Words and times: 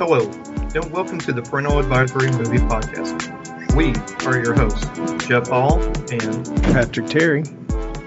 Hello, 0.00 0.30
and 0.74 0.90
welcome 0.90 1.18
to 1.18 1.30
the 1.30 1.42
Parental 1.42 1.78
Advisory 1.78 2.30
Movie 2.30 2.56
Podcast. 2.56 3.76
We 3.76 3.92
are 4.26 4.42
your 4.42 4.54
hosts, 4.54 5.26
Jeff 5.26 5.48
Hall 5.48 5.78
and 6.10 6.62
Patrick 6.72 7.06
Terry. 7.06 7.44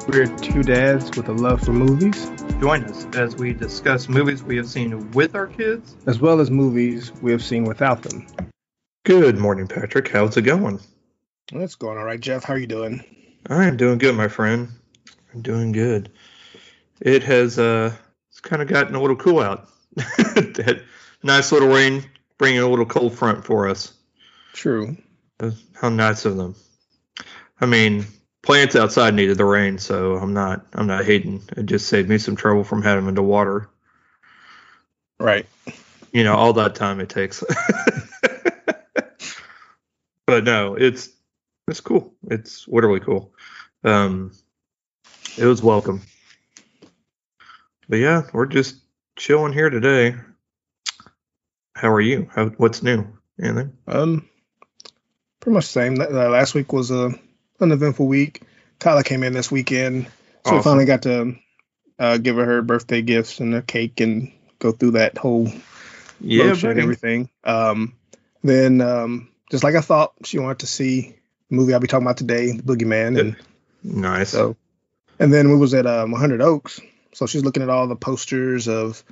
We're 0.08 0.26
two 0.38 0.64
dads 0.64 1.16
with 1.16 1.30
a 1.30 1.34
love 1.34 1.62
for 1.62 1.72
movies, 1.72 2.32
join 2.60 2.86
us 2.86 3.06
as 3.16 3.36
we 3.36 3.54
discuss 3.54 4.10
movies 4.10 4.42
we 4.42 4.58
have 4.58 4.68
seen 4.68 5.12
with 5.12 5.36
our 5.36 5.46
kids. 5.46 5.96
as 6.08 6.20
well 6.20 6.40
as 6.40 6.50
movies 6.50 7.12
we 7.22 7.32
have 7.32 7.44
seen 7.44 7.64
without 7.64 8.02
them. 8.02 8.26
Good 9.04 9.38
morning, 9.38 9.68
Patrick. 9.68 10.08
How's 10.08 10.36
it 10.36 10.42
going? 10.42 10.80
That's 11.52 11.76
going 11.76 12.00
all 12.00 12.06
right, 12.06 12.20
Jeff. 12.20 12.44
How 12.44 12.56
are 12.56 12.58
you 12.58 12.66
doing? 12.66 13.04
I 13.52 13.66
am 13.66 13.78
doing 13.78 14.00
good, 14.00 14.16
my 14.16 14.30
friend. 14.30 14.70
I'm 15.32 15.44
doing 15.44 15.72
good. 15.72 16.12
It 17.02 17.22
has 17.22 17.60
uh 17.60 17.94
it's 18.32 18.40
kind 18.40 18.64
of 18.64 18.68
gotten 18.68 18.96
a 18.96 19.00
little 19.00 19.16
cool 19.16 19.42
out. 19.42 19.68
that 19.96 20.82
nice 21.24 21.52
little 21.52 21.70
rain 21.70 22.04
bringing 22.38 22.60
a 22.60 22.68
little 22.68 22.86
cold 22.86 23.14
front 23.18 23.46
for 23.46 23.68
us. 23.68 23.94
True. 24.54 24.98
How 25.74 25.90
nice 25.90 26.26
of 26.26 26.38
them. 26.38 26.56
I 27.60 27.66
mean, 27.66 28.06
plants 28.42 28.76
outside 28.76 29.14
needed 29.14 29.38
the 29.38 29.46
rain, 29.46 29.78
so 29.78 30.16
I'm 30.16 30.34
not 30.34 30.66
I'm 30.74 30.88
not 30.88 31.06
hating. 31.06 31.42
It 31.58 31.66
just 31.66 31.88
saved 31.88 32.10
me 32.10 32.18
some 32.18 32.36
trouble 32.36 32.64
from 32.64 32.84
having 32.84 33.06
them 33.06 33.16
to 33.16 33.24
water. 33.24 33.70
Right. 35.20 35.48
You 36.12 36.24
know, 36.24 36.36
all 36.36 36.54
that 36.54 36.76
time 36.76 37.00
it 37.00 37.10
takes. 37.10 37.44
but 40.26 40.44
no, 40.44 40.76
it's 40.76 41.10
it's 41.68 41.80
cool. 41.80 42.14
It's 42.30 42.68
literally 42.68 43.00
cool. 43.00 43.34
Um 43.84 44.32
it 45.38 45.46
was 45.46 45.64
welcome. 45.64 46.02
But 47.90 47.98
yeah, 47.98 48.24
we're 48.34 48.46
just 48.46 48.78
chilling 49.16 49.54
here 49.54 49.70
today. 49.70 50.16
How 51.74 51.92
are 51.92 52.02
you? 52.02 52.30
How 52.34 52.48
what's 52.50 52.84
new? 52.84 53.08
Anything? 53.42 53.78
Um, 53.88 54.30
pretty 55.40 55.54
much 55.54 55.66
the 55.66 55.72
same. 55.72 56.00
Uh, 56.00 56.30
last 56.30 56.54
week 56.54 56.72
was 56.72 56.92
a 56.92 57.12
uneventful 57.60 58.08
week. 58.08 58.44
Kyla 58.80 59.04
came 59.04 59.24
in 59.24 59.34
this 59.34 59.52
weekend, 59.52 60.08
so 60.46 60.58
we 60.58 60.62
finally 60.62 60.86
got 60.86 61.04
to 61.04 61.36
uh, 62.00 62.18
give 62.18 62.36
her 62.36 62.46
her 62.46 62.62
birthday 62.62 63.02
gifts 63.02 63.40
and 63.40 63.56
a 63.56 63.62
cake 63.62 64.00
and 64.02 64.32
go 64.60 64.72
through 64.72 64.92
that 64.92 65.18
whole 65.18 65.52
Yeah, 66.20 66.52
and 66.52 66.80
everything. 66.80 67.30
Um, 67.44 67.96
then 68.44 68.82
um, 68.82 69.30
just 69.50 69.64
like 69.64 69.76
I 69.76 69.82
thought, 69.82 70.14
she 70.24 70.40
wanted 70.40 70.60
to 70.60 70.68
see 70.68 71.16
the 71.50 71.56
movie 71.56 71.74
I'll 71.74 71.80
be 71.80 71.88
talking 71.88 72.06
about 72.06 72.18
today, 72.18 72.52
The 72.52 72.64
Boogeyman, 72.64 73.20
and 73.20 73.36
Nice. 73.84 74.30
So, 74.30 74.56
and 75.20 75.34
then 75.34 75.50
we 75.50 75.58
was 75.58 75.74
at 75.74 75.86
um, 75.86 76.12
100 76.12 76.42
Oaks. 76.42 76.80
So 77.14 77.28
she's 77.28 77.44
looking 77.44 77.64
at 77.64 77.70
all 77.70 77.88
the 77.88 77.96
posters 77.96 78.68
of 78.68 79.04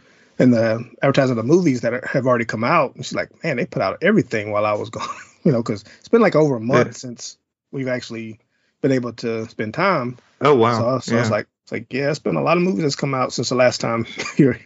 and 0.42 0.52
the 0.52 0.84
advertising 1.04 1.38
of 1.38 1.46
the 1.46 1.54
movies 1.54 1.82
that 1.82 1.94
are, 1.94 2.04
have 2.12 2.26
already 2.26 2.46
come 2.46 2.64
out. 2.64 2.96
And 2.96 3.06
she's 3.06 3.14
like, 3.14 3.44
man, 3.44 3.58
they 3.58 3.66
put 3.68 3.84
out 3.84 4.00
everything 4.02 4.52
while 4.52 4.66
I 4.66 4.74
was 4.74 4.90
gone, 4.90 5.08
you 5.44 5.52
know, 5.52 5.62
because 5.62 5.84
it's 6.00 6.10
been 6.10 6.22
like 6.22 6.36
over 6.36 6.56
a 6.56 6.60
month 6.60 6.88
Yeah. 6.88 6.92
since 6.94 7.38
we've 7.72 7.88
actually 7.88 8.40
been 8.82 8.92
able 8.92 9.14
to 9.14 9.48
spend 9.48 9.76
time. 9.76 10.18
oh 10.42 10.56
wow. 10.56 10.72
So, 10.80 11.00
so 11.00 11.16
I 11.16 11.20
was 11.20 11.30
like, 11.30 11.48
it's 11.64 11.72
like, 11.72 11.94
yeah, 11.94 12.10
it's 12.10 12.18
been 12.18 12.38
a 12.38 12.42
lot 12.42 12.58
of 12.58 12.64
movies 12.64 12.82
that's 12.82 12.96
come 12.96 13.14
out 13.14 13.34
since 13.34 13.50
the 13.50 13.56
last 13.56 13.82
time 13.82 14.04
here. 14.36 14.60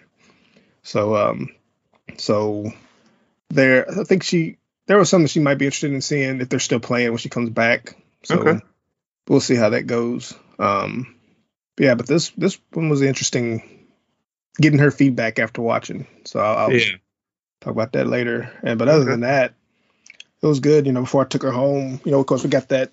So, 0.81 1.15
um, 1.17 1.49
so 2.17 2.71
there, 3.49 3.89
I 3.91 4.05
think 4.05 4.23
she, 4.23 4.57
there 4.87 4.97
was 4.97 5.09
something 5.09 5.27
she 5.27 5.41
might 5.41 5.57
be 5.57 5.65
interested 5.65 5.91
in 5.91 5.99
seeing 6.01 6.39
if 6.39 6.47
they're 6.47 6.59
still 6.59 6.79
playing 6.79 7.09
when 7.09 7.17
she 7.17 7.27
comes 7.29 7.49
back. 7.49 7.97
So 8.23 8.39
Okay. 8.39 8.59
we'll 9.27 9.41
see 9.41 9.55
how 9.55 9.69
that 9.69 9.87
goes. 9.87 10.33
Um, 10.57 11.17
yeah, 11.77 11.95
but 11.95 12.07
this, 12.07 12.29
this 12.37 12.57
one 12.71 12.87
was 12.87 13.01
interesting 13.01 13.74
getting 14.59 14.79
her 14.79 14.91
feedback 14.91 15.39
after 15.39 15.61
watching. 15.61 16.07
So 16.25 16.39
I'll, 16.39 16.57
I'll 16.57 16.71
yeah. 16.71 16.95
talk 17.61 17.71
about 17.71 17.93
that 17.93 18.07
later. 18.07 18.51
And 18.63 18.79
but 18.79 18.87
other 18.87 19.01
Okay. 19.01 19.11
than 19.11 19.21
that, 19.21 19.53
it 20.41 20.47
was 20.47 20.59
good. 20.59 20.85
You 20.85 20.91
know, 20.91 21.01
before 21.01 21.23
I 21.23 21.27
took 21.27 21.43
her 21.43 21.51
home, 21.51 21.99
you 22.05 22.11
know, 22.11 22.19
of 22.19 22.25
course 22.25 22.43
we 22.43 22.49
got 22.49 22.69
that 22.69 22.91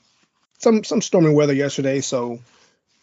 some 0.58 0.84
some 0.84 1.02
stormy 1.02 1.33
weather 1.33 1.52
yesterday, 1.52 2.00
so 2.00 2.38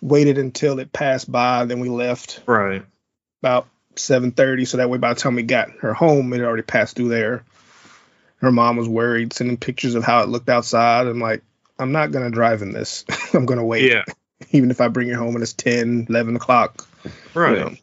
waited 0.02 0.38
until 0.38 0.80
it 0.80 0.94
passed 0.94 1.30
by, 1.31 1.66
then 1.66 1.80
we 1.80 1.90
left 1.90 2.42
Right. 2.46 2.84
about 3.42 3.68
seven 3.96 4.31
thirty, 4.31 4.66
so 4.66 4.78
that 4.78 4.90
way 4.90 4.97
by 4.97 5.14
the 5.14 5.20
time 5.20 5.36
we 5.36 5.44
got 5.44 5.70
her 5.81 5.94
home, 5.94 6.31
it 6.34 6.38
had 6.38 6.46
already 6.46 6.64
passed 6.64 6.96
through 6.96 7.09
there. 7.09 7.44
Her 8.38 8.52
mom 8.52 8.78
was 8.78 8.88
worried, 8.88 9.34
sending 9.34 9.58
pictures 9.58 9.96
of 9.96 10.03
how 10.06 10.22
it 10.24 10.30
looked 10.30 10.47
outside. 10.47 11.08
I'm 11.08 11.20
like, 11.20 11.44
I'm 11.78 11.91
not 11.91 12.12
gonna 12.12 12.30
drive 12.31 12.62
in 12.62 12.72
this. 12.72 13.03
I'm 13.34 13.46
gonna 13.46 13.66
wait, 13.66 13.91
Yeah. 13.91 14.06
even 14.52 14.72
if 14.72 14.80
I 14.80 14.88
bring 14.88 15.09
her 15.09 15.18
home 15.18 15.36
and 15.36 15.44
it's 15.44 15.52
10, 15.53 16.08
11 16.09 16.38
o'clock. 16.38 16.88
you 17.03 17.12
Right. 17.34 17.59
know. 17.59 17.76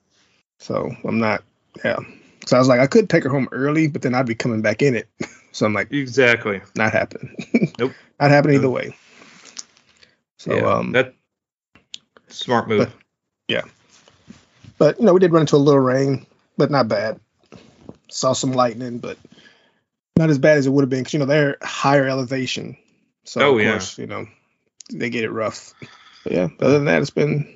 So 0.58 0.90
I'm 1.04 1.18
not, 1.18 1.42
yeah. 1.84 1.98
So 2.46 2.56
I 2.56 2.58
was 2.58 2.68
like, 2.68 2.80
I 2.80 2.86
could 2.86 3.08
take 3.10 3.24
her 3.24 3.30
home 3.30 3.48
early, 3.52 3.88
but 3.88 4.02
then 4.02 4.14
I'd 4.14 4.26
be 4.26 4.34
coming 4.34 4.62
back 4.62 4.82
in 4.82 4.94
it. 4.94 5.08
So 5.52 5.64
I'm 5.64 5.72
like, 5.72 5.90
Exactly. 5.90 6.60
not 6.74 6.92
happen. 6.92 7.34
Nope. 7.78 7.92
not 8.20 8.30
happen 8.30 8.52
either 8.52 8.68
way. 8.68 8.94
So 10.38 10.54
yeah. 10.54 10.70
um, 10.70 10.92
that 10.92 11.14
smart 12.28 12.68
move. 12.68 12.94
Yeah. 13.48 13.62
But 14.76 15.00
you 15.00 15.06
know, 15.06 15.14
we 15.14 15.20
did 15.20 15.32
run 15.32 15.40
into 15.40 15.56
a 15.56 15.58
little 15.58 15.80
rain, 15.80 16.26
but 16.58 16.70
not 16.70 16.88
bad. 16.88 17.18
Saw 18.10 18.34
some 18.34 18.52
lightning, 18.52 18.98
but 18.98 19.16
not 20.18 20.28
as 20.28 20.36
bad 20.38 20.58
as 20.58 20.66
it 20.66 20.70
would 20.70 20.82
have 20.82 20.90
been 20.90 21.00
because 21.00 21.14
you 21.14 21.20
know 21.20 21.24
they're 21.24 21.56
higher 21.62 22.06
elevation. 22.06 22.76
So 23.24 23.40
Oh, 23.40 23.56
of 23.56 23.64
yeah. 23.64 23.70
course, 23.70 23.96
you 23.96 24.06
know, 24.06 24.26
they 24.92 25.08
get 25.08 25.24
it 25.24 25.30
rough. 25.30 25.72
But 26.22 26.32
yeah, 26.34 26.48
other 26.60 26.74
than 26.74 26.84
that, 26.84 27.00
it's 27.00 27.08
been 27.08 27.50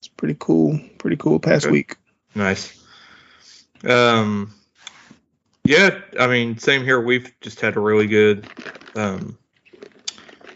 it's 0.00 0.08
pretty 0.08 0.36
cool, 0.38 0.78
pretty 0.98 1.16
cool 1.16 1.40
past 1.40 1.64
Okay. 1.64 1.72
week. 1.72 1.96
Nice. 2.36 2.84
Um, 3.82 4.54
yeah, 5.64 6.00
I 6.20 6.26
mean, 6.26 6.58
same 6.58 6.84
here. 6.84 7.00
We've 7.00 7.32
just 7.40 7.60
had 7.60 7.76
a 7.76 7.80
really 7.80 8.06
good, 8.06 8.46
um, 8.94 9.38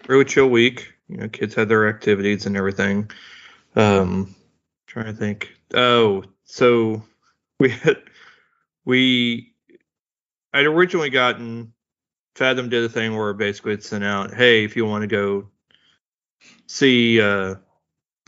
really 0.07 0.27
chill 0.27 0.49
week. 0.49 0.93
You 1.09 1.17
know, 1.17 1.29
kids 1.29 1.55
had 1.55 1.71
their 1.71 1.89
activities 1.89 2.45
and 2.45 2.55
everything. 2.55 3.11
Um, 3.77 4.37
trying 4.87 5.07
to 5.07 5.15
think. 5.15 5.53
Oh, 5.73 6.25
so 6.45 7.03
we 7.59 7.71
had 7.71 7.97
we 8.85 9.55
I'd 10.53 10.67
originally 10.67 11.11
gotten 11.11 11.73
Fathom 12.35 12.69
did 12.69 12.85
a 12.85 12.89
thing 12.91 13.17
where 13.17 13.33
basically 13.33 13.73
it 13.73 13.85
sent 13.85 14.05
out, 14.05 14.35
hey, 14.35 14.65
if 14.65 14.77
you 14.77 14.85
want 14.85 15.03
to 15.03 15.09
go 15.09 15.49
see 16.67 17.21
uh 17.23 17.55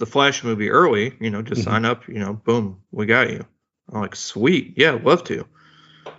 the 0.03 0.07
Flash 0.07 0.43
movie 0.43 0.69
early, 0.69 1.15
you 1.21 1.31
know, 1.31 1.43
just 1.43 1.61
Mhm. 1.61 1.65
sign 1.65 1.85
up, 1.85 2.09
you 2.09 2.19
know, 2.19 2.33
boom, 2.33 2.77
we 2.91 3.07
got 3.07 3.31
you. 3.31 3.47
I'm 3.93 4.01
like, 4.01 4.17
sweet, 4.17 4.75
yeah, 4.77 4.99
love 5.01 5.23
to. 5.25 5.47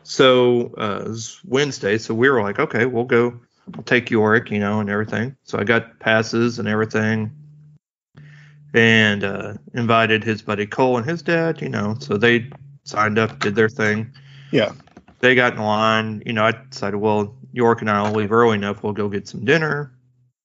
So 0.03 0.73
uh, 0.77 1.01
it 1.03 1.09
was 1.09 1.41
Wednesday, 1.43 1.97
so 1.97 2.13
we 2.13 2.29
were 2.29 2.41
like, 2.41 2.59
okay, 2.59 2.85
we'll 2.85 3.03
go. 3.03 3.41
I'll 3.75 3.83
take 3.83 4.09
Yorick, 4.09 4.49
you 4.51 4.59
know, 4.59 4.79
and 4.79 4.89
everything. 4.89 5.35
So 5.43 5.59
I 5.59 5.65
got 5.65 5.99
passes 5.99 6.59
and 6.59 6.67
everything, 6.69 7.29
and 8.73 9.25
uh, 9.25 9.55
invited 9.73 10.23
his 10.23 10.41
buddy 10.41 10.65
Cole 10.65 10.95
and 10.95 11.05
his 11.05 11.21
dad, 11.21 11.61
you 11.61 11.67
know. 11.67 11.97
So 11.99 12.15
they 12.15 12.49
signed 12.85 13.19
up, 13.19 13.37
did 13.39 13.55
their 13.55 13.67
thing. 13.67 14.13
Yeah. 14.51 14.71
They 15.19 15.35
got 15.35 15.55
in 15.55 15.59
line. 15.59 16.23
You 16.25 16.31
know, 16.31 16.45
I 16.45 16.53
decided, 16.69 16.95
well, 16.95 17.35
York 17.51 17.81
and 17.81 17.89
I 17.89 18.01
will 18.03 18.15
leave 18.15 18.31
early 18.31 18.55
enough. 18.55 18.81
We'll 18.81 18.93
go 18.93 19.09
get 19.09 19.27
some 19.27 19.43
dinner, 19.43 19.91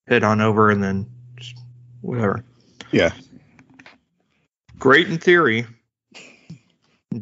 head 0.09 0.25
on 0.25 0.41
over, 0.41 0.71
and 0.71 0.83
then 0.83 1.07
just 1.37 1.57
whatever. 2.01 2.45
Yeah. 2.91 3.13
Great 4.79 5.09
in 5.09 5.19
theory. 5.19 5.67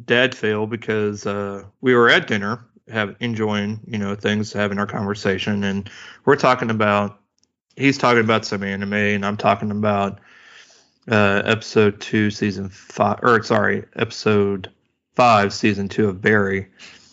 Dad 0.05 0.35
failed 0.35 0.71
because 0.71 1.27
uh, 1.27 1.65
we 1.81 1.95
were 1.95 2.09
at 2.09 2.27
dinner, 2.27 2.65
have 2.89 3.17
enjoying 3.21 3.81
you 3.87 3.99
know 3.99 4.15
things, 4.15 4.53
having 4.53 4.79
our 4.79 4.87
conversation, 4.87 5.65
and 5.65 5.89
we're 6.25 6.37
talking 6.37 6.71
about. 6.71 7.21
He's 7.77 7.99
talking 7.99 8.25
about 8.25 8.45
some 8.45 8.63
anime, 8.63 8.95
and 8.95 9.25
I'm 9.25 9.37
talking 9.37 9.71
about 9.71 10.19
uh, 11.11 11.43
episode 11.45 12.01
two, 12.01 12.31
season 12.31 12.69
five, 12.69 13.21
or 13.23 13.43
sorry, 13.43 13.85
episode 13.97 14.71
five, 15.15 15.53
season 15.53 15.89
two 15.89 16.09
of 16.09 16.21
Barry, 16.23 16.69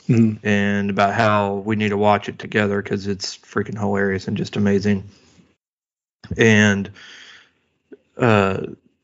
Mhm. 0.08 0.40
and 0.44 0.90
about 0.90 1.14
how 1.14 1.56
we 1.56 1.76
need 1.76 1.90
to 1.90 1.97
watch 1.97 2.28
it 2.28 2.40
together 2.40 2.82
because 2.82 3.08
it's 3.08 3.38
freaking 3.38 3.78
hilarious 3.78 4.28
and 4.28 4.35
just 4.35 4.56
amazing. 4.56 5.03
And 6.38 6.90
uh, 8.17 8.62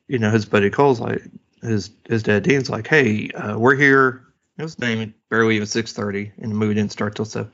you 0.10 0.20
know, 0.20 0.32
his 0.32 0.46
buddy 0.46 0.70
Cole's 0.70 1.00
like, 1.00 1.22
his 1.62 1.92
his 2.08 2.24
dad 2.24 2.44
Dean's 2.44 2.70
like, 2.70 2.88
hey, 2.88 3.30
uh, 3.30 3.58
we're 3.58 3.76
here. 3.76 4.26
It 4.58 4.64
was 4.64 4.78
named 4.80 5.14
barely 5.30 5.56
even 5.56 5.68
six 5.68 5.94
thirty, 5.94 6.34
and 6.38 6.52
the 6.52 6.56
movie 6.56 6.74
didn't 6.74 6.92
start 6.92 7.16
till 7.16 7.26
seven. 7.26 7.52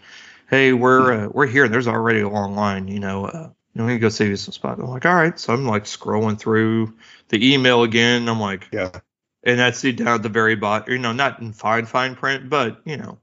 Hey, 0.49 0.73
we're 0.73 1.25
uh, 1.25 1.29
we're 1.31 1.47
here. 1.47 1.65
and 1.65 1.73
There's 1.73 1.87
already 1.87 2.21
a 2.21 2.29
long 2.29 2.55
line. 2.55 2.87
You 2.87 2.99
know, 2.99 3.25
uh, 3.25 3.49
you 3.73 3.81
know, 3.81 3.85
we 3.85 3.93
can 3.93 4.01
go 4.01 4.09
save 4.09 4.29
you 4.29 4.37
some 4.37 4.53
spot. 4.53 4.79
I'm 4.79 4.87
like, 4.87 5.05
all 5.05 5.13
right. 5.13 5.37
So 5.39 5.53
I'm 5.53 5.65
like 5.65 5.83
scrolling 5.83 6.39
through 6.39 6.93
the 7.29 7.53
email 7.53 7.83
again. 7.83 8.27
I'm 8.29 8.39
like, 8.39 8.67
Yeah. 8.71 8.91
and 9.43 9.61
I 9.61 9.71
see 9.71 9.91
down 9.91 10.07
at 10.07 10.23
the 10.23 10.29
very 10.29 10.55
bottom, 10.55 10.91
you 10.93 10.99
know, 10.99 11.13
not 11.13 11.39
in 11.41 11.51
fine 11.53 11.85
fine 11.85 12.15
print, 12.15 12.49
but 12.49 12.81
you 12.85 12.97
know, 12.97 13.19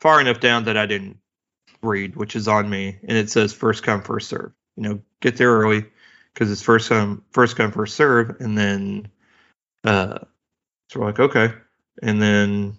far 0.00 0.20
enough 0.20 0.40
down 0.40 0.64
that 0.64 0.76
I 0.76 0.86
didn't 0.86 1.18
read, 1.82 2.14
which 2.16 2.36
is 2.36 2.46
on 2.48 2.68
me, 2.68 2.98
and 3.02 3.16
it 3.16 3.30
says 3.30 3.52
first 3.52 3.82
come 3.82 4.02
first 4.02 4.28
serve. 4.28 4.52
You 4.76 4.82
know, 4.82 5.00
get 5.20 5.36
there 5.36 5.56
early 5.56 5.86
because 6.36 6.52
it's 6.52 6.60
first 6.60 6.90
come 6.90 7.24
first 7.30 7.56
come 7.56 7.72
first 7.72 7.96
serve, 7.96 8.36
and 8.40 8.58
then 8.58 9.08
uh, 9.84 10.18
so 10.90 11.00
we're 11.00 11.06
like 11.06 11.18
okay, 11.18 11.54
and 12.02 12.20
then 12.20 12.76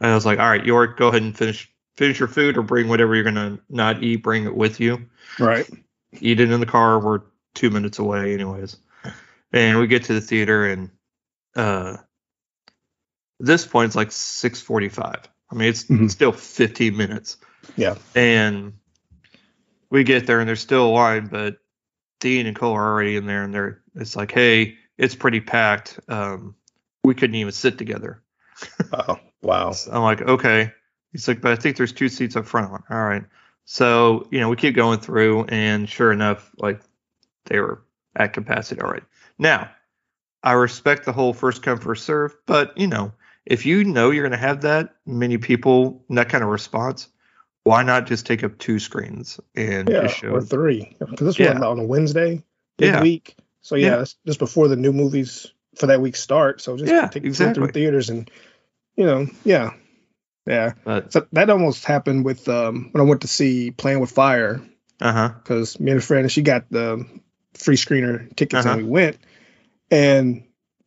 I 0.00 0.12
was 0.12 0.26
like, 0.26 0.40
all 0.40 0.48
right, 0.48 0.66
York, 0.66 0.98
go 0.98 1.08
ahead 1.08 1.22
and 1.22 1.36
finish 1.36 1.72
finish 1.96 2.18
your 2.18 2.28
food 2.28 2.56
or 2.58 2.62
bring 2.62 2.88
whatever 2.88 3.14
you're 3.14 3.22
gonna 3.22 3.60
not 3.70 4.02
eat, 4.02 4.16
bring 4.24 4.44
it 4.44 4.56
with 4.56 4.80
you. 4.80 5.08
Right. 5.38 5.68
Eat 6.20 6.40
it 6.40 6.50
in 6.50 6.58
the 6.58 6.66
car. 6.66 6.98
We're 6.98 7.20
two 7.54 7.70
minutes 7.70 8.00
away, 8.00 8.34
anyways. 8.34 8.76
And 9.52 9.78
we 9.78 9.86
get 9.86 10.04
to 10.04 10.14
the 10.14 10.20
theater, 10.20 10.66
and 10.66 10.90
uh, 11.54 11.98
this 13.38 13.64
point 13.64 13.86
it's 13.86 13.96
like 13.96 14.10
six 14.10 14.60
forty-five. 14.60 15.28
I 15.50 15.54
mean, 15.54 15.68
it's 15.68 15.84
Mhm. 15.84 16.10
still 16.10 16.32
fifteen 16.32 16.96
minutes. 16.96 17.36
Yeah. 17.76 17.94
And 18.16 18.72
we 19.90 20.02
get 20.02 20.26
there, 20.26 20.40
and 20.40 20.48
there's 20.48 20.60
still 20.60 20.86
a 20.86 20.90
line, 20.90 21.28
but 21.28 21.58
Dean 22.22 22.46
and 22.46 22.56
Cole 22.56 22.74
are 22.74 22.92
already 22.92 23.16
in 23.16 23.26
there, 23.26 23.42
and 23.42 23.52
they're 23.52 23.82
it's 23.96 24.14
like, 24.14 24.30
hey, 24.30 24.76
it's 24.96 25.16
pretty 25.16 25.40
packed. 25.40 25.98
Um, 26.08 26.54
we 27.02 27.14
couldn't 27.14 27.34
even 27.34 27.52
sit 27.52 27.76
together. 27.76 28.22
Oh, 28.92 29.18
wow. 29.42 29.72
So 29.72 29.90
I'm 29.90 30.02
like, 30.02 30.20
okay. 30.22 30.70
He's 31.10 31.26
like, 31.26 31.40
but 31.40 31.50
I 31.50 31.56
think 31.56 31.76
there's 31.76 31.92
two 31.92 32.08
seats 32.08 32.36
up 32.36 32.46
front. 32.46 32.70
Like, 32.70 32.88
all 32.90 33.02
right. 33.02 33.24
So, 33.64 34.28
you 34.30 34.38
know, 34.38 34.48
we 34.48 34.54
keep 34.56 34.76
going 34.76 35.00
through, 35.00 35.46
and 35.46 35.88
sure 35.88 36.12
enough, 36.12 36.52
like 36.58 36.80
they 37.46 37.58
were 37.58 37.82
at 38.14 38.34
capacity 38.34 38.80
All 38.80 38.90
right. 38.90 39.02
Now, 39.38 39.70
I 40.44 40.52
respect 40.52 41.04
the 41.04 41.12
whole 41.12 41.32
first 41.32 41.62
come, 41.62 41.78
first 41.78 42.04
serve, 42.04 42.36
but 42.46 42.76
you 42.78 42.86
know, 42.86 43.12
if 43.46 43.66
you 43.66 43.82
know 43.82 44.10
you're 44.10 44.22
going 44.22 44.38
to 44.38 44.46
have 44.46 44.60
that 44.60 44.94
many 45.06 45.38
people, 45.38 46.04
and 46.08 46.18
that 46.18 46.28
kind 46.28 46.44
of 46.44 46.50
response, 46.50 47.08
why 47.64 47.82
not 47.82 48.06
just 48.06 48.26
take 48.26 48.42
up 48.44 48.58
two 48.58 48.78
screens 48.78 49.38
and 49.54 49.88
Yeah, 49.88 50.02
just 50.02 50.16
show? 50.18 50.30
or 50.30 50.42
three. 50.42 50.96
Because 50.98 51.26
this 51.26 51.38
Yeah. 51.38 51.54
was 51.54 51.62
on 51.62 51.78
a 51.78 51.84
Wednesday 51.84 52.42
Yeah. 52.78 53.00
week. 53.00 53.36
So 53.60 53.76
yeah, 53.76 53.90
Yeah. 53.90 53.96
that's 53.98 54.16
just 54.26 54.38
before 54.38 54.68
the 54.68 54.76
new 54.76 54.92
movies 54.92 55.46
for 55.76 55.86
that 55.86 56.00
week 56.00 56.16
start. 56.16 56.60
So 56.60 56.76
just 56.76 56.90
Yeah, 56.92 57.08
take 57.08 57.24
exactly. 57.24 57.62
through 57.64 57.72
theaters 57.72 58.10
and 58.10 58.30
you 58.96 59.06
know, 59.06 59.26
yeah. 59.44 59.72
Yeah. 60.46 60.72
But 60.84 61.12
So 61.12 61.26
that 61.32 61.50
almost 61.50 61.84
happened 61.84 62.24
with 62.24 62.48
um 62.48 62.88
when 62.92 63.00
I 63.00 63.08
went 63.08 63.20
to 63.22 63.28
see 63.28 63.70
Playing 63.70 64.00
with 64.00 64.10
Fire 64.10 64.60
uh 65.00 65.12
huh, 65.12 65.28
because 65.42 65.78
me 65.80 65.92
and 65.92 66.00
a 66.00 66.02
friend 66.02 66.30
she 66.30 66.42
got 66.42 66.68
the 66.70 67.06
free 67.54 67.76
screener 67.76 68.34
tickets 68.36 68.64
Uh-huh. 68.66 68.74
and 68.74 68.84
we 68.84 68.88
went 68.88 69.18
and 69.90 70.44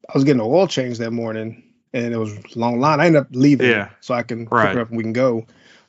I 0.10 0.12
was 0.14 0.24
getting 0.24 0.42
an 0.42 0.48
oil 0.48 0.68
change 0.68 0.98
that 1.00 1.12
morning 1.12 1.64
and 1.94 2.14
it 2.14 2.18
was 2.18 2.34
a 2.34 2.60
long 2.60 2.80
line. 2.80 3.00
I 3.00 3.06
ended 3.08 3.22
up 3.22 3.28
leaving 3.32 3.70
Yeah. 3.70 3.90
so 4.02 4.14
I 4.14 4.24
can 4.24 4.46
pick 4.46 4.52
her 4.74 4.82
up 4.82 4.90
and 4.90 4.98
we 4.98 5.04
can 5.04 5.14
go. 5.14 5.46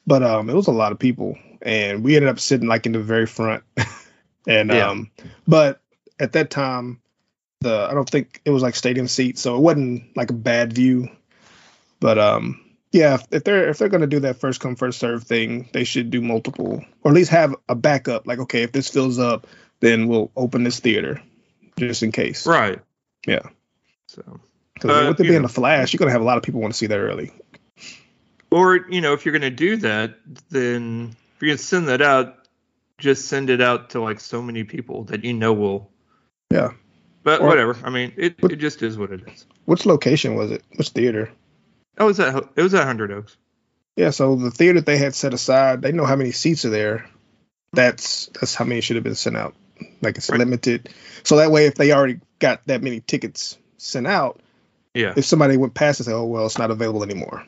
But 0.06 0.22
um 0.22 0.48
it 0.50 0.54
was 0.54 0.66
a 0.68 0.72
lot 0.72 0.92
of 0.92 0.98
people 0.98 1.36
and 1.62 2.04
we 2.04 2.16
ended 2.16 2.28
up 2.30 2.38
sitting 2.40 2.68
like 2.68 2.86
in 2.86 2.92
the 2.92 3.00
very 3.00 3.26
front. 3.26 3.64
and 4.46 4.70
Yeah. 4.70 4.90
um 4.90 5.10
but 5.46 5.80
at 6.18 6.32
that 6.32 6.50
time 6.50 7.00
the 7.60 7.88
I 7.90 7.94
don't 7.94 8.08
think 8.08 8.40
it 8.44 8.50
was 8.50 8.62
like 8.62 8.76
stadium 8.76 9.08
seats, 9.08 9.40
so 9.40 9.56
it 9.56 9.60
wasn't 9.60 10.16
like 10.16 10.30
a 10.30 10.34
bad 10.34 10.72
view. 10.72 11.08
But 12.00 12.18
um 12.18 12.60
yeah, 12.92 13.18
if, 13.30 13.44
they're 13.44 13.68
if 13.68 13.78
they're 13.78 13.88
gonna 13.88 14.06
do 14.06 14.20
that 14.20 14.40
first 14.40 14.60
come 14.60 14.76
first 14.76 14.98
serve 14.98 15.24
thing, 15.24 15.68
they 15.72 15.84
should 15.84 16.10
do 16.10 16.22
multiple 16.22 16.84
or 17.02 17.10
at 17.10 17.14
least 17.14 17.30
have 17.30 17.54
a 17.68 17.74
backup. 17.74 18.26
Like 18.26 18.38
okay, 18.40 18.62
if 18.62 18.72
this 18.72 18.88
fills 18.88 19.18
up, 19.18 19.46
then 19.80 20.08
we'll 20.08 20.30
open 20.36 20.62
this 20.64 20.80
theater 20.80 21.20
just 21.78 22.02
in 22.02 22.12
case. 22.12 22.46
right. 22.46 22.80
Yeah. 23.26 23.42
So, 24.08 24.40
Because 24.74 24.90
Uh, 24.90 25.08
with 25.08 25.20
it 25.20 25.24
being 25.24 25.42
know. 25.42 25.46
a 25.46 25.48
flash, 25.48 25.92
you're 25.92 25.98
gonna 25.98 26.12
have 26.12 26.20
a 26.20 26.24
lot 26.24 26.36
of 26.38 26.42
people 26.44 26.60
want 26.60 26.72
to 26.72 26.78
see 26.78 26.86
that 26.86 26.98
early. 26.98 27.32
Or 28.56 28.76
you 28.88 29.00
know, 29.00 29.12
if 29.12 29.24
you're 29.24 29.32
going 29.32 29.42
to 29.42 29.50
do 29.50 29.76
that, 29.78 30.16
then 30.50 31.14
if 31.34 31.42
you're 31.42 31.48
going 31.50 31.58
to 31.58 31.62
send 31.62 31.88
that 31.88 32.00
out, 32.02 32.46
just 32.98 33.26
send 33.26 33.50
it 33.50 33.60
out 33.60 33.90
to 33.90 34.00
like 34.00 34.20
so 34.20 34.40
many 34.40 34.64
people 34.64 35.04
that 35.04 35.24
you 35.24 35.32
know 35.34 35.52
will. 35.52 35.90
Yeah. 36.50 36.72
But 37.22 37.40
Or- 37.40 37.48
whatever. 37.48 37.76
I 37.84 37.90
mean, 37.90 38.12
it, 38.16 38.40
What- 38.42 38.52
it 38.52 38.56
just 38.56 38.82
is 38.82 38.96
what 38.96 39.12
it 39.12 39.20
is. 39.28 39.44
Which 39.66 39.84
location 39.84 40.34
was 40.36 40.50
it? 40.50 40.62
Which 40.76 40.90
theater? 40.90 41.30
Oh, 41.98 42.04
it 42.04 42.08
was 42.08 42.20
at 42.20 42.34
it 42.56 42.62
was 42.62 42.72
at 42.74 42.84
Hundred 42.84 43.10
Oaks. 43.10 43.36
Yeah, 43.96 44.10
so 44.10 44.36
the 44.36 44.50
theater 44.50 44.80
they 44.80 44.98
had 44.98 45.14
set 45.14 45.32
aside, 45.34 45.80
they 45.82 45.92
know 45.92 46.04
how 46.04 46.16
many 46.16 46.30
seats 46.32 46.64
are 46.64 46.70
there. 46.70 47.06
That's 47.72 48.26
that's 48.40 48.54
how 48.54 48.64
many 48.64 48.80
should 48.80 48.96
have 48.96 49.04
been 49.04 49.14
sent 49.14 49.36
out. 49.36 49.54
Like 50.02 50.16
it's 50.18 50.30
Right. 50.30 50.38
limited. 50.38 50.88
So 51.24 51.36
that 51.36 51.50
way 51.50 51.66
if 51.66 51.74
they 51.74 51.92
already 51.92 52.20
got 52.38 52.60
that 52.66 52.82
many 52.82 53.00
tickets 53.00 53.58
sent 53.78 54.06
out, 54.06 54.40
Yeah. 54.94 55.12
if 55.16 55.24
somebody 55.24 55.56
went 55.56 55.74
past 55.74 56.00
and 56.00 56.04
said, 56.06 56.14
Oh 56.14 56.24
well, 56.24 56.46
it's 56.46 56.58
not 56.58 56.70
available 56.70 57.02
anymore. 57.02 57.44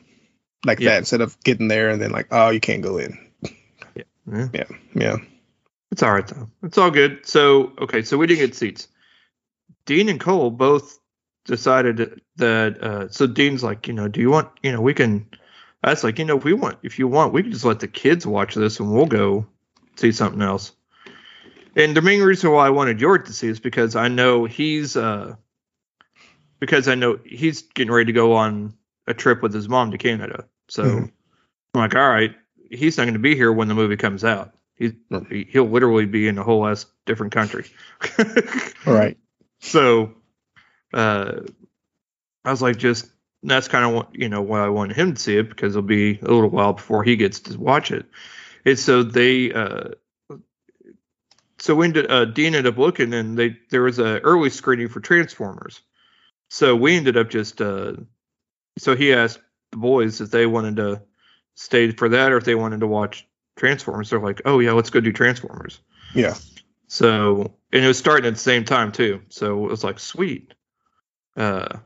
Like 0.65 0.79
Yeah. 0.79 0.91
that, 0.91 0.97
instead 0.99 1.21
of 1.21 1.39
getting 1.43 1.67
there 1.67 1.89
and 1.89 2.01
then 2.01 2.11
like, 2.11 2.27
oh, 2.31 2.49
you 2.49 2.59
can't 2.59 2.81
go 2.81 2.97
in. 2.97 3.17
yeah. 3.95 4.03
Yeah. 4.53 4.63
yeah 4.93 5.15
It's 5.91 6.03
all 6.03 6.13
right 6.13 6.27
though. 6.27 6.47
It's 6.63 6.77
all 6.77 6.91
good. 6.91 7.25
So 7.25 7.73
okay, 7.79 8.01
so 8.03 8.17
we 8.17 8.27
didn't 8.27 8.45
get 8.45 8.55
seats. 8.55 8.87
Dean 9.85 10.09
and 10.09 10.19
Cole 10.19 10.51
both 10.51 10.99
decided 11.45 12.21
that. 12.35 12.83
Uh, 12.83 13.09
so 13.09 13.25
Dean's 13.25 13.63
like, 13.63 13.87
you 13.87 13.93
know, 13.93 14.07
do 14.07 14.19
you 14.21 14.29
want? 14.29 14.49
You 14.61 14.71
know, 14.71 14.81
we 14.81 14.93
can. 14.93 15.27
that's 15.81 16.03
like, 16.03 16.19
you 16.19 16.25
know, 16.25 16.37
if 16.37 16.43
we 16.43 16.53
want, 16.53 16.77
if 16.83 16.99
you 16.99 17.07
want, 17.07 17.33
we 17.33 17.41
can 17.41 17.51
just 17.51 17.65
let 17.65 17.79
the 17.79 17.87
kids 17.87 18.27
watch 18.27 18.53
this 18.53 18.79
and 18.79 18.91
we'll 18.93 19.05
go 19.07 19.45
see 19.95 20.11
something 20.11 20.41
else. 20.41 20.73
And 21.75 21.95
the 21.95 22.01
main 22.01 22.21
reason 22.21 22.51
why 22.51 22.67
I 22.67 22.71
wanted 22.71 22.99
York 22.99 23.25
to 23.27 23.33
see 23.33 23.47
is 23.47 23.59
because 23.59 23.95
I 23.95 24.09
know 24.09 24.45
he's 24.45 24.95
uh 24.97 25.35
because 26.59 26.87
I 26.87 26.95
know 26.95 27.19
he's 27.25 27.61
getting 27.61 27.91
ready 27.93 28.07
to 28.07 28.11
go 28.13 28.35
on 28.35 28.73
a 29.09 29.13
trip 29.13 29.41
with 29.41 29.53
his 29.53 29.67
mom 29.67 29.91
to 29.91 29.97
Canada. 29.97 30.45
So 30.69 30.83
Mhm. 30.83 31.11
I'm 31.73 31.81
like, 31.81 31.95
all 31.95 32.07
right, 32.07 32.35
he's 32.71 32.97
not 32.97 33.03
going 33.03 33.13
to 33.13 33.19
be 33.19 33.35
here 33.35 33.51
when 33.51 33.67
the 33.67 33.75
movie 33.75 33.97
comes 33.97 34.23
out. 34.23 34.53
He, 34.75 34.91
Mhm. 35.11 35.29
he 35.29 35.47
he'll 35.49 35.67
literally 35.67 36.05
be 36.05 36.27
in 36.29 36.37
a 36.37 36.43
whole 36.43 36.65
ass 36.65 36.85
different 37.05 37.33
country. 37.33 37.65
All 38.87 38.93
right. 38.93 39.17
So, 39.59 40.13
uh, 40.93 41.41
I 42.45 42.51
was 42.51 42.61
like, 42.61 42.77
just 42.77 43.11
that's 43.43 43.67
kind 43.67 43.83
of 43.83 43.93
what 43.93 44.15
you 44.15 44.29
know 44.29 44.41
why 44.41 44.63
I 44.63 44.69
wanted 44.69 44.95
him 44.95 45.15
to 45.15 45.21
see 45.21 45.37
it 45.37 45.49
because 45.49 45.75
it'll 45.75 45.87
be 45.87 46.19
a 46.19 46.25
little 46.25 46.49
while 46.49 46.73
before 46.73 47.03
he 47.03 47.17
gets 47.17 47.41
to 47.41 47.59
watch 47.59 47.91
it. 47.91 48.05
And 48.65 48.79
so 48.79 49.03
they, 49.03 49.51
uh, 49.51 49.89
so 51.57 51.75
we 51.75 51.87
ended, 51.87 52.09
uh, 52.09 52.25
Dean 52.25 52.55
ended 52.55 52.67
up 52.73 52.77
looking 52.77 53.13
and 53.13 53.37
they 53.37 53.57
there 53.69 53.83
was 53.83 53.99
a 53.99 54.19
early 54.21 54.49
screening 54.49 54.87
for 54.87 55.01
Transformers. 55.01 55.81
So 56.49 56.75
we 56.75 56.95
ended 56.95 57.17
up 57.17 57.29
just, 57.29 57.61
uh, 57.61 57.93
so 58.77 58.95
he 58.95 59.13
asked 59.13 59.39
the 59.71 59.77
boys 59.77 60.21
if 60.21 60.31
they 60.31 60.45
wanted 60.45 60.77
to 60.77 61.01
stay 61.55 61.91
for 61.91 62.09
that 62.09 62.31
or 62.31 62.37
if 62.37 62.45
they 62.45 62.55
wanted 62.55 62.79
to 62.79 62.87
watch 62.87 63.27
Transformers. 63.57 64.09
They're 64.09 64.19
like, 64.19 64.41
oh 64.45 64.59
yeah, 64.59 64.71
let's 64.71 64.89
go 64.89 64.99
do 64.99 65.11
Transformers. 65.11 65.81
Yeah. 66.15 66.35
So 66.87 67.53
and 67.71 67.83
it 67.83 67.87
was 67.87 67.99
starting 67.99 68.27
at 68.27 68.33
the 68.33 68.39
same 68.39 68.65
time 68.65 68.91
too. 68.91 69.21
So 69.29 69.65
it 69.65 69.69
was 69.69 69.83
like 69.83 69.99
sweet. 69.99 70.53
Uh 71.35 71.79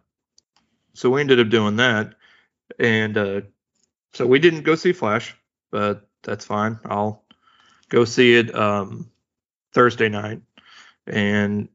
so 0.94 1.10
we 1.10 1.22
ended 1.22 1.40
up 1.40 1.50
doing 1.50 1.78
that. 1.78 2.14
And 2.80 3.18
uh 3.18 3.42
so 4.14 4.28
we 4.28 4.40
didn't 4.40 4.62
go 4.62 4.76
see 4.76 4.94
Flash, 4.94 5.36
but 5.72 6.08
that's 6.22 6.46
fine. 6.46 6.80
I'll 6.86 7.24
go 7.90 8.06
see 8.06 8.36
it 8.36 8.54
um 8.56 9.10
Thursday 9.74 10.10
night. 10.10 10.42
And 11.08 11.68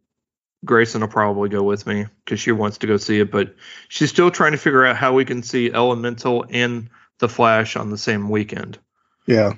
Grayson 0.64 1.00
will 1.00 1.08
probably 1.08 1.48
go 1.48 1.62
with 1.62 1.86
me 1.86 2.06
because 2.24 2.40
she 2.40 2.52
wants 2.52 2.78
to 2.78 2.86
go 2.86 2.96
see 2.96 3.20
it, 3.20 3.30
but 3.30 3.54
she's 3.88 4.10
still 4.10 4.30
trying 4.30 4.52
to 4.52 4.58
figure 4.58 4.84
out 4.84 4.96
how 4.96 5.12
we 5.12 5.24
can 5.24 5.42
see 5.42 5.70
Elemental 5.72 6.44
and 6.50 6.90
the 7.18 7.28
Flash 7.28 7.76
on 7.76 7.90
the 7.90 7.98
same 7.98 8.28
weekend. 8.28 8.78
Yeah. 9.26 9.54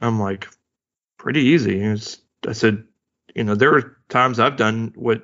I'm 0.00 0.20
like, 0.20 0.48
pretty 1.16 1.40
easy. 1.40 1.80
It's, 1.80 2.18
I 2.46 2.52
said, 2.52 2.84
you 3.34 3.44
know, 3.44 3.54
there 3.54 3.74
are 3.74 3.96
times 4.08 4.40
I've 4.40 4.56
done 4.56 4.92
what 4.94 5.22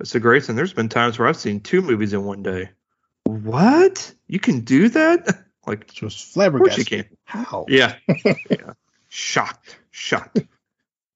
I 0.00 0.04
said, 0.04 0.22
Grayson, 0.22 0.56
there's 0.56 0.72
been 0.72 0.88
times 0.88 1.18
where 1.18 1.28
I've 1.28 1.36
seen 1.36 1.60
two 1.60 1.80
movies 1.80 2.12
in 2.12 2.24
one 2.24 2.42
day. 2.42 2.70
What? 3.24 4.12
You 4.26 4.38
can 4.38 4.60
do 4.60 4.88
that? 4.90 5.44
like, 5.66 5.86
just 5.86 6.02
was 6.02 6.02
of 6.02 6.08
course 6.08 6.32
flabbergasted. 6.32 6.90
you 6.90 7.02
can. 7.04 7.16
How? 7.24 7.66
Yeah. 7.68 7.94
yeah. 8.50 8.72
Shocked. 9.08 9.78
Shocked 9.90 10.40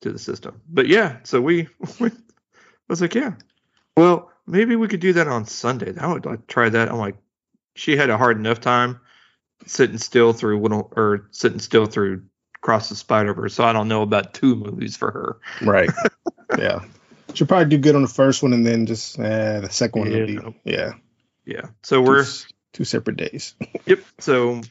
to 0.01 0.13
the 0.13 0.19
system. 0.19 0.61
But 0.69 0.87
yeah, 0.87 1.19
so 1.25 1.41
we, 1.41 1.69
we 2.01 2.11
I 2.91 2.93
was 2.93 3.01
like, 3.01 3.15
yeah. 3.15 3.35
Well, 3.97 4.33
maybe 4.49 4.75
we 4.75 4.89
could 4.89 4.99
do 4.99 5.13
that 5.13 5.29
on 5.29 5.47
Sunday. 5.47 5.95
I 5.97 6.13
would 6.13 6.27
like 6.27 6.49
try 6.49 6.69
that. 6.69 6.91
I'm 6.91 6.99
like, 6.99 7.15
she 7.77 7.97
had 7.97 8.11
a 8.11 8.19
hard 8.19 8.37
enough 8.37 8.61
time 8.61 8.99
sitting 9.65 9.99
still 9.99 10.33
through 10.33 10.61
little 10.61 10.93
or 10.97 11.29
sitting 11.31 11.61
still 11.61 11.87
through 11.87 12.25
Cross 12.63 12.89
the 12.89 12.97
Spider 12.97 13.33
Verse. 13.33 13.55
So 13.55 13.63
I 13.63 13.73
don't 13.73 13.87
know 13.87 14.03
about 14.03 14.35
two 14.35 14.57
movies 14.57 14.97
for 14.97 15.13
her. 15.13 15.39
Right. 15.65 15.89
yeah. 16.59 16.81
She'll 17.35 17.47
probably 17.47 17.69
do 17.69 17.79
good 17.79 17.95
on 17.95 18.03
the 18.03 18.09
first 18.09 18.43
one 18.43 18.53
and 18.53 18.67
then 18.67 18.87
just 18.87 19.17
eh, 19.21 19.61
the 19.61 19.71
second 19.71 20.01
one 20.01 20.11
Yeah. 20.11 20.25
be 20.25 20.41
yeah. 20.65 20.93
Yeah. 21.45 21.67
So 21.85 22.03
Two, 22.03 22.11
we're 22.11 22.27
two 22.73 22.83
separate 22.83 23.19
days. 23.19 23.55
yep. 23.87 24.01
So 24.19 24.63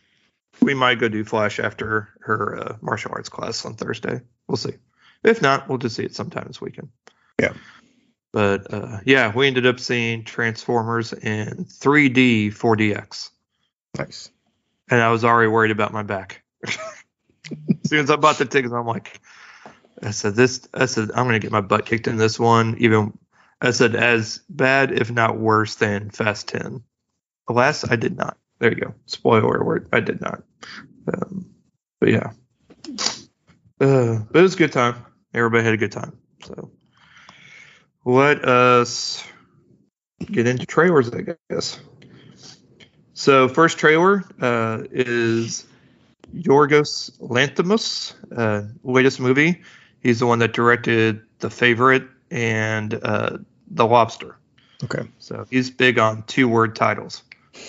we 0.62 0.74
might 0.74 1.00
go 1.00 1.08
do 1.08 1.24
Flash 1.24 1.58
after 1.58 2.10
her 2.20 2.60
uh, 2.60 2.78
martial 2.82 3.12
arts 3.14 3.30
class 3.30 3.64
on 3.64 3.76
Thursday. 3.76 4.20
We'll 4.46 4.58
see. 4.58 4.74
If 5.24 5.42
not, 5.42 5.70
we'll 5.70 5.78
just 5.78 5.96
see 5.96 6.04
it 6.04 6.16
sometime 6.16 6.48
this 6.48 6.60
weekend. 6.60 6.90
Yeah. 7.40 7.54
But 8.32 8.72
uh, 8.74 9.00
yeah, 9.06 9.34
we 9.36 9.48
ended 9.48 9.66
up 9.66 9.80
seeing 9.80 10.24
Transformers 10.24 11.14
in 11.14 11.66
3D 11.66 12.48
4DX, 12.54 13.32
Nice. 13.98 14.30
and 14.90 15.02
I 15.02 15.10
was 15.12 15.26
already 15.26 15.50
worried 15.50 15.72
about 15.72 15.94
my 15.94 16.04
back. 16.04 16.44
as 16.66 16.78
soon 17.86 18.00
as 18.00 18.12
I 18.12 18.18
bought 18.18 18.38
the 18.38 18.46
tickets, 18.46 18.74
I'm 18.74 18.86
like, 18.86 19.20
I 20.04 20.12
said 20.12 20.36
this. 20.36 20.68
I 20.74 20.86
said 20.86 21.10
I'm 21.16 21.26
gonna 21.26 21.40
get 21.40 21.52
my 21.52 21.62
butt 21.62 21.86
kicked 21.86 22.08
in 22.08 22.18
this 22.18 22.40
one. 22.40 22.76
Even 22.78 23.18
I 23.62 23.72
said 23.72 23.96
as 23.96 24.42
bad, 24.50 24.92
if 24.92 25.12
not 25.12 25.38
worse, 25.40 25.76
than 25.76 26.12
Fast 26.12 26.48
10. 26.50 26.84
Alas, 27.48 27.90
I 27.90 27.96
did 27.96 28.16
not. 28.16 28.38
There 28.60 28.72
you 28.72 28.80
go. 28.80 28.94
Spoiler 29.08 29.58
alert. 29.58 29.88
I 29.92 30.02
did 30.02 30.22
not. 30.22 30.44
Um, 31.12 31.50
but 32.00 32.10
yeah, 32.10 32.32
uh, 33.82 34.20
but 34.32 34.40
it 34.40 34.42
was 34.42 34.54
a 34.54 34.58
good 34.58 34.72
time. 34.72 34.96
Everybody 35.34 35.64
had 35.64 35.74
a 35.74 35.78
good 35.78 35.92
time. 35.92 36.18
So 36.44 36.72
let 38.10 38.44
us 38.44 39.24
get 40.20 40.48
into 40.48 40.66
trailers, 40.66 41.12
I 41.12 41.36
guess. 41.50 41.80
So 43.14 43.48
first 43.48 43.78
trailer 43.78 44.24
uh, 44.42 44.84
is 44.92 45.68
Yorgos 46.34 47.18
Lanthimos, 47.20 48.16
uh, 48.36 48.64
latest 48.84 49.20
movie. 49.20 49.62
He's 50.02 50.20
the 50.20 50.26
one 50.26 50.40
that 50.40 50.54
directed 50.54 51.22
The 51.40 51.50
Favorite 51.50 52.08
and 52.32 52.94
uh, 52.94 53.38
The 53.72 53.86
Lobster. 53.86 54.38
Okay. 54.84 55.08
So 55.20 55.46
he's 55.50 55.70
big 55.70 56.00
on 56.00 56.24
two 56.24 56.48
word 56.48 56.76
titles. 56.76 57.22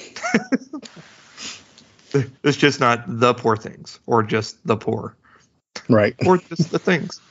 it's 2.14 2.56
just 2.56 2.80
not 2.80 3.04
the 3.06 3.34
poor 3.34 3.56
things 3.56 3.98
or 4.06 4.22
just 4.22 4.64
the 4.66 4.76
poor 4.76 5.16
Right. 5.88 6.14
or 6.26 6.38
just 6.38 6.70
the 6.70 6.78
things. 6.78 7.20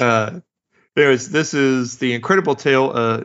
Uh, 0.00 0.40
anyways, 0.96 1.30
this 1.30 1.54
is 1.54 1.98
the 1.98 2.14
incredible 2.14 2.54
tale, 2.54 2.92
uh, 2.94 3.24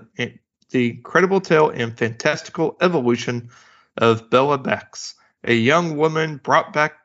the 0.71 0.89
incredible 0.91 1.41
tale 1.41 1.69
and 1.69 1.97
fantastical 1.97 2.77
evolution 2.81 3.49
of 3.97 4.29
Bella 4.29 4.57
Bax, 4.57 5.15
a 5.43 5.53
young 5.53 5.97
woman 5.97 6.37
brought 6.37 6.73
back 6.73 6.97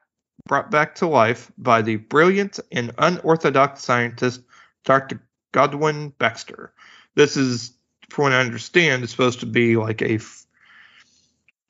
brought 0.46 0.70
back 0.70 0.94
to 0.94 1.08
life 1.08 1.50
by 1.58 1.82
the 1.82 1.96
brilliant 1.96 2.60
and 2.70 2.92
unorthodox 2.98 3.82
scientist 3.82 4.42
Dr. 4.84 5.20
Godwin 5.50 6.10
Baxter. 6.18 6.72
This 7.16 7.36
is, 7.36 7.72
from 8.10 8.24
what 8.24 8.32
I 8.32 8.40
understand, 8.40 9.02
is 9.02 9.10
supposed 9.10 9.40
to 9.40 9.46
be 9.46 9.76
like 9.76 10.02
a 10.02 10.18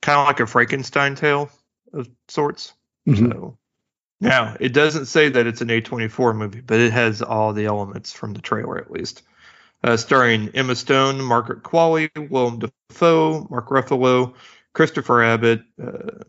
kind 0.01 0.19
of 0.19 0.27
like 0.27 0.39
a 0.39 0.45
Frankenstein 0.45 1.15
tale 1.15 1.49
of 1.93 2.07
sorts. 2.27 2.73
Mhm. 3.07 3.31
So 3.31 3.57
now 4.19 4.55
it 4.59 4.73
doesn't 4.73 5.05
say 5.05 5.29
that 5.29 5.47
it's 5.47 5.61
an 5.61 5.69
A24 5.69 6.35
movie, 6.35 6.61
but 6.61 6.79
it 6.79 6.91
has 6.91 7.21
all 7.21 7.53
the 7.53 7.65
elements 7.65 8.11
from 8.11 8.33
the 8.33 8.41
trailer 8.41 8.77
at 8.77 8.91
least. 8.91 9.23
Uh, 9.83 9.95
starring 9.95 10.49
Emma 10.55 10.75
Stone, 10.75 11.21
Margaret 11.21 11.61
Qualley, 11.61 12.09
Willem 12.29 12.59
Dafoe, 12.59 13.47
Mark 13.49 13.69
Ruffalo, 13.69 14.33
Christopher 14.73 15.23
Abbott, 15.23 15.61
uh, 15.81 16.23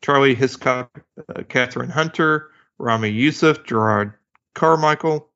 Charlie 0.00 0.34
Hiscock, 0.34 1.02
uh, 1.28 1.42
Kathryn 1.42 1.90
Hunter, 1.90 2.50
Ramy 2.78 3.10
Youssef, 3.10 3.64
Jerrod 3.64 4.14
Carmichael. 4.54 5.28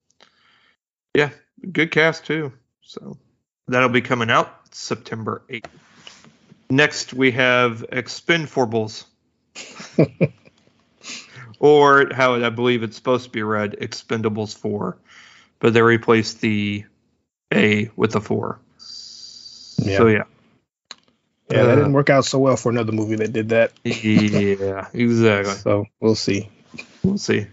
Yeah, 1.14 1.30
good 1.70 1.90
cast 1.90 2.24
too. 2.24 2.52
So 2.82 3.18
that'll 3.68 3.88
be 3.88 4.00
coming 4.00 4.30
out 4.30 4.74
September 4.74 5.42
8th. 5.50 5.66
Next, 6.70 7.12
we 7.12 7.32
have 7.32 7.84
Expendables 7.90 9.04
or 11.61 12.12
how 12.12 12.35
I 12.35 12.50
believe 12.50 12.83
it's 12.83 12.97
supposed 12.97 13.25
to 13.25 13.31
be 13.31 13.43
read, 13.43 13.76
Expendables 13.81 14.57
4, 14.57 14.97
but 15.61 15.73
they 15.75 15.83
replaced 15.83 16.40
the 16.40 16.85
A 17.55 17.90
with 17.95 18.17
a 18.17 18.21
4. 18.21 18.59
Yeah. 19.79 19.97
So 19.97 20.07
yeah, 20.09 20.25
Yeah, 21.50 21.64
that 21.64 21.73
Uh, 21.73 21.76
didn't 21.76 21.93
work 21.93 22.11
out 22.11 22.25
so 22.25 22.38
well 22.38 22.57
for 22.57 22.71
another 22.71 22.93
movie 22.93 23.17
that 23.17 23.33
did 23.33 23.50
that. 23.50 23.73
yeah, 23.85 24.88
exactly. 24.93 25.55
So 25.55 25.87
we'll 26.00 26.14
see. 26.17 26.49
We'll 27.05 27.19
see. 27.19 27.47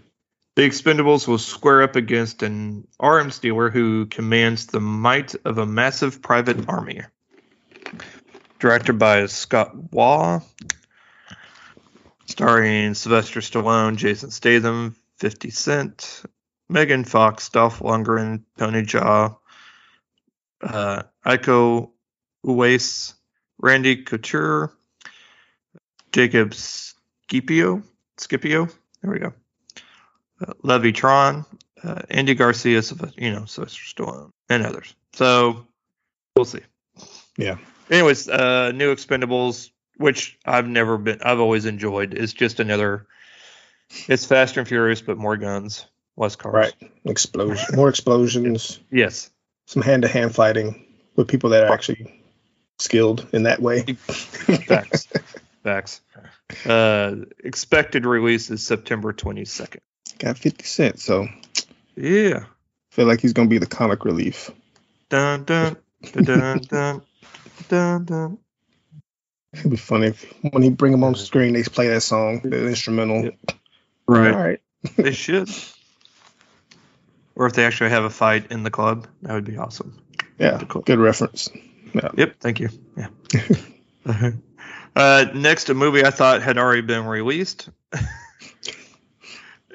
The 0.56 0.68
Expendables 0.68 1.28
will 1.28 1.38
square 1.38 1.82
up 1.82 1.94
against 1.94 2.42
an 2.42 2.88
arms 2.98 3.38
dealer 3.38 3.70
who 3.70 4.06
commands 4.06 4.66
the 4.66 4.80
might 4.80 5.34
of 5.44 5.58
a 5.58 5.66
massive 5.66 6.20
private 6.20 6.68
army. 6.68 7.02
Directed 8.58 8.98
by 8.98 9.26
Scott 9.26 9.92
Waugh, 9.92 10.40
starring 12.28 12.92
Sylvester 12.94 13.40
Stallone, 13.40 13.96
Jason 13.96 14.30
Statham, 14.30 14.94
50 15.16 15.50
Cent, 15.50 16.22
Megan 16.68 17.04
Fox, 17.04 17.48
Dolph 17.48 17.80
Lundgren, 17.80 18.42
Tony 18.58 18.82
Jaa, 18.82 19.36
uh, 20.62 21.02
Iko 21.24 21.90
Uwais, 22.46 23.14
Randy 23.58 24.04
Couture, 24.04 24.72
Jacob 26.12 26.52
Scipio, 26.54 27.82
Scipio, 28.18 28.68
there 29.02 29.10
we 29.10 29.18
go. 29.18 29.32
Uh, 30.46 30.52
Levy 30.62 30.92
Tran, 30.92 31.46
uh, 31.82 32.02
Andy 32.10 32.34
Garcia, 32.34 32.82
Sylvester- 32.82 33.20
you 33.20 33.32
know, 33.32 33.46
Sylvester 33.46 33.82
Stallone, 33.84 34.30
and 34.50 34.66
others. 34.66 34.94
So 35.14 35.66
we'll 36.36 36.44
see. 36.44 36.60
Yeah. 37.38 37.56
Anyways, 37.90 38.28
uh, 38.28 38.72
new 38.72 38.94
Expendables, 38.94 39.70
which 39.98 40.38
I've 40.44 40.66
never 40.66 40.96
been, 40.98 41.20
I've 41.22 41.40
always 41.40 41.66
enjoyed. 41.66 42.14
It's 42.14 42.32
just 42.32 42.60
another. 42.60 43.06
It's 44.08 44.24
Fast 44.26 44.56
and 44.56 44.66
Furious, 44.66 45.00
but 45.02 45.16
more 45.18 45.36
guns, 45.36 45.86
less 46.16 46.36
cars. 46.36 46.54
Right. 46.54 46.74
Explosion. 47.04 47.76
More 47.76 47.88
explosions. 47.88 48.80
Yes. 48.90 49.30
Some 49.66 49.82
hand 49.82 50.02
to 50.02 50.08
hand 50.08 50.34
fighting 50.34 50.84
with 51.16 51.28
people 51.28 51.50
that 51.50 51.64
are 51.64 51.72
actually 51.72 52.22
skilled 52.78 53.26
in 53.32 53.42
that 53.44 53.60
way. 53.60 53.82
Facts. 53.82 55.08
Facts. 55.62 56.00
Uh, 56.64 57.16
expected 57.44 58.06
release 58.06 58.50
is 58.50 58.64
September 58.66 59.12
22nd. 59.12 59.78
Got 60.18 60.38
50 60.38 60.64
cents, 60.64 61.02
so 61.04 61.28
Yeah. 61.96 62.44
feel 62.90 63.06
like 63.06 63.20
he's 63.20 63.32
gonna 63.34 63.48
be 63.48 63.58
the 63.58 63.66
comic 63.66 64.04
relief. 64.04 64.50
Dun 65.10 65.44
dun 65.44 65.76
dun 66.12 66.24
dun 66.24 66.58
dun 66.68 67.02
dun 67.68 68.04
dun. 68.04 68.38
It'd 69.58 69.70
be 69.70 69.76
funny 69.76 70.08
if 70.08 70.24
when 70.42 70.62
he 70.62 70.70
bring 70.70 70.92
him 70.92 71.04
on 71.04 71.14
screen, 71.14 71.54
they 71.54 71.62
play 71.62 71.88
that 71.88 72.02
song, 72.02 72.40
the 72.44 72.66
instrumental. 72.68 73.24
Yep. 73.24 73.34
All 74.08 74.14
Right. 74.14 74.34
right. 74.34 74.60
They 74.96 75.12
should. 75.12 75.50
Or 77.34 77.46
if 77.46 77.52
they 77.52 77.64
actually 77.64 77.90
have 77.90 78.04
a 78.04 78.10
fight 78.10 78.50
in 78.50 78.62
the 78.62 78.70
club, 78.70 79.06
that 79.22 79.32
would 79.32 79.44
be 79.44 79.56
awesome. 79.56 80.00
Yeah. 80.38 80.60
Good 80.84 80.98
reference. 80.98 81.50
Yep. 82.16 82.36
Thank 82.40 82.60
you. 82.60 82.68
Yeah. 82.96 83.08
uh, 84.96 85.26
next, 85.34 85.68
a 85.68 85.74
movie 85.74 86.04
I 86.04 86.10
thought 86.10 86.42
had 86.42 86.58
already 86.58 86.82
been 86.82 87.04
released. 87.06 87.68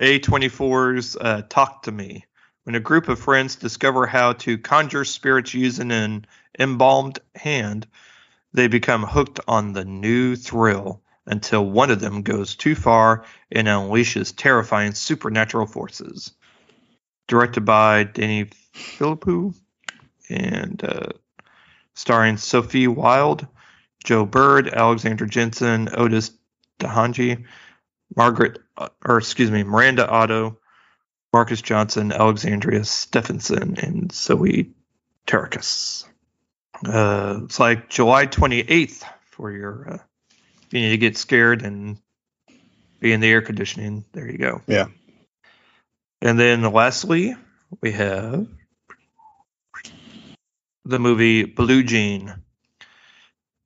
A24's 0.02 1.16
uh, 1.20 1.44
Talk 1.50 1.84
to 1.84 1.92
Me. 1.92 2.26
When 2.64 2.76
a 2.76 2.80
group 2.80 3.10
of 3.10 3.20
friends 3.20 3.56
discover 3.56 4.06
how 4.06 4.34
to 4.34 4.58
conjure 4.58 5.04
spirits 5.04 5.54
using 5.54 5.92
an 5.92 6.26
embalmed 6.58 7.20
hand, 7.36 7.88
they 8.54 8.68
become 8.68 9.04
hooked 9.04 9.40
on 9.48 9.74
the 9.74 9.86
new 9.86 10.36
thrill 10.36 11.02
until 11.26 11.66
one 11.66 11.90
of 11.90 12.00
them 12.00 12.22
goes 12.22 12.56
too 12.56 12.76
far 12.76 13.26
and 13.52 13.68
unleashes 13.68 14.34
terrifying 14.36 14.94
supernatural 14.94 15.66
forces. 15.66 16.34
Directed 17.28 17.62
by 17.62 18.04
Danny 18.04 18.50
Philippou 18.74 19.56
and 20.30 20.84
uh, 20.84 21.10
starring 21.94 22.38
Sophie 22.38 22.88
Wilde, 22.88 23.48
Joe 24.04 24.26
Bird, 24.26 24.68
Alexandra 24.68 25.28
Jensen, 25.28 25.90
Otis 25.94 26.32
Dhanji, 26.80 27.46
Margaret, 28.16 28.60
uh, 28.78 28.90
or 29.06 29.18
excuse 29.18 29.50
me, 29.50 29.64
Miranda 29.64 30.08
Otto, 30.08 30.60
Marcus 31.32 31.62
Johnson, 31.62 32.12
Alexandria 32.12 32.82
Steffensen, 32.82 33.82
and 33.82 34.12
Zoe 34.12 34.72
Terakes. 35.26 36.06
Uh, 36.86 37.42
it's 37.44 37.60
like 37.60 37.90
July 37.90 38.28
28th 38.28 39.04
for 39.26 39.52
your, 39.52 39.94
uh, 39.94 39.98
you 40.72 40.82
need 40.82 40.90
to 40.90 40.98
get 40.98 41.18
scared 41.18 41.62
and 41.62 41.98
be 43.00 43.12
in 43.12 43.20
the 43.20 43.30
air 43.30 43.42
conditioning. 43.42 44.06
There 44.12 44.30
you 44.30 44.38
go. 44.38 44.62
Yeah. 44.68 44.88
And 46.22 46.40
then 46.40 46.62
lastly, 46.62 47.36
we 47.82 47.92
have 47.92 48.48
the 50.86 51.00
movie 51.00 51.44
Blue 51.46 51.84
Jean. 51.84 52.36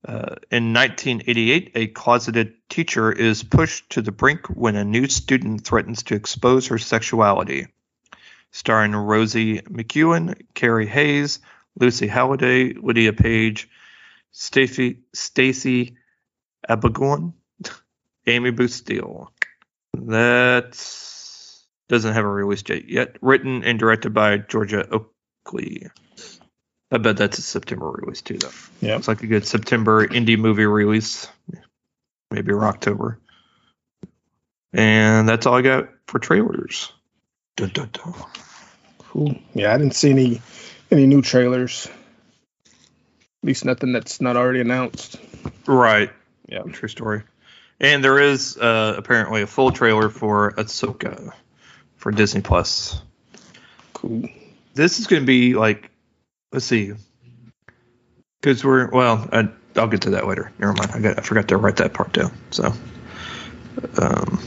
Uh, 0.08 0.38
in 0.52 0.74
1988, 0.74 1.72
a 1.76 1.88
closeted 1.88 2.54
teacher 2.70 3.12
is 3.12 3.44
pushed 3.44 3.90
to 3.92 4.02
the 4.02 4.12
brink 4.12 4.48
when 4.48 4.76
a 4.76 4.86
new 4.86 5.08
student 5.08 5.66
threatens 5.66 6.04
to 6.04 6.16
expose 6.16 6.68
her 6.68 6.78
sexuality. 6.78 7.68
Starring 8.52 8.96
Rosie 8.96 9.60
McEwen, 9.62 10.42
Kerrie 10.54 10.88
Hayes, 10.88 11.40
Lucy 11.80 12.08
Halliday, 12.08 12.74
Lydia 12.74 13.14
Page, 13.14 13.70
Stacey 14.32 15.00
Stacey 15.14 15.96
Abigoon, 16.70 17.34
Amy 18.26 18.52
Booth 18.52 18.72
Steele. 18.72 19.32
That 19.94 20.78
doesn't 21.90 22.14
have 22.14 22.26
a 22.26 22.30
release 22.30 22.64
date 22.64 22.90
yet. 22.90 23.18
Written 23.22 23.64
and 23.64 23.80
directed 23.80 24.14
by 24.14 24.38
Georgia 24.38 24.88
Oakley. 24.90 25.88
I 26.92 26.98
bet 26.98 27.18
that's 27.18 27.38
a 27.38 27.42
September 27.42 27.90
release 27.92 28.22
too, 28.22 28.38
though. 28.38 28.52
Yeah. 28.82 28.96
Looks 28.96 29.08
like 29.08 29.24
a 29.24 29.28
good 29.28 29.46
September 29.46 30.08
indie 30.08 30.38
movie 30.38 30.66
release, 30.66 31.28
maybe 32.32 32.52
or 32.52 32.66
October. 32.66 33.20
And 34.74 35.28
that's 35.28 35.46
all 35.46 35.56
I 35.56 35.62
got 35.62 35.90
for 36.08 36.20
trailers. 36.20 36.92
Dun, 37.56 37.70
dun, 37.70 37.90
dun. 37.92 38.14
Cool. 39.00 39.36
Yeah, 39.54 39.74
I 39.74 39.78
didn't 39.78 39.96
see 39.96 40.12
any 40.12 40.42
any 40.92 41.08
new 41.08 41.22
trailers. 41.22 41.90
At 42.66 43.48
least 43.48 43.66
nothing 43.66 43.94
that's 43.94 44.20
not 44.20 44.36
already 44.36 44.62
announced. 44.62 45.18
Right. 45.66 46.12
Yeah. 46.48 46.64
True 46.64 46.90
story. 46.90 47.24
And 47.80 48.04
there 48.04 48.20
is 48.20 48.58
uh, 48.58 48.96
apparently 48.98 49.44
a 49.44 49.48
full 49.48 49.72
trailer 49.72 50.10
for 50.10 50.54
Ahsoka 50.54 51.32
for 51.98 52.12
Disney 52.12 52.42
Plus. 52.42 53.00
Cool. 53.94 54.30
This 54.74 55.00
is 55.00 55.08
going 55.08 55.22
to 55.22 55.28
be 55.28 55.54
like, 55.54 55.92
let's 56.52 56.66
see, 56.66 56.94
because 58.42 58.64
we're 58.64 58.90
well. 58.90 59.28
I, 59.32 59.50
I'll 59.76 59.88
get 59.88 60.02
to 60.04 60.12
that 60.12 60.28
later. 60.28 60.52
Never 60.58 60.74
mind. 60.74 60.92
I 60.94 61.00
got 61.00 61.20
I 61.20 61.22
forgot 61.22 61.48
to 61.50 61.58
write 61.58 61.78
that 61.78 61.94
part 61.94 62.14
down. 62.14 62.32
So, 62.52 62.74
um, 63.98 64.40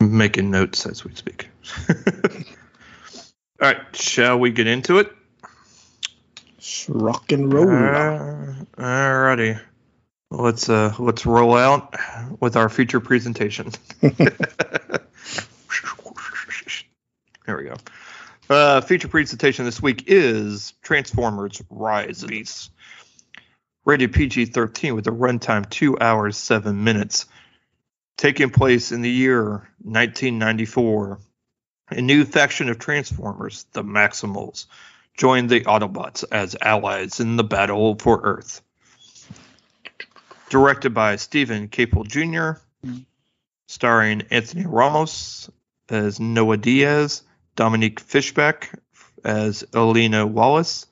making 0.00 0.50
notes 0.50 0.86
as 0.86 1.04
we 1.04 1.14
speak. 1.14 1.48
All 3.66 3.72
right, 3.72 3.96
shall 3.96 4.38
we 4.38 4.52
get 4.52 4.68
into 4.68 5.00
it? 5.00 5.12
Let's 6.54 6.88
rock 6.88 7.32
and 7.32 7.52
roll. 7.52 7.68
Uh, 7.68 8.54
alrighty. 8.78 9.60
Let's 10.30 10.68
uh 10.68 10.94
let's 11.00 11.26
roll 11.26 11.56
out 11.56 11.96
with 12.38 12.54
our 12.54 12.68
feature 12.68 13.00
presentation. 13.00 13.72
there 14.00 14.20
we 17.48 17.64
go. 17.64 17.74
Uh, 18.48 18.82
feature 18.82 19.08
presentation 19.08 19.64
this 19.64 19.82
week 19.82 20.04
is 20.06 20.72
Transformers: 20.82 21.60
Rise 21.68 22.22
of 22.22 22.28
Beasts. 22.28 22.70
Rated 23.84 24.12
PG-13 24.12 24.94
with 24.94 25.08
a 25.08 25.10
runtime 25.10 25.68
two 25.68 25.98
hours 25.98 26.36
seven 26.36 26.84
minutes. 26.84 27.26
Taking 28.16 28.50
place 28.50 28.92
in 28.92 29.02
the 29.02 29.10
year 29.10 29.68
1994. 29.82 31.18
A 31.88 32.00
new 32.00 32.24
faction 32.24 32.68
of 32.68 32.78
Transformers, 32.78 33.66
the 33.72 33.84
Maximals, 33.84 34.66
join 35.16 35.46
the 35.46 35.60
Autobots 35.60 36.24
as 36.32 36.56
allies 36.60 37.20
in 37.20 37.36
the 37.36 37.44
battle 37.44 37.96
for 37.96 38.20
Earth. 38.22 38.60
Directed 40.50 40.94
by 40.94 41.16
Stephen 41.16 41.68
Caple 41.68 42.06
Jr., 42.06 42.60
starring 43.68 44.22
Anthony 44.30 44.66
Ramos 44.66 45.48
as 45.88 46.18
Noah 46.18 46.56
Diaz, 46.56 47.22
Dominique 47.54 48.00
Fishback 48.00 48.78
as 49.24 49.64
Elena 49.74 50.26
Wallace, 50.26 50.86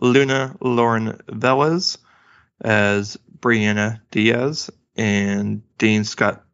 Luna 0.00 0.56
Lauren 0.60 1.18
Velez 1.28 1.98
as 2.60 3.16
Brianna 3.40 4.00
Diaz, 4.10 4.70
and 4.96 5.62
Dean 5.78 6.04
Scott 6.04 6.44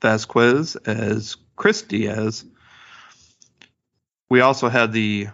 Vasquez 0.00 0.76
as 0.76 1.36
Chris 1.56 1.82
Diaz. 1.82 2.44
We 4.32 4.40
also 4.40 4.70
had 4.70 4.92
the 4.92 5.28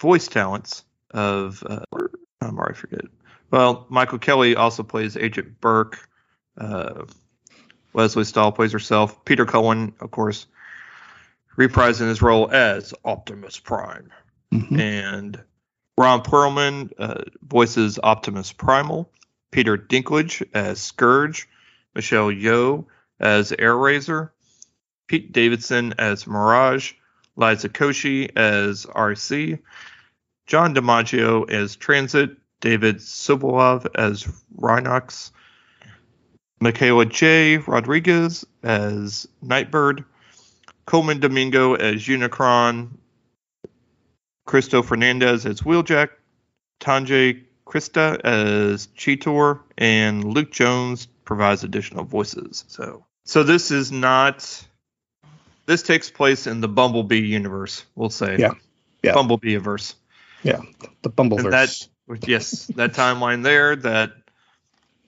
voice 0.00 0.26
talents 0.26 0.82
of 1.10 1.62
uh, 1.68 1.80
I'm 2.40 2.58
already 2.58 2.76
forget. 2.78 3.02
Well, 3.50 3.84
Michael 3.90 4.18
Kelly 4.18 4.56
also 4.56 4.82
plays 4.82 5.18
Agent 5.18 5.60
Burke. 5.60 6.08
Uh, 6.56 7.04
Lesley 7.92 8.24
Stahl 8.24 8.50
plays 8.52 8.72
herself. 8.72 9.22
Peter 9.26 9.44
Cullen, 9.44 9.92
of 10.00 10.12
course, 10.12 10.46
reprising 11.58 12.08
his 12.08 12.22
role 12.22 12.50
as 12.50 12.94
Optimus 13.04 13.58
Prime, 13.58 14.10
Mhm. 14.50 14.80
and 14.80 15.44
Ron 15.98 16.22
Perlman 16.22 16.90
uh, 16.98 17.24
voices 17.42 17.98
Optimus 18.02 18.50
Primal. 18.50 19.12
Peter 19.50 19.76
Dinklage 19.76 20.42
as 20.54 20.80
Scourge. 20.80 21.46
Michelle 21.94 22.30
Yeoh 22.30 22.86
as 23.20 23.52
Airazor. 23.52 24.30
Pete 25.06 25.32
Davidson 25.32 25.92
as 25.98 26.26
Mirage. 26.26 26.94
Liza 27.38 27.68
Koshy 27.68 28.36
as 28.36 28.84
RC. 28.86 29.58
John 30.46 30.74
DiMaggio 30.74 31.48
as 31.50 31.76
Transit, 31.76 32.36
David 32.60 32.96
Sobolov 32.96 33.86
as 33.94 34.24
Rhinox, 34.58 35.30
Michaela 36.60 37.06
J. 37.06 37.58
Rodriguez 37.58 38.44
as 38.62 39.28
Nightbird, 39.40 40.04
Colman 40.86 41.20
Domingo 41.20 41.74
as 41.74 42.06
Unicron, 42.06 42.88
Cristo 44.44 44.82
Fernandez 44.82 45.46
as 45.46 45.60
Wheeljack, 45.60 46.08
Tongayi 46.80 47.44
Chirisa 47.66 48.18
as 48.24 48.88
Cheetor, 48.96 49.60
and 49.76 50.24
Luke 50.24 50.50
Jones 50.50 51.06
provides 51.24 51.62
additional 51.62 52.04
voices. 52.04 52.64
So, 52.66 53.04
so 53.24 53.42
this 53.44 53.70
is 53.70 53.92
not. 53.92 54.66
This 55.68 55.82
takes 55.82 56.10
place 56.10 56.46
in 56.46 56.62
the 56.62 56.68
Bumblebee 56.68 57.20
universe, 57.20 57.84
we'll 57.94 58.08
say. 58.08 58.38
Yeah. 58.38 58.54
Yeah. 59.02 59.12
Bumblebee 59.12 59.56
verse. 59.56 59.94
Yeah, 60.42 60.62
the 61.02 61.10
Bumbleverse. 61.10 61.44
And 61.44 61.52
that, 61.52 62.28
yes, 62.28 62.66
that 62.76 62.94
timeline 62.94 63.42
there 63.42 63.76
that 63.76 64.12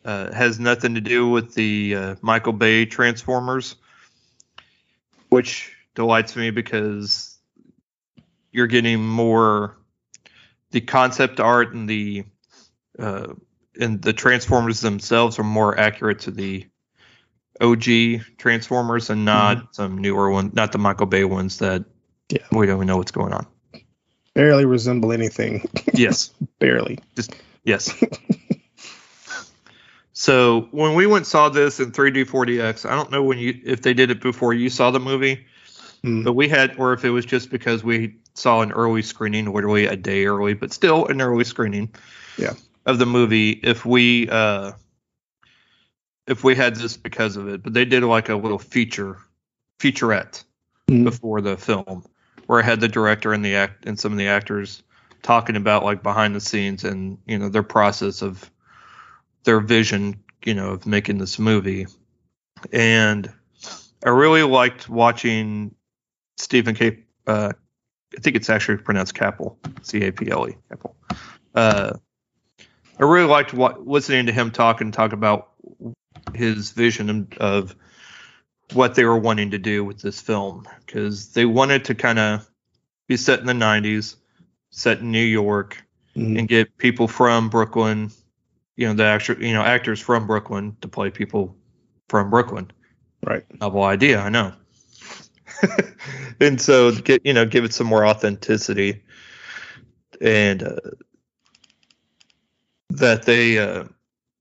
uh, 0.05 0.33
has 0.33 0.61
nothing 0.61 0.97
to 0.97 1.01
do 1.01 1.31
with 1.31 1.55
the 1.55 1.95
uh, 1.95 2.15
Michael 2.21 2.53
Bay 2.53 2.85
Transformers, 2.85 3.77
which 5.31 5.75
delights 5.95 6.37
me 6.37 6.51
because 6.51 7.39
you're 8.53 8.67
getting 8.67 9.03
more 9.03 9.79
the 10.73 10.83
concept 10.83 11.41
art 11.41 11.73
and 11.73 11.89
the 11.89 12.25
uh, 12.99 13.29
and 13.81 14.03
the 14.03 14.13
Transformers 14.13 14.81
themselves 14.81 15.39
are 15.39 15.45
more 15.45 15.79
accurate 15.79 16.21
to 16.21 16.31
the 16.31 16.67
OG 17.61 18.23
Transformers 18.39 19.11
and 19.11 19.25
not 19.25 19.75
some 19.75 19.99
newer 19.99 20.31
one, 20.31 20.51
not 20.55 20.73
the 20.73 20.79
Michael 20.79 21.07
Bay 21.07 21.25
ones 21.25 21.59
that 21.59 21.85
Yeah. 22.29 22.39
we 22.53 22.67
don't 22.67 22.77
even 22.77 22.87
know 22.87 22.97
what's 22.97 23.13
going 23.13 23.33
on. 23.33 23.47
barely 24.35 24.65
resemble 24.65 25.13
anything. 25.13 25.69
Yes. 25.95 26.31
barely. 26.59 26.99
Just 27.17 27.35
yes. 27.65 27.93
so 30.13 30.69
when 30.71 30.95
we 30.95 31.07
went 31.07 31.27
saw 31.27 31.49
this 31.49 31.81
in 31.81 31.93
3D 31.93 32.27
4DX, 32.27 32.89
I 32.89 32.95
don't 32.97 33.11
know 33.11 33.23
when 33.23 33.39
you 33.39 33.59
if 33.65 33.83
they 33.83 33.95
did 33.95 34.11
it 34.11 34.21
before 34.21 34.53
you 34.55 34.71
saw 34.71 34.91
the 34.91 35.01
movie, 35.01 35.47
Mm. 36.03 36.25
but 36.25 36.33
we 36.33 36.49
had 36.49 36.77
or 36.79 36.95
if 36.95 37.05
it 37.05 37.11
was 37.11 37.27
just 37.27 37.51
because 37.51 37.85
we 37.85 38.17
saw 38.33 38.63
an 38.63 38.73
early 38.73 39.03
screening, 39.03 39.53
literally 39.53 39.85
a 39.85 39.97
day 39.97 40.25
early, 40.25 40.55
but 40.55 40.73
still 40.73 41.05
an 41.09 41.21
early 41.21 41.45
screening. 41.45 41.91
Yeah. 42.39 42.55
Of 42.87 42.99
the 42.99 43.05
movie, 43.05 43.51
if 43.51 43.85
we 43.85 44.27
uh 44.31 44.73
if 46.31 46.43
we 46.43 46.55
had 46.55 46.77
this 46.77 46.97
because 46.97 47.37
of 47.37 47.49
it, 47.49 47.63
but 47.63 47.75
they 47.75 47.85
did 47.85 48.03
like 48.03 48.31
a 48.31 48.37
little 48.37 48.59
feature 48.59 49.19
featurette 49.79 50.45
Mm. 50.91 51.05
before 51.05 51.41
the 51.41 51.57
film 51.57 52.05
where 52.47 52.61
I 52.61 52.65
had 52.65 52.81
the 52.81 52.89
director 52.89 53.33
and 53.33 53.45
the 53.45 53.55
act 53.55 53.87
and 53.87 53.99
some 53.99 54.11
of 54.11 54.19
the 54.19 54.27
actors 54.27 54.83
talking 55.23 55.55
about 55.55 55.85
like 55.85 56.03
behind 56.03 56.35
the 56.35 56.41
scenes 56.41 56.83
and 56.83 57.19
you 57.27 57.39
know 57.39 57.49
their 57.49 57.63
process 57.63 58.23
of 58.23 58.51
their 59.45 59.61
vision 59.61 60.21
you 60.45 60.55
know 60.55 60.71
of 60.71 60.87
making 60.87 61.19
this 61.19 61.39
movie 61.39 61.87
and 62.73 63.33
I 64.05 64.09
really 64.09 64.43
liked 64.43 64.89
watching 64.89 65.75
Stephen 66.39 66.75
K. 66.75 67.05
Uh, 67.27 67.53
I 68.17 68.21
think 68.21 68.35
it's 68.35 68.51
actually 68.51 68.79
pronounced 68.79 69.15
Capel, 69.15 69.59
C 69.83 70.03
A 70.03 70.11
P 70.11 70.29
L 70.31 70.49
E, 70.49 70.57
Capel. 70.71 70.97
Uh, 71.55 71.93
I 72.99 73.05
really 73.05 73.29
liked 73.29 73.55
what, 73.55 73.87
listening 73.87 74.27
to 74.27 74.33
him 74.33 74.51
talk 74.51 74.81
and 74.81 74.93
talk 74.93 75.13
about 75.13 75.50
his 76.35 76.71
vision 76.73 77.29
of 77.39 77.75
what 78.73 78.95
they 78.95 79.05
were 79.05 79.19
wanting 79.19 79.51
to 79.51 79.59
do 79.59 79.85
with 79.85 80.01
this 80.01 80.21
film 80.21 80.67
because 80.87 81.33
they 81.33 81.45
wanted 81.45 81.85
to 81.87 81.95
kind 81.95 82.19
of 82.19 82.49
be 83.09 83.17
set 83.17 83.41
in 83.41 83.47
the 83.47 83.53
90s, 83.53 84.17
set 84.71 85.01
in 85.01 85.11
New 85.11 85.25
York, 85.25 85.83
Mhm. 86.17 86.39
and 86.39 86.49
get 86.49 86.77
people 86.79 87.09
from 87.09 87.49
Brooklyn, 87.49 88.11
you 88.77 88.87
know, 88.87 88.95
the 88.95 89.05
actual, 89.05 89.43
you 89.43 89.53
know, 89.53 89.63
actors 89.63 90.01
from 90.01 90.27
Brooklyn 90.27 90.77
to 90.81 90.89
play 90.89 91.11
people 91.11 91.57
from 92.09 92.31
Brooklyn. 92.31 92.71
Right. 93.25 93.45
Novel 93.61 93.83
idea, 93.85 94.21
I 94.21 94.29
know. 94.29 94.53
and 96.41 96.61
so 96.61 96.93
get, 96.93 97.25
you 97.25 97.33
know, 97.33 97.45
give 97.45 97.65
it 97.65 97.75
some 97.75 97.87
more 97.87 98.07
authenticity 98.07 99.03
and 100.21 100.63
uh, 100.63 100.77
that 102.91 103.25
they, 103.25 103.59
uh, 103.59 103.85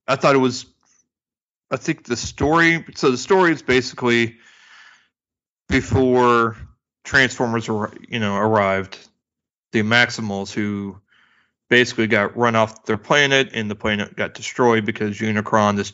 I 0.07 0.15
thought 0.15 0.35
it 0.35 0.39
was, 0.39 0.65
I 1.71 1.77
think 1.77 2.03
the 2.03 2.15
story, 2.15 2.85
so 2.95 3.11
the 3.11 3.17
story 3.17 3.51
is 3.51 3.61
basically 3.61 4.37
before 5.67 6.57
Transformers, 7.03 7.67
you 7.67 8.19
know, 8.19 8.35
arrived, 8.35 8.97
the 9.71 9.83
Maximals 9.83 10.51
who 10.51 10.99
basically 11.69 12.07
got 12.07 12.35
run 12.35 12.55
off 12.55 12.85
their 12.85 12.97
planet 12.97 13.51
and 13.53 13.69
the 13.69 13.75
planet 13.75 14.15
got 14.15 14.33
destroyed 14.33 14.85
because 14.85 15.19
Unicron, 15.19 15.75
this 15.75 15.91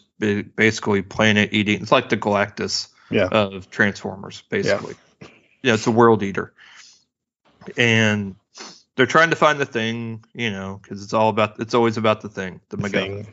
basically 0.56 1.02
planet 1.02 1.50
eating, 1.52 1.82
it's 1.82 1.92
like 1.92 2.08
the 2.08 2.18
Galactus 2.18 2.88
Yeah. 3.10 3.28
of 3.28 3.70
Transformers, 3.70 4.44
basically. 4.50 4.96
Yeah, 5.62 5.74
it's 5.74 5.88
a 5.88 5.92
world 5.92 6.24
eater. 6.24 6.54
And 7.76 8.36
they're 8.96 9.06
trying 9.06 9.32
to 9.32 9.36
find 9.36 9.60
the 9.60 9.66
thing, 9.66 10.24
you 10.34 10.52
know, 10.52 10.80
because 10.82 11.04
it's 11.04 11.14
all 11.14 11.28
about, 11.28 11.60
it's 11.60 11.74
always 11.74 11.98
about 11.98 12.22
the 12.22 12.30
thing, 12.30 12.62
the 12.70 12.78
MacGuffin. 12.78 13.26
Thing. 13.26 13.28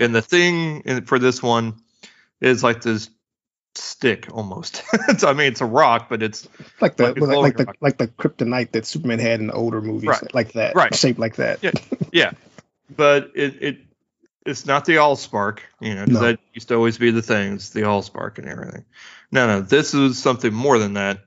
And 0.00 0.14
the 0.14 0.22
thing 0.22 1.04
for 1.04 1.20
this 1.20 1.42
one 1.42 1.74
is 2.40 2.62
like 2.62 2.82
this 2.82 3.10
stick 3.74 4.28
almost. 4.32 4.82
I 5.24 5.32
mean, 5.32 5.48
it's 5.48 5.60
a 5.60 5.66
rock, 5.66 6.08
but 6.08 6.22
it's 6.22 6.48
Like 6.80 6.96
the 6.96 7.12
Like 7.12 7.20
like, 7.20 7.56
the 7.56 7.64
rock. 7.64 7.76
like 7.80 7.98
the 7.98 8.08
kryptonite 8.08 8.72
that 8.72 8.86
Superman 8.86 9.18
had 9.18 9.40
in 9.40 9.48
the 9.48 9.52
older 9.52 9.80
movies, 9.80 10.08
Right. 10.08 10.34
like 10.34 10.52
that, 10.52 10.74
Right. 10.74 10.94
shaped 10.94 11.18
like 11.18 11.36
that. 11.36 11.62
Yeah. 11.62 11.72
yeah. 12.12 12.32
but 12.94 13.30
it, 13.34 13.62
it 13.62 13.78
it's 14.46 14.66
not 14.66 14.84
the 14.84 14.96
Allspark, 14.96 15.60
you 15.80 15.94
know, 15.94 16.04
No. 16.04 16.20
that 16.20 16.38
used 16.52 16.68
to 16.68 16.74
always 16.74 16.98
be 16.98 17.10
the 17.10 17.22
thing, 17.22 17.54
it's 17.54 17.70
the 17.70 17.80
Allspark 17.82 18.38
and 18.38 18.46
everything. 18.48 18.84
No, 19.32 19.46
no, 19.46 19.60
this 19.62 19.94
is 19.94 20.18
something 20.22 20.52
more 20.52 20.78
than 20.78 20.92
that, 20.94 21.20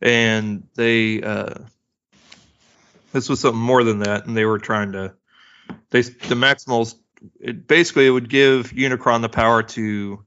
and 0.00 0.66
they 0.74 1.22
uh, 1.22 1.54
this 3.12 3.28
was 3.28 3.40
something 3.40 3.60
more 3.60 3.84
than 3.84 4.00
that, 4.00 4.26
and 4.26 4.36
they 4.36 4.44
were 4.46 4.58
trying 4.58 4.92
to 4.92 5.12
they 5.90 6.00
the 6.02 6.34
Maximals. 6.34 6.96
It 7.40 7.66
basically 7.66 8.06
it 8.06 8.10
would 8.10 8.28
give 8.28 8.70
Unicron 8.72 9.22
the 9.22 9.28
power 9.28 9.62
to 9.62 10.24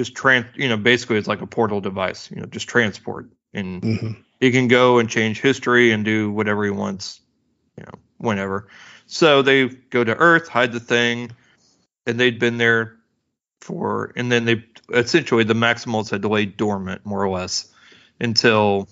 just 0.00 0.14
trans, 0.14 0.46
you 0.54 0.66
know, 0.66 0.78
basically 0.78 1.18
it's 1.18 1.28
like 1.28 1.42
a 1.42 1.46
portal 1.46 1.82
device, 1.82 2.30
you 2.30 2.40
know, 2.40 2.46
just 2.46 2.66
transport, 2.68 3.28
and 3.52 3.82
hmm 3.82 4.12
he 4.40 4.50
can 4.50 4.68
go 4.68 4.98
and 4.98 5.10
change 5.10 5.38
history 5.38 5.92
and 5.92 6.02
do 6.02 6.32
whatever 6.32 6.64
he 6.64 6.70
wants, 6.70 7.20
you 7.76 7.84
know, 7.84 7.92
whenever. 8.16 8.68
So 9.06 9.42
they 9.42 9.68
go 9.68 10.02
to 10.02 10.16
Earth, 10.16 10.48
hide 10.48 10.72
the 10.72 10.80
thing, 10.80 11.32
and 12.06 12.18
they'd 12.18 12.38
been 12.38 12.56
there 12.56 12.96
for, 13.60 14.14
and 14.16 14.32
then 14.32 14.46
they 14.46 14.64
essentially 14.94 15.44
the 15.44 15.52
Maximals 15.52 16.08
had 16.08 16.24
laid 16.24 16.56
dormant 16.56 17.04
more 17.04 17.22
or 17.22 17.28
less 17.28 17.70
until 18.18 18.88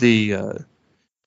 the 0.00 0.34
uh, 0.34 0.58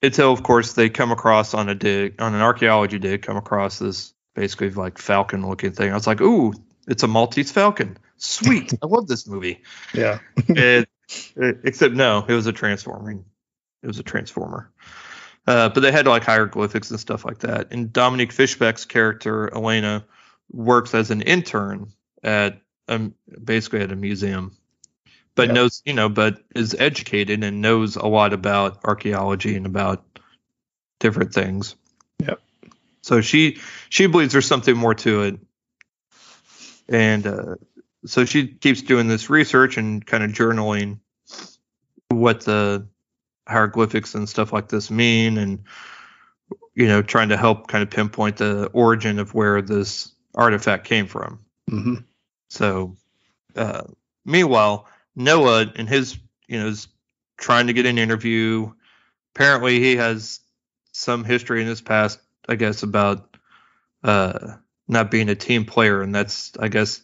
until 0.03 0.33
of 0.33 0.43
course 0.43 0.73
they 0.73 0.89
come 0.89 1.13
across 1.13 1.53
on 1.53 1.69
a 1.69 1.75
dig 1.75 2.21
on 2.21 2.35
an 2.35 2.41
archaeology 2.41 2.99
dig 2.99 3.21
come 3.21 3.37
across 3.37 3.79
this 3.79 4.13
basically 4.35 4.69
like 4.71 4.97
falcon 4.97 5.47
looking 5.47 5.71
thing. 5.71 5.91
I 5.91 5.95
was 5.95 6.07
like, 6.07 6.19
ooh, 6.19 6.53
it's 6.89 7.03
a 7.03 7.07
Maltese 7.07 7.53
falcon. 7.53 7.97
Sweet, 8.17 8.73
I 8.81 8.87
love 8.87 9.07
this 9.07 9.27
movie 9.27 9.61
Yeah. 9.93 10.19
it, 10.47 10.89
it- 11.35 11.59
except 11.63 11.93
no, 11.93 12.25
it 12.27 12.33
was 12.33 12.47
a 12.47 12.53
transforming. 12.53 13.25
It 13.83 13.87
was 13.87 13.99
a 13.99 14.03
transformer. 14.03 14.71
Uh, 15.45 15.69
but 15.69 15.79
they 15.79 15.91
had 15.91 16.07
like 16.07 16.23
hieroglyphics 16.23 16.89
and 16.91 16.99
stuff 16.99 17.23
like 17.23 17.39
that. 17.39 17.71
And 17.71 17.93
Dominique 17.93 18.33
Fishback's 18.33 18.83
character 18.85 19.53
Elena 19.53 20.03
works 20.51 20.93
as 20.93 21.09
an 21.11 21.21
intern 21.21 21.93
at 22.23 22.59
um, 22.89 23.13
basically 23.43 23.81
at 23.81 23.91
a 23.91 23.95
museum, 23.95 24.57
but 25.35 25.51
knows 25.51 25.81
you 25.85 25.93
know, 25.93 26.09
but 26.09 26.41
is 26.55 26.75
educated 26.77 27.43
and 27.43 27.61
knows 27.61 27.95
a 27.95 28.07
lot 28.07 28.33
about 28.33 28.83
archaeology 28.83 29.55
and 29.55 29.65
about 29.65 30.03
different 30.99 31.33
things. 31.33 31.75
Yep. 32.19 32.41
So 33.01 33.21
she 33.21 33.59
she 33.89 34.07
believes 34.07 34.33
there's 34.33 34.47
something 34.47 34.75
more 34.75 34.95
to 34.95 35.21
it, 35.23 35.39
and 36.89 37.25
uh, 37.27 37.55
so 38.05 38.25
she 38.25 38.47
keeps 38.47 38.81
doing 38.81 39.07
this 39.07 39.29
research 39.29 39.77
and 39.77 40.05
kind 40.05 40.23
of 40.23 40.31
journaling 40.31 40.99
what 42.09 42.41
the 42.41 42.87
hieroglyphics 43.47 44.15
and 44.15 44.27
stuff 44.27 44.51
like 44.53 44.69
this 44.69 44.91
mean 44.91 45.37
and 45.37 45.63
you 46.75 46.87
know 46.87 47.01
trying 47.01 47.29
to 47.29 47.37
help 47.37 47.67
kind 47.67 47.83
of 47.83 47.89
pinpoint 47.89 48.37
the 48.37 48.67
origin 48.73 49.19
of 49.19 49.33
where 49.33 49.61
this 49.61 50.13
artifact 50.35 50.85
came 50.85 51.07
from. 51.07 51.39
Hmm 51.69 51.95
so 52.49 52.95
uh, 53.55 53.83
meanwhile 54.25 54.87
noah 55.15 55.71
and 55.75 55.89
his 55.89 56.17
you 56.47 56.59
know 56.59 56.67
is 56.67 56.87
trying 57.37 57.67
to 57.67 57.73
get 57.73 57.85
an 57.85 57.97
interview. 57.97 58.71
Apparently 59.35 59.79
he 59.79 59.95
has 59.97 60.39
some 60.91 61.23
history 61.23 61.61
in 61.61 61.67
his 61.67 61.81
past 61.81 62.19
i 62.49 62.55
guess 62.55 62.83
about 62.83 63.37
uh 64.03 64.55
not 64.87 65.11
being 65.11 65.29
a 65.29 65.35
team 65.35 65.65
player. 65.65 66.01
And 66.01 66.15
that's 66.15 66.53
i 66.59 66.67
guess 66.67 67.01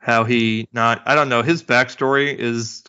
how 0.00 0.24
he 0.24 0.66
not 0.72 1.02
i 1.06 1.14
don't 1.14 1.28
know 1.28 1.42
his 1.42 1.62
backstory 1.62 2.34
is 2.36 2.82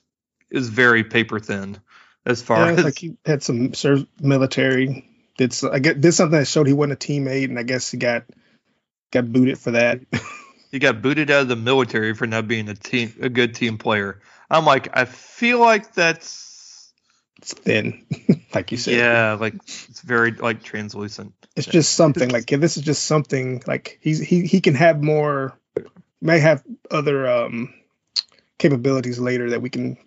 is 0.49 0.69
very 0.69 1.03
paper 1.03 1.39
thin 1.39 1.77
as 2.25 2.41
far 2.41 2.65
Yeah, 2.65 2.71
as 2.71 2.83
like 2.83 2.97
he 2.97 3.17
had 3.25 3.43
some 3.43 3.73
served 3.73 4.07
military. 4.19 5.07
Did 5.37 5.53
so, 5.53 5.71
I 5.71 5.79
get 5.79 6.01
did 6.01 6.11
something 6.13 6.37
that 6.39 6.45
showed 6.45 6.67
he 6.67 6.73
wasn't 6.73 6.93
a 7.03 7.07
teammate, 7.07 7.45
and 7.45 7.57
I 7.59 7.63
guess 7.63 7.89
he 7.91 7.97
got 7.97 8.25
got 9.11 9.31
booted 9.31 9.57
for 9.59 9.71
that. 9.71 10.01
he 10.71 10.79
got 10.79 11.01
booted 11.01 11.29
out 11.31 11.43
of 11.43 11.47
the 11.47 11.55
military 11.55 12.13
for 12.13 12.27
not 12.27 12.47
being 12.47 12.69
a 12.69 12.75
team 12.75 13.13
a 13.21 13.29
good 13.29 13.55
team 13.55 13.77
player 13.77 14.21
i'm 14.49 14.65
like 14.65 14.95
i 14.97 15.05
feel 15.05 15.59
like 15.59 15.93
that's 15.93 16.93
It's 17.39 17.53
thin, 17.53 18.05
like 18.53 18.71
you 18.71 18.77
said. 18.77 18.93
yeah 18.95 19.33
like 19.33 19.55
it's 19.55 20.01
very 20.01 20.31
like 20.31 20.63
translucent 20.63 21.33
it's 21.55 21.67
just 21.67 21.93
something 21.95 22.29
like 22.37 22.47
this 22.47 22.77
is 22.77 22.83
just 22.83 23.03
something 23.03 23.61
like 23.67 23.97
he's 24.01 24.19
he 24.19 24.45
he 24.45 24.61
can 24.61 24.75
have 24.75 25.01
more, 25.01 25.53
may 26.21 26.39
have 26.39 26.63
other 26.89 27.27
um 27.27 27.73
capabilities 28.59 29.19
later 29.19 29.49
that 29.49 29.61
we 29.61 29.69
can 29.69 29.97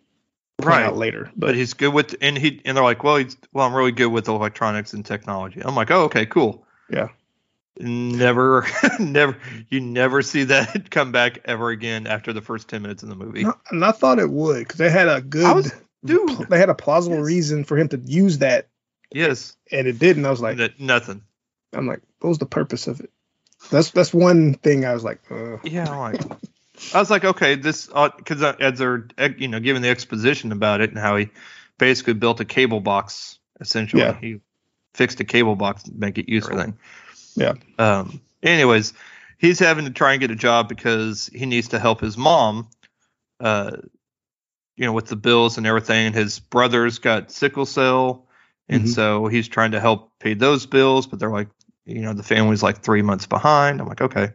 right 0.62 0.85
out 0.85 0.96
later. 0.96 1.24
but 1.37 1.48
But 1.48 1.55
he's 1.57 1.74
good 1.74 1.92
with 1.92 2.14
and 2.20 2.38
he 2.38 2.61
and 2.64 2.77
they're 2.77 2.85
like 2.85 3.03
well 3.03 3.16
he's 3.16 3.37
well 3.53 3.66
i'm 3.66 3.74
really 3.74 3.92
good 3.92 4.07
with 4.07 4.29
electronics 4.29 4.92
and 4.92 5.05
technology 5.05 5.61
i'm 5.64 5.74
like 5.74 5.90
oh 5.90 6.05
okay 6.05 6.24
cool 6.27 6.64
Yeah. 6.88 7.09
never 7.81 8.66
never 9.00 9.37
you 9.68 9.81
never 9.81 10.22
see 10.22 10.44
that 10.44 10.90
come 10.90 11.11
back 11.12 11.40
ever 11.44 11.70
again 11.70 12.07
after 12.07 12.33
the 12.33 12.40
first 12.40 12.68
10 12.68 12.83
minutes 12.83 13.03
in 13.03 13.09
the 13.09 13.16
movie 13.16 13.42
no, 13.42 13.55
and 13.70 13.85
I 13.85 13.90
thought 13.92 14.18
it 14.20 14.31
would 14.31 14.61
because 14.61 14.79
they 14.79 14.90
had 14.90 15.09
a 15.09 15.20
good, 15.20 15.55
was- 15.55 15.72
dude 16.05 16.48
they 16.48 16.59
had 16.59 16.70
a 16.70 16.74
plausible 16.74 17.16
Yes. 17.16 17.27
reason 17.27 17.64
for 17.64 17.77
him 17.77 17.88
to 17.88 17.98
use 17.98 18.38
that, 18.38 18.68
yes 19.12 19.57
and 19.72 19.87
it 19.88 19.98
didn't. 19.98 20.24
I 20.27 20.31
was 20.31 20.40
like, 20.40 20.59
n- 20.59 20.72
nothing 20.79 21.22
I'm 21.72 21.88
like, 21.88 22.03
what 22.20 22.29
was 22.29 22.38
the 22.38 22.46
purpose 22.46 22.87
of 22.87 23.00
it? 23.00 23.11
That's 23.70 23.90
that's 23.90 24.12
one 24.14 24.55
thing 24.55 24.85
I 24.85 24.94
was 24.94 25.05
like, 25.05 25.20
uh, 25.31 25.59
Yeah, 25.64 25.90
I'm 25.90 25.98
like 26.14 26.22
I 26.94 26.98
was 26.98 27.11
like, 27.11 27.24
okay, 27.24 27.55
this 27.55 27.87
because 27.87 28.42
as 28.42 28.79
they're 28.79 29.07
eh, 29.18 29.31
you 29.38 29.48
know 29.48 29.61
giving 29.61 29.83
the 29.83 29.88
exposition 29.88 30.53
about 30.53 30.81
it 30.81 30.90
and 30.90 30.98
how 30.98 31.16
he 31.16 31.31
basically 31.79 32.14
built 32.14 32.40
a 32.40 32.44
cable 32.44 32.81
box 32.81 33.38
essentially. 33.61 34.03
Yeah. 34.03 34.18
He 34.20 34.40
fixed 34.94 35.20
a 35.20 35.24
cable 35.24 35.57
box 35.57 35.85
to 35.85 35.92
make 35.94 36.18
it 36.18 36.29
useful. 36.29 36.57
Thing. 36.59 36.79
Yeah. 37.37 37.55
Um. 37.79 38.20
Anyways, 38.42 38.92
he's 39.38 39.59
having 39.59 39.87
to 39.87 39.90
try 39.90 40.12
and 40.12 40.20
get 40.20 40.31
a 40.31 40.37
job 40.37 40.68
because 40.68 41.31
he 41.33 41.46
needs 41.46 41.68
to 41.68 41.79
help 41.79 42.00
his 42.00 42.16
mom. 42.16 42.68
Uh, 43.40 43.77
you 44.77 44.85
know, 44.87 44.92
with 44.92 45.07
the 45.07 45.16
bills 45.16 45.57
and 45.57 45.66
everything. 45.66 46.07
And 46.07 46.14
his 46.14 46.40
brother's 46.40 46.98
got 46.98 47.31
sickle 47.31 47.66
cell, 47.66 48.27
and 48.68 48.85
Mhm. 48.85 48.88
so 48.94 49.27
he's 49.29 49.46
trying 49.48 49.70
to 49.72 49.81
help 49.81 50.18
pay 50.18 50.35
those 50.35 50.66
bills. 50.66 51.07
But 51.07 51.18
they're 51.20 51.31
like, 51.31 51.48
you 51.86 52.00
know, 52.00 52.12
the 52.12 52.22
family's 52.22 52.62
like 52.62 52.80
three 52.82 53.02
months 53.02 53.26
behind. 53.26 53.80
I'm 53.80 53.88
like, 53.88 54.00
okay. 54.00 54.32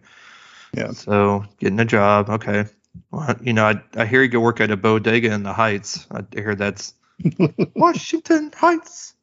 Yeah. 0.73 0.91
So 0.91 1.45
getting 1.59 1.79
a 1.79 1.85
job, 1.85 2.29
okay. 2.29 2.65
Well, 3.11 3.35
you 3.41 3.53
know, 3.53 3.65
I, 3.65 3.81
I 3.95 4.05
hear 4.05 4.21
you 4.21 4.29
go 4.29 4.39
work 4.39 4.61
at 4.61 4.71
a 4.71 4.77
bodega 4.77 5.31
in 5.31 5.43
the 5.43 5.53
Heights. 5.53 6.07
I 6.11 6.23
hear 6.33 6.55
that's 6.55 6.93
Washington 7.75 8.51
Heights. 8.55 9.13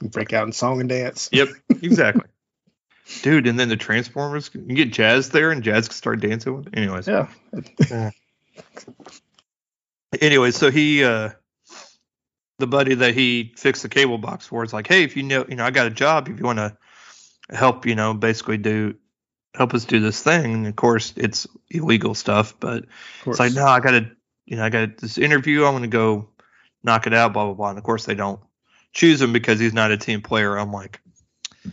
break 0.00 0.32
out 0.32 0.46
in 0.46 0.52
song 0.52 0.80
and 0.80 0.88
dance. 0.88 1.28
Yep, 1.32 1.48
exactly. 1.82 2.24
Dude, 3.22 3.46
and 3.46 3.58
then 3.58 3.68
the 3.68 3.76
Transformers, 3.76 4.50
you 4.54 4.74
get 4.74 4.92
Jazz 4.92 5.28
there, 5.30 5.50
and 5.50 5.62
Jazz 5.62 5.88
can 5.88 5.94
start 5.94 6.20
dancing 6.20 6.56
with. 6.56 6.68
Anyways, 6.74 7.06
Yeah, 7.06 7.28
anyway, 10.20 10.50
so 10.50 10.70
he, 10.70 11.04
uh, 11.04 11.30
the 12.58 12.66
buddy 12.66 12.94
that 12.94 13.14
he 13.14 13.52
fixed 13.56 13.82
the 13.82 13.88
cable 13.88 14.18
box 14.18 14.46
for, 14.46 14.64
is 14.64 14.72
like, 14.72 14.86
hey, 14.86 15.02
if 15.02 15.16
you 15.16 15.24
know, 15.24 15.44
you 15.48 15.56
know, 15.56 15.64
I 15.64 15.70
got 15.70 15.86
a 15.86 15.90
job. 15.90 16.28
If 16.28 16.38
you 16.38 16.44
want 16.44 16.58
to 16.58 16.76
help, 17.52 17.86
you 17.86 17.94
know, 17.94 18.14
basically 18.14 18.58
do 18.58 18.94
help 19.54 19.74
us 19.74 19.84
do 19.84 20.00
this 20.00 20.22
thing. 20.22 20.52
And 20.54 20.66
of 20.66 20.76
course, 20.76 21.12
it's 21.16 21.46
illegal 21.70 22.14
stuff, 22.14 22.54
but 22.58 22.86
it's 23.26 23.38
like, 23.38 23.52
no, 23.52 23.66
I 23.66 23.80
got 23.80 23.90
to, 23.92 24.10
you 24.46 24.56
know, 24.56 24.64
I 24.64 24.70
got 24.70 24.96
this 24.98 25.18
interview. 25.18 25.64
I'm 25.64 25.72
going 25.72 25.82
to 25.82 25.88
go 25.88 26.28
knock 26.82 27.06
it 27.06 27.14
out. 27.14 27.32
Blah 27.32 27.44
blah 27.46 27.54
blah. 27.54 27.68
And 27.70 27.78
of 27.78 27.84
course, 27.84 28.04
they 28.06 28.14
don't 28.14 28.40
choose 28.92 29.20
him 29.20 29.32
because 29.32 29.58
he's 29.60 29.72
not 29.74 29.90
a 29.90 29.96
team 29.96 30.22
player. 30.22 30.56
I'm 30.56 30.72
like, 30.72 31.00
oh, 31.64 31.70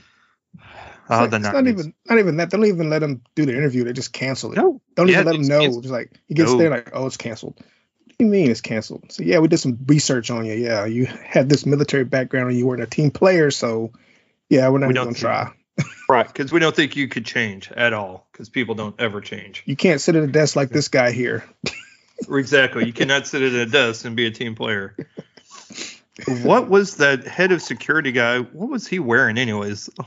like- 1.09 1.29
the 1.31 1.37
it's 1.37 1.45
not 1.45 1.55
90s. 1.63 1.67
even 1.69 1.93
not 2.07 2.19
even 2.19 2.37
that. 2.37 2.51
They 2.51 2.57
don't 2.57 2.65
even 2.67 2.89
let 2.89 3.03
him 3.03 3.21
do 3.35 3.45
the 3.45 3.55
interview. 3.55 3.83
They 3.83 3.93
just 3.93 4.13
cancel 4.13 4.51
it. 4.51 4.57
No, 4.57 4.81
Don't 4.95 5.07
Yeah, 5.07 5.21
even 5.21 5.25
let 5.25 5.35
him 5.35 5.41
know. 5.43 5.59
canceled. 5.61 5.83
Just 5.83 5.91
like 5.93 6.11
he 6.27 6.33
gets 6.33 6.51
No. 6.51 6.57
there, 6.57 6.69
like, 6.69 6.89
oh, 6.93 7.05
it's 7.07 7.17
canceled. 7.17 7.55
What 7.57 8.17
do 8.17 8.25
you 8.25 8.31
mean 8.31 8.51
it's 8.51 8.61
canceled? 8.61 9.11
So 9.11 9.23
yeah, 9.23 9.39
we 9.39 9.47
did 9.47 9.57
some 9.59 9.77
research 9.87 10.29
on 10.29 10.45
you. 10.45 10.53
Yeah, 10.53 10.85
you 10.85 11.05
had 11.05 11.47
this 11.47 11.65
military 11.65 12.03
background 12.03 12.49
and 12.49 12.57
you 12.57 12.65
weren't 12.67 12.81
a 12.83 12.87
team 12.87 13.11
player, 13.11 13.49
so 13.51 13.91
yeah, 14.49 14.67
we're 14.69 14.79
not 14.79 14.87
We 14.87 14.93
even 14.95 15.05
gonna 15.05 15.15
try. 15.15 15.53
Right? 16.09 16.27
Because 16.27 16.51
we 16.51 16.59
don't 16.59 16.75
think 16.75 16.95
you 16.95 17.07
could 17.07 17.25
change 17.25 17.71
at 17.71 17.93
all. 17.93 18.27
Because 18.31 18.49
people 18.49 18.75
don't 18.75 18.99
ever 18.99 19.21
change. 19.21 19.63
You 19.65 19.75
can't 19.75 19.99
sit 20.01 20.15
at 20.15 20.23
a 20.23 20.27
desk 20.27 20.55
like 20.55 20.69
this 20.69 20.87
guy 20.87 21.11
here. 21.11 21.43
Exactly. 22.29 22.85
You 22.85 22.91
cannot 22.91 23.27
sit 23.27 23.41
at 23.41 23.53
a 23.53 23.65
desk 23.65 24.03
and 24.03 24.13
be 24.13 24.25
a 24.27 24.31
team 24.31 24.53
player. 24.53 24.93
What 26.43 26.67
was 26.69 26.97
that 26.97 27.25
head 27.25 27.53
of 27.53 27.61
security 27.61 28.11
guy? 28.11 28.39
What 28.39 28.69
was 28.69 28.85
he 28.85 28.99
wearing, 28.99 29.37
anyways? 29.37 29.89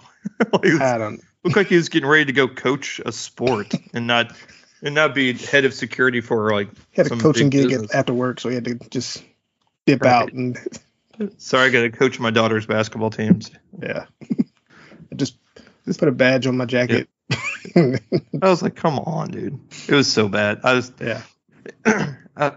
Like, 0.53 0.67
I 0.81 0.99
don't. 0.99 1.21
looked 1.43 1.57
like 1.57 1.69
he 1.69 1.77
was 1.77 1.89
getting 1.89 2.09
ready 2.09 2.27
to 2.27 2.33
go 2.33 2.49
coach 2.49 3.01
a 3.07 3.13
sport 3.13 3.73
and 3.95 4.07
not 4.07 4.33
and 4.83 4.95
not 4.95 5.15
be 5.15 5.33
head 5.33 5.65
of 5.65 5.73
security 5.73 6.21
for 6.21 6.51
like. 6.53 6.69
He 6.91 7.01
had 7.03 7.11
a 7.11 7.17
coaching 7.17 7.49
gig 7.49 7.69
business. 7.71 7.91
at, 7.93 7.97
after 8.01 8.13
work, 8.15 8.41
so 8.41 8.49
he 8.51 8.55
had 8.57 8.65
to 8.67 8.75
just 8.91 9.25
dip 9.87 10.03
Right. 10.03 10.13
out 10.13 10.33
and 10.35 10.59
Sorry, 11.39 11.67
I 11.67 11.71
got 11.71 11.81
to 11.83 11.91
coach 11.91 12.21
my 12.21 12.31
daughter's 12.31 12.67
basketball 12.67 13.11
teams. 13.11 13.51
yeah, 13.83 14.05
just 15.17 15.37
just 15.85 15.99
put 15.99 16.09
a 16.09 16.13
badge 16.13 16.47
on 16.47 16.57
my 16.57 16.67
jacket. 16.67 17.09
I 17.77 17.99
was 18.43 18.63
like, 18.63 18.77
come 18.77 18.99
on, 18.99 19.31
dude. 19.31 19.59
It 19.89 19.95
was 19.95 20.13
so 20.13 20.29
bad. 20.29 20.61
I 20.65 20.75
was 20.75 20.93
yeah, 21.01 21.23
uh, 22.37 22.51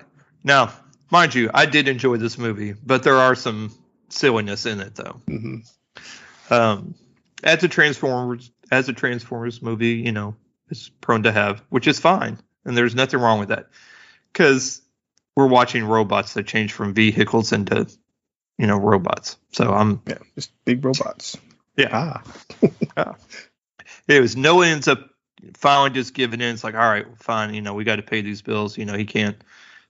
now, 0.43 0.73
mind 1.11 1.33
you, 1.35 1.49
I 1.53 1.65
did 1.65 1.87
enjoy 1.87 2.17
this 2.17 2.37
movie, 2.37 2.73
but 2.73 3.03
there 3.03 3.15
are 3.17 3.35
some 3.35 3.71
silliness 4.09 4.65
in 4.65 4.79
it 4.79 4.95
though. 4.95 5.21
hmm 5.27 5.57
Um, 6.49 6.95
at 7.43 7.59
the 7.59 7.67
Transformers 7.67 8.51
as 8.71 8.89
a 8.89 8.93
Transformers 8.93 9.61
movie, 9.61 9.95
you 9.95 10.11
know, 10.11 10.35
is 10.69 10.89
prone 11.01 11.23
to 11.23 11.31
have, 11.31 11.61
which 11.69 11.87
is 11.87 11.99
fine, 11.99 12.39
and 12.65 12.75
there's 12.77 12.95
nothing 12.95 13.19
wrong 13.19 13.39
with 13.39 13.49
that, 13.49 13.67
because 14.33 14.81
we're 15.35 15.47
watching 15.47 15.83
robots 15.85 16.33
that 16.33 16.47
change 16.47 16.73
from 16.73 16.93
vehicles 16.93 17.51
into, 17.51 17.87
you 18.57 18.67
know, 18.67 18.77
robots. 18.77 19.37
So 19.51 19.71
I'm 19.71 20.01
Yeah, 20.07 20.17
just 20.35 20.51
big 20.65 20.83
robots. 20.83 21.37
Yeah. 21.77 22.21
Ah, 22.97 23.15
It 24.07 24.21
was 24.21 24.35
no 24.35 24.55
one 24.55 24.67
ends 24.67 24.87
up 24.87 25.09
finally 25.55 25.89
just 25.89 26.13
giving 26.13 26.41
in. 26.41 26.53
It's 26.53 26.63
like, 26.63 26.75
all 26.75 26.89
right, 26.89 27.05
fine, 27.17 27.53
you 27.53 27.61
know, 27.61 27.73
we 27.73 27.83
got 27.83 27.95
to 27.97 28.03
pay 28.03 28.21
these 28.21 28.41
bills. 28.41 28.77
You 28.77 28.85
know, 28.85 28.95
he 28.95 29.05
can't. 29.05 29.35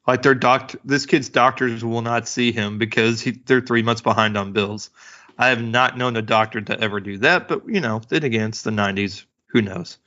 Like 0.07 0.21
their 0.21 0.35
doctor, 0.35 0.79
this 0.85 1.05
kid's 1.05 1.29
doctors 1.29 1.83
will 1.83 2.01
not 2.01 2.27
see 2.27 2.51
him 2.51 2.77
because 2.77 3.21
he, 3.21 3.31
they're 3.31 3.61
three 3.61 3.81
months 3.81 4.01
behind 4.01 4.37
on 4.37 4.53
bills. 4.53 4.89
I 5.37 5.49
have 5.49 5.61
not 5.61 5.97
known 5.97 6.15
a 6.15 6.21
doctor 6.21 6.61
to 6.61 6.79
ever 6.79 6.99
do 6.99 7.17
that, 7.19 7.47
but 7.47 7.67
you 7.67 7.81
know, 7.81 8.01
then 8.07 8.23
again, 8.23 8.49
it's 8.49 8.61
the 8.61 8.71
'90s. 8.71 9.25
Who 9.47 9.61
knows? 9.61 9.97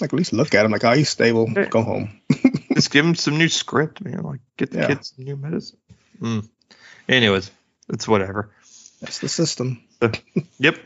like 0.00 0.12
at 0.12 0.16
least 0.16 0.32
look 0.32 0.54
at 0.54 0.64
him 0.64 0.72
like, 0.72 0.82
oh, 0.84 0.92
he's 0.92 1.08
stable. 1.08 1.48
Yeah. 1.54 1.66
Go 1.68 1.82
home. 1.82 2.20
Just 2.74 2.90
give 2.90 3.06
him 3.06 3.14
some 3.14 3.38
new 3.38 3.48
script, 3.48 4.04
man. 4.04 4.22
Like, 4.24 4.40
get 4.56 4.72
the 4.72 4.78
Yeah. 4.78 4.86
kids 4.88 5.12
some 5.14 5.24
new 5.24 5.36
medicine. 5.36 5.78
Mm. 6.20 6.48
Anyways, 7.08 7.50
it's 7.88 8.08
whatever. 8.08 8.50
That's 9.00 9.20
the 9.20 9.28
system. 9.28 9.82
Yep. 10.58 10.78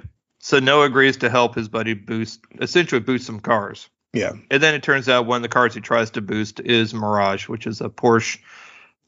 So 0.48 0.60
Noah 0.60 0.86
agrees 0.86 1.18
to 1.18 1.28
help 1.28 1.56
his 1.56 1.68
buddy 1.68 1.92
boost, 1.92 2.40
essentially 2.58 3.02
boost 3.02 3.26
some 3.26 3.38
cars. 3.38 3.90
Yeah. 4.14 4.32
And 4.50 4.62
then 4.62 4.72
it 4.72 4.82
turns 4.82 5.06
out 5.06 5.26
one 5.26 5.36
of 5.36 5.42
the 5.42 5.50
cars 5.50 5.74
he 5.74 5.82
tries 5.82 6.12
to 6.12 6.22
boost 6.22 6.58
is 6.60 6.94
Mirage, 6.94 7.48
which 7.48 7.66
is 7.66 7.82
a 7.82 7.90
Porsche. 7.90 8.38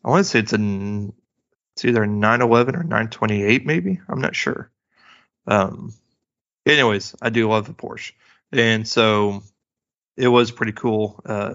I 0.04 0.10
want 0.10 0.26
to 0.26 0.30
say 0.30 0.40
it's 0.40 0.52
a 0.52 1.08
it's 1.72 1.84
either 1.86 2.02
a 2.02 2.06
911 2.06 2.76
or 2.76 2.82
928, 2.82 3.64
maybe. 3.64 4.00
I'm 4.06 4.20
not 4.20 4.36
sure. 4.36 4.70
Um. 5.46 5.94
Anyways, 6.66 7.14
I 7.22 7.30
do 7.30 7.48
love 7.48 7.66
the 7.66 7.72
Porsche, 7.72 8.12
and 8.52 8.86
so 8.86 9.42
it 10.18 10.28
was 10.28 10.50
pretty 10.50 10.72
cool 10.72 11.22
uh, 11.24 11.54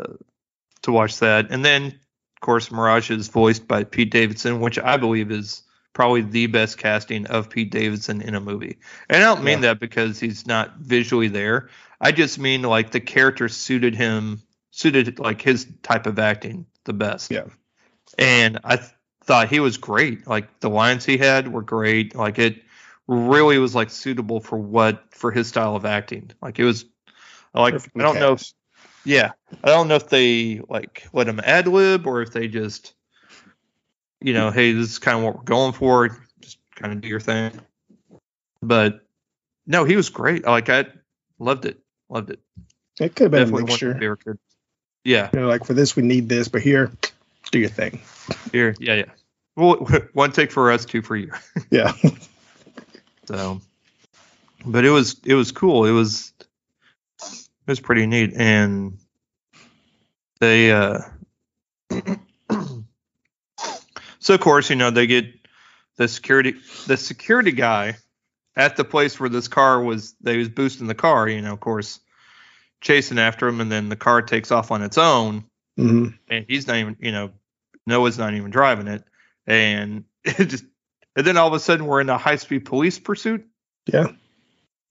to 0.82 0.92
watch 0.92 1.20
that. 1.20 1.52
And 1.52 1.64
then, 1.64 1.86
of 1.86 2.42
course, 2.42 2.72
Mirage 2.72 3.12
is 3.12 3.28
voiced 3.28 3.68
by 3.68 3.84
Pete 3.84 4.10
Davidson, 4.10 4.62
which 4.62 4.80
I 4.80 4.98
believe 4.98 5.30
is 5.30 5.62
probably 5.96 6.22
the 6.22 6.46
best 6.46 6.78
casting 6.78 7.26
of 7.26 7.50
Pete 7.50 7.72
Davidson 7.72 8.22
in 8.22 8.36
a 8.36 8.40
movie. 8.42 8.78
And 9.10 9.24
I 9.24 9.26
don't 9.26 9.44
mean 9.44 9.62
that 9.62 9.80
because 9.80 10.20
he's 10.20 10.46
not 10.46 10.76
visually 10.78 11.30
there. 11.30 11.70
I 12.00 12.12
just 12.12 12.38
mean 12.38 12.62
like 12.62 12.92
the 12.92 13.00
character 13.00 13.48
suited 13.50 13.96
him, 13.96 14.44
suited 14.72 15.18
like 15.18 15.42
his 15.42 15.66
type 15.82 16.06
of 16.06 16.20
acting 16.20 16.68
the 16.84 16.92
best. 16.92 17.32
Yeah. 17.32 17.46
And 18.20 18.60
I 18.66 18.76
th- 18.76 18.92
thought 19.24 19.48
he 19.48 19.62
was 19.62 19.78
great. 19.78 20.28
Like 20.28 20.60
the 20.60 20.70
lines 20.70 21.06
he 21.06 21.18
had 21.18 21.52
were 21.52 21.62
great. 21.62 22.14
Like 22.14 22.38
it 22.40 22.62
really 23.08 23.58
was 23.58 23.74
like 23.74 23.90
suitable 23.90 24.42
for 24.42 24.58
what 24.58 25.02
for 25.12 25.32
his 25.32 25.48
style 25.48 25.78
of 25.78 25.86
acting. 25.86 26.32
Like 26.42 26.60
it 26.60 26.66
was 26.66 26.86
like 27.54 27.74
Perfectly 27.74 28.02
I 28.02 28.04
don't 28.04 28.20
know 28.20 28.34
if 28.34 28.44
yeah, 29.06 29.32
I 29.64 29.70
don't 29.70 29.88
know 29.88 29.96
if 29.96 30.10
they 30.10 30.60
like 30.68 31.08
let 31.14 31.30
him 31.30 31.40
ad 31.42 31.68
lib 31.68 32.06
or 32.06 32.22
if 32.22 32.34
they 32.34 32.50
just, 32.50 32.94
you 34.26 34.34
know, 34.34 34.50
hey, 34.50 34.72
this 34.72 34.90
is 34.90 35.00
kind 35.00 35.20
of 35.20 35.24
what 35.24 35.36
we're 35.38 35.44
going 35.44 35.72
for. 35.72 36.18
Just 36.42 36.58
kind 36.76 36.92
of 36.92 37.00
do 37.02 37.08
your 37.08 37.20
thing. 37.20 37.52
But 38.62 39.06
no, 39.68 39.84
he 39.84 39.96
was 39.96 40.10
great. 40.10 40.44
Like 40.46 40.68
I 40.70 40.86
loved 41.38 41.66
it, 41.66 41.80
loved 42.10 42.32
it. 42.32 42.40
It 43.00 43.16
could 43.16 43.26
have 43.26 43.32
been 43.32 43.42
Definitely 43.42 43.62
a 43.62 43.64
one 43.66 43.66
mixture. 43.66 43.94
favorite. 43.94 44.40
Yeah, 45.04 45.30
You 45.32 45.42
know, 45.42 45.48
like 45.48 45.64
for 45.66 45.76
this 45.76 45.96
we 45.96 46.02
need 46.02 46.28
this, 46.28 46.48
but 46.48 46.64
here, 46.64 46.92
do 47.52 47.60
your 47.60 47.70
thing. 47.70 48.02
here, 48.52 48.74
yeah, 48.80 48.96
yeah. 48.96 49.12
Well, 49.56 49.76
one 50.14 50.32
take 50.32 50.52
for 50.52 50.72
us, 50.72 50.86
two 50.86 51.04
for 51.04 51.16
you. 51.16 51.32
Yeah. 51.70 51.94
So, 53.26 53.62
but 54.66 54.86
it 54.86 54.90
was 54.90 55.18
it 55.24 55.36
was 55.36 55.52
cool. 55.52 55.86
It 55.86 55.92
was 55.92 56.34
it 57.22 57.68
was 57.68 57.80
pretty 57.80 58.08
neat, 58.08 58.34
and 58.36 58.98
they 60.40 60.72
uh. 60.72 61.00
So 64.26 64.34
of 64.34 64.40
course, 64.40 64.72
you 64.72 64.76
know 64.76 64.90
they 64.90 65.06
get 65.06 65.28
the 65.98 66.08
security 66.08 66.56
the 66.88 66.98
security 66.98 67.52
guy 67.52 67.98
at 68.56 68.76
the 68.76 68.84
place 68.84 69.20
where 69.20 69.30
this 69.30 69.48
car 69.48 69.82
was. 69.82 70.16
They 70.20 70.38
was 70.38 70.50
boosting 70.50 70.88
the 70.88 70.96
car. 70.96 71.30
You 71.30 71.42
know, 71.42 71.54
of 71.54 71.60
course, 71.60 72.00
chasing 72.82 73.20
after 73.20 73.48
him, 73.48 73.62
and 73.62 73.72
then 73.72 73.90
the 73.90 73.96
car 73.96 74.24
takes 74.24 74.52
off 74.52 74.72
on 74.72 74.82
its 74.82 74.98
own 74.98 75.46
hmm 75.78 76.08
and 76.30 76.46
he's 76.48 76.68
not 76.68 76.78
even 76.78 76.96
you 77.00 77.12
know 77.12 77.32
Noah's 77.86 78.18
not 78.18 78.34
even 78.34 78.50
driving 78.50 78.88
it, 78.88 79.04
and 79.46 80.06
it 80.24 80.46
just 80.46 80.66
and 81.16 81.28
then 81.28 81.38
all 81.38 81.48
of 81.48 81.54
a 81.54 81.60
sudden 81.60 81.86
we're 81.86 82.02
in 82.02 82.10
a 82.10 82.18
high 82.18 82.38
speed 82.38 82.66
police 82.66 82.98
pursuit. 82.98 83.46
Yeah. 83.86 84.08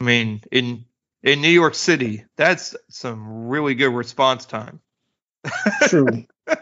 I 0.00 0.04
mean 0.04 0.42
in 0.52 0.84
in 1.24 1.40
New 1.40 1.48
York 1.48 1.74
City, 1.74 2.24
that's 2.36 2.76
some 2.88 3.48
really 3.48 3.74
good 3.74 3.94
response 3.94 4.46
time. 4.46 4.80
True. 5.88 6.26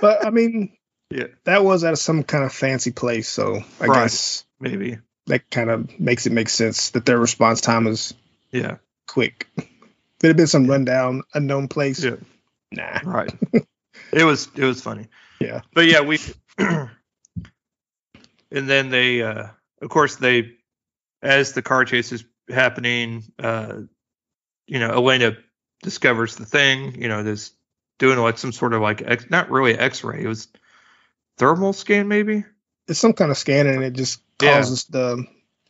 But 0.00 0.24
I 0.24 0.30
mean, 0.30 0.76
Yeah. 1.10 1.26
that 1.44 1.64
was 1.64 1.82
at 1.84 1.98
some 1.98 2.22
kind 2.22 2.44
of 2.44 2.52
fancy 2.52 2.92
place, 2.92 3.28
so 3.28 3.62
I 3.80 3.86
Right. 3.86 4.02
guess 4.04 4.44
Maybe, 4.60 4.98
that 5.26 5.50
kind 5.50 5.70
of 5.70 5.98
makes 5.98 6.26
it 6.26 6.32
make 6.32 6.48
sense 6.48 6.90
that 6.90 7.04
their 7.06 7.18
response 7.18 7.60
time 7.60 7.86
is 7.86 8.14
yeah, 8.52 8.76
quick. 9.08 9.46
If 9.56 9.66
it 10.24 10.26
had 10.28 10.36
been 10.36 10.46
some 10.46 10.66
rundown, 10.66 11.22
unknown 11.34 11.68
place, 11.68 12.02
Yeah. 12.04 12.16
nah. 12.72 13.00
right. 13.04 13.32
it 14.12 14.24
was 14.24 14.48
it 14.54 14.64
was 14.64 14.80
funny. 14.82 15.08
Yeah. 15.40 15.62
but 15.74 15.86
yeah, 15.86 16.02
we 16.02 16.18
and 16.58 16.90
then 18.50 18.90
they 18.90 19.22
uh 19.22 19.46
of 19.82 19.88
course 19.88 20.16
they 20.16 20.52
as 21.22 21.52
the 21.52 21.62
car 21.62 21.84
chase 21.84 22.12
is 22.12 22.24
happening, 22.48 23.24
uh 23.38 23.80
you 24.66 24.78
know, 24.78 24.90
Elena 24.90 25.36
discovers 25.82 26.36
the 26.36 26.44
thing, 26.46 27.00
you 27.00 27.08
know, 27.08 27.22
this 27.22 27.52
doing 27.98 28.18
like 28.18 28.38
some 28.38 28.52
sort 28.52 28.74
of 28.74 28.80
like 28.82 29.02
X, 29.02 29.26
not 29.30 29.50
really 29.50 29.76
X-ray, 29.76 30.22
it 30.22 30.28
was 30.28 30.48
thermal 31.40 31.72
scan 31.72 32.06
maybe. 32.08 32.44
It's 32.86 32.98
some 33.00 33.12
kind 33.12 33.30
of 33.30 33.38
scanning, 33.38 33.74
and 33.76 33.84
it 33.84 33.92
just 33.94 34.20
Yeah. 34.42 34.54
causes 34.56 34.84
the 34.84 35.24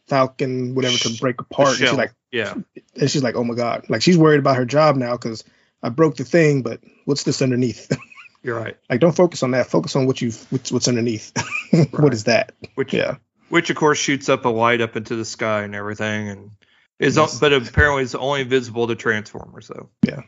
Falcon 0.09 0.75
whatever 0.75 0.97
to 0.99 1.17
break 1.21 1.41
apart. 1.41 1.69
And 1.71 1.77
she's 1.79 1.93
like, 1.93 2.13
Yeah, 2.33 2.55
and 2.97 3.11
she's 3.11 3.23
like, 3.23 3.35
oh 3.37 3.45
my 3.45 3.55
god, 3.55 3.87
like 3.89 4.03
she's 4.03 4.19
worried 4.19 4.39
about 4.41 4.57
her 4.57 4.65
job 4.65 4.97
now 4.97 5.13
because 5.13 5.45
I 5.83 5.89
broke 5.89 6.17
the 6.17 6.25
thing, 6.25 6.63
but 6.63 6.81
what's 7.05 7.23
this 7.25 7.43
underneath? 7.43 7.91
you're 8.43 8.59
right. 8.59 8.77
like, 8.89 9.01
don't 9.01 9.15
focus 9.17 9.43
on 9.43 9.51
that. 9.53 9.67
Focus 9.69 9.97
on 9.97 10.07
what 10.07 10.21
you 10.21 10.31
what's, 10.51 10.71
what's 10.73 10.89
underneath. 10.89 11.33
Right. 11.73 11.93
what 11.93 12.13
is 12.13 12.25
that? 12.25 12.53
Which 12.75 12.93
Yeah. 12.93 13.17
which 13.49 13.71
of 13.71 13.77
course 13.77 13.99
shoots 13.99 14.29
up 14.29 14.45
a 14.45 14.49
light 14.49 14.81
up 14.81 14.97
into 14.97 15.15
the 15.17 15.25
sky 15.25 15.63
and 15.63 15.75
everything, 15.75 16.29
and 16.29 16.51
is 16.99 17.17
Yes. 17.17 17.39
but 17.39 17.53
apparently 17.53 18.03
it's 18.03 18.15
only 18.17 18.43
visible 18.45 18.87
to 18.89 18.95
Transformers 18.97 19.69
though. 19.69 19.89
Yeah. 20.07 20.23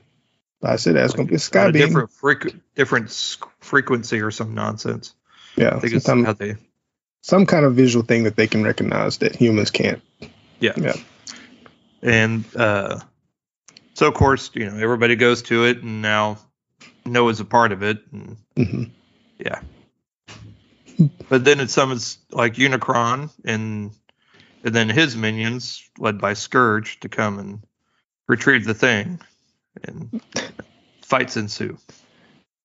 I 0.62 0.76
said 0.76 0.94
that's 0.94 1.14
gonna 1.14 1.28
be 1.28 1.34
a 1.34 1.38
sky 1.40 1.66
a 1.66 1.72
beam. 1.72 1.82
different 1.86 2.10
frequ- 2.10 2.60
different 2.76 3.10
frequency 3.60 4.20
or 4.20 4.30
some 4.30 4.54
nonsense. 4.54 5.14
Yeah, 5.56 5.76
I 5.76 5.80
think 5.80 5.94
it's 5.94 6.06
how 6.06 6.32
they 6.32 6.56
some 7.22 7.46
kind 7.46 7.64
of 7.64 7.74
visual 7.74 8.04
thing 8.04 8.24
that 8.24 8.36
they 8.36 8.46
can 8.46 8.62
recognize 8.62 9.18
that 9.18 9.36
humans 9.36 9.70
can't. 9.70 10.02
Yeah. 10.60 10.72
Yeah. 10.76 10.96
And 12.02 12.44
uh, 12.56 12.98
so, 13.94 14.08
of 14.08 14.14
course, 14.14 14.50
you 14.54 14.68
know, 14.68 14.76
everybody 14.76 15.14
goes 15.14 15.42
to 15.42 15.64
it, 15.64 15.82
and 15.82 16.02
now 16.02 16.38
Noah's 17.04 17.40
a 17.40 17.44
part 17.44 17.72
of 17.72 17.82
it. 17.82 18.02
And, 18.12 18.36
hmm 18.56 18.84
but 21.28 21.44
then 21.44 21.60
it 21.60 21.70
summons 21.70 22.18
like 22.30 22.54
Unicron 22.54 23.30
and 23.44 23.90
and 24.62 24.74
then 24.74 24.88
his 24.88 25.16
minions, 25.16 25.82
led 25.98 26.18
by 26.18 26.34
Scourge, 26.34 27.00
to 27.00 27.08
come 27.08 27.38
and 27.38 27.60
retrieve 28.28 28.64
the 28.64 28.74
thing, 28.74 29.20
and 29.82 30.20
fights 31.00 31.36
ensue. 31.36 31.76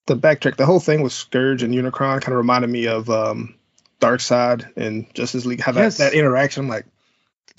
The 0.07 0.15
backtrack, 0.17 0.55
the 0.55 0.65
whole 0.65 0.79
thing 0.79 1.01
with 1.03 1.13
Scourge 1.13 1.63
and 1.63 1.73
Unicron 1.73 2.21
kind 2.21 2.29
of 2.29 2.37
reminded 2.37 2.69
me 2.69 2.87
of 2.87 3.09
um, 3.09 3.55
Side 4.19 4.67
and 4.75 5.13
Justice 5.13 5.45
League. 5.45 5.61
How 5.61 5.71
that, 5.73 5.81
Yes. 5.81 5.97
that 5.97 6.13
interaction, 6.13 6.63
I'm 6.63 6.69
like, 6.69 6.85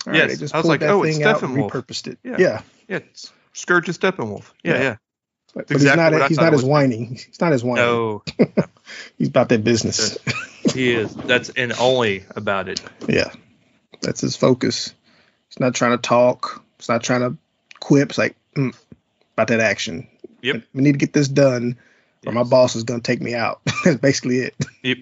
all 0.06 0.12
right, 0.12 0.18
Yes, 0.22 0.30
they 0.30 0.36
just 0.36 0.54
I 0.54 0.58
was 0.58 0.66
like, 0.66 0.80
that 0.80 0.90
oh, 0.90 1.02
it's 1.02 1.18
Steppenwolf. 1.18 1.70
repurposed 1.70 2.08
it. 2.08 2.18
Yeah. 2.24 2.36
Yeah, 2.38 2.62
Yeah, 2.88 2.96
it's 2.98 3.32
Scourge 3.52 3.88
is 3.88 3.98
Steppenwolf. 3.98 4.50
Yeah, 4.64 4.72
Yeah. 4.74 4.80
yeah. 4.82 4.96
but 5.54 5.70
exactly 5.70 6.04
he's 6.04 6.20
not. 6.20 6.28
He's 6.28 6.38
not 6.38 6.54
as 6.54 6.64
whining. 6.64 7.16
He's 7.16 7.40
not 7.40 7.52
as 7.52 7.62
whining. 7.64 7.84
No, 7.84 8.22
He's 9.18 9.28
about 9.28 9.48
that 9.50 9.62
business. 9.64 10.16
he 10.72 10.92
is. 10.94 11.14
That's 11.14 11.50
and 11.50 11.72
only 11.78 12.24
about 12.34 12.68
it. 12.68 12.80
yeah, 13.08 13.30
that's 14.00 14.20
his 14.22 14.36
focus. 14.36 14.94
He's 15.50 15.60
not 15.60 15.74
trying 15.74 15.92
to 15.92 15.98
talk. 15.98 16.62
He's 16.78 16.88
not 16.88 17.02
trying 17.02 17.20
to 17.20 17.36
quip. 17.80 18.10
It's 18.10 18.18
like 18.18 18.36
mm, 18.56 18.74
about 19.34 19.48
that 19.48 19.60
action. 19.60 20.06
Yep. 20.42 20.62
We 20.72 20.82
need 20.82 20.92
to 20.92 20.98
get 20.98 21.12
this 21.12 21.28
done, 21.28 21.76
or 22.26 22.32
my 22.32 22.42
boss 22.42 22.76
is 22.76 22.84
gonna 22.84 23.00
take 23.00 23.20
me 23.20 23.34
out. 23.34 23.60
That's 23.84 23.98
basically 23.98 24.38
it. 24.38 24.54
Yep. 24.82 24.98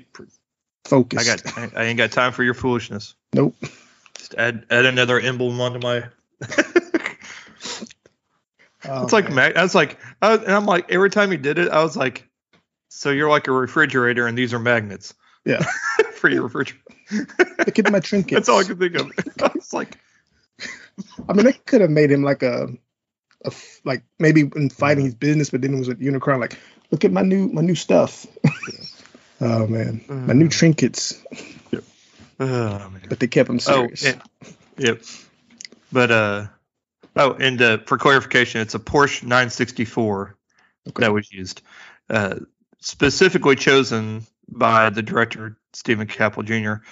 Focus. 0.84 1.28
I 1.28 1.36
got. 1.36 1.58
I, 1.58 1.82
I 1.82 1.84
ain't 1.84 1.98
got 1.98 2.12
time 2.12 2.32
for 2.32 2.42
your 2.44 2.54
foolishness. 2.54 3.14
Nope. 3.32 3.54
Just 4.16 4.34
add 4.34 4.66
add 4.70 4.86
another 4.86 5.18
emblem 5.20 5.60
onto 5.60 5.78
my. 5.78 6.04
Oh, 8.88 9.02
it's 9.02 9.12
like 9.12 9.32
man. 9.32 9.56
I 9.56 9.62
was 9.62 9.74
like, 9.74 9.98
I 10.22 10.36
was, 10.36 10.42
and 10.42 10.52
I'm 10.52 10.66
like, 10.66 10.90
every 10.92 11.10
time 11.10 11.30
he 11.30 11.36
did 11.36 11.58
it, 11.58 11.70
I 11.70 11.82
was 11.82 11.96
like, 11.96 12.28
so 12.88 13.10
you're 13.10 13.28
like 13.28 13.48
a 13.48 13.52
refrigerator, 13.52 14.26
and 14.26 14.36
these 14.36 14.54
are 14.54 14.58
magnets. 14.58 15.14
Yeah. 15.44 15.64
for 16.12 16.28
your 16.28 16.44
refrigerator. 16.44 16.82
look 17.58 17.78
at 17.78 17.90
my 17.90 18.00
trinkets. 18.00 18.34
That's 18.34 18.48
all 18.48 18.60
I 18.60 18.64
could 18.64 18.78
think 18.78 18.94
of. 18.96 19.10
I 19.42 19.50
was 19.54 19.72
like, 19.72 19.98
I 21.28 21.32
mean, 21.32 21.46
they 21.46 21.52
could 21.52 21.80
have 21.80 21.90
made 21.90 22.10
him 22.10 22.22
like 22.22 22.42
a 22.42 22.68
a 23.46 23.48
f- 23.48 23.80
like 23.84 24.02
maybe 24.18 24.50
in 24.54 24.68
fighting 24.70 25.04
his 25.06 25.14
business, 25.14 25.50
but 25.50 25.62
then 25.62 25.74
it 25.74 25.78
was 25.78 25.88
at 25.88 25.98
Unicron 26.00 26.40
like, 26.40 26.58
look 26.90 27.04
at 27.04 27.12
my 27.12 27.22
new 27.22 27.48
my 27.48 27.62
new 27.62 27.74
stuff. 27.74 28.26
oh 29.40 29.66
man, 29.66 30.04
my 30.08 30.32
new 30.34 30.46
Uh. 30.46 30.50
trinkets. 30.50 31.22
Oh, 32.38 32.44
man. 32.90 33.00
But 33.08 33.18
they 33.20 33.28
kept 33.28 33.48
him 33.48 33.56
Oh, 33.66 33.86
serious. 33.88 34.04
and- 34.04 34.22
yep. 34.76 35.02
But 35.90 36.10
uh, 36.10 36.46
oh, 37.16 37.32
and 37.32 37.62
uh, 37.62 37.78
for 37.86 37.96
clarification, 37.96 38.60
it's 38.60 38.74
a 38.74 38.78
Porsche 38.78 39.22
964 39.22 40.36
Okay. 40.88 41.00
that 41.02 41.12
was 41.12 41.32
used, 41.32 41.62
uh, 42.10 42.36
specifically 42.80 43.56
chosen 43.56 44.26
by 44.48 44.90
the 44.90 45.02
director 45.02 45.56
Stephen 45.72 46.06
Caple 46.06 46.44
Jr. 46.44 46.84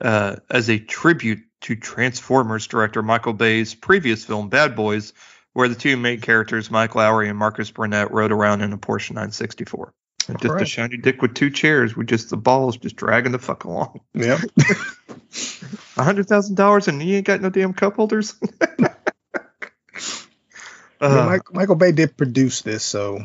Uh, 0.00 0.36
as 0.50 0.68
a 0.70 0.78
tribute 0.78 1.40
to 1.60 1.76
Transformers 1.76 2.66
director 2.66 3.02
Michael 3.02 3.32
Bay's 3.34 3.74
previous 3.74 4.24
film 4.24 4.48
Bad 4.48 4.74
Boys, 4.74 5.12
where 5.58 5.68
the 5.68 5.74
two 5.74 5.96
main 5.96 6.20
characters, 6.20 6.70
Mike 6.70 6.92
Lowrey 6.92 7.28
and 7.28 7.36
Marcus 7.36 7.68
Burnett, 7.68 8.12
rode 8.12 8.30
around 8.30 8.60
in 8.60 8.72
a 8.72 8.78
Porsche 8.78 9.10
964. 9.10 9.92
And 10.28 10.40
just 10.40 10.60
a 10.60 10.64
shiny 10.64 10.98
dick 10.98 11.20
with 11.20 11.34
two 11.34 11.50
chairs, 11.50 11.96
with 11.96 12.06
just 12.06 12.30
the 12.30 12.36
balls 12.36 12.76
just 12.76 12.94
dragging 12.94 13.32
the 13.32 13.40
fuck 13.40 13.64
along. 13.64 13.98
Yeah. 14.14 14.38
A 15.96 16.04
hundred 16.04 16.28
thousand 16.28 16.54
dollars 16.54 16.86
and 16.86 17.02
you 17.02 17.16
ain't 17.16 17.26
got 17.26 17.40
no 17.40 17.50
damn 17.50 17.72
cup 17.72 17.96
holders. 17.96 18.34
Uh, 21.00 21.26
Mike, 21.26 21.52
Michael 21.54 21.76
Bay 21.76 21.92
did 21.92 22.16
produce 22.16 22.62
this, 22.62 22.82
so 22.82 23.24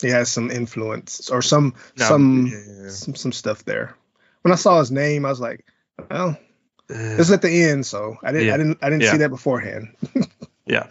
he 0.00 0.08
has 0.08 0.32
some 0.32 0.50
influence 0.50 1.28
or 1.28 1.42
some 1.42 1.74
no, 1.98 2.04
some, 2.06 2.46
yeah. 2.46 2.88
some 2.88 3.14
some 3.14 3.30
stuff 3.32 3.62
there. 3.66 3.94
When 4.40 4.52
I 4.52 4.54
saw 4.54 4.78
his 4.78 4.90
name, 4.90 5.26
I 5.26 5.28
was 5.28 5.38
like, 5.40 5.66
well, 6.10 6.30
Uh, 6.30 6.94
this 7.16 7.20
is 7.20 7.30
at 7.30 7.42
the 7.42 7.64
end, 7.64 7.84
so 7.84 8.16
I 8.22 8.32
didn't 8.32 8.46
Yeah. 8.46 8.54
I 8.54 8.56
didn't 8.56 8.78
I 8.80 8.88
didn't 8.88 9.02
Yeah. 9.02 9.12
see 9.12 9.18
that 9.18 9.28
beforehand. 9.28 9.94
yeah. 10.66 10.86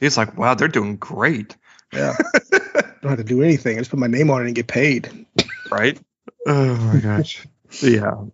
He's 0.00 0.16
like, 0.16 0.36
wow, 0.36 0.54
they're 0.54 0.68
doing 0.68 0.96
great, 0.96 1.56
Yeah. 1.92 2.16
Don't 2.50 3.10
have 3.10 3.18
to 3.18 3.24
do 3.24 3.42
anything. 3.42 3.76
I 3.76 3.80
just 3.80 3.90
put 3.90 3.98
my 3.98 4.06
name 4.06 4.30
on 4.30 4.42
it 4.42 4.46
and 4.46 4.54
get 4.54 4.66
paid. 4.66 5.26
right? 5.70 5.98
Oh 6.46 6.76
my 6.76 7.00
gosh. 7.00 7.46
yeah. 7.82 8.24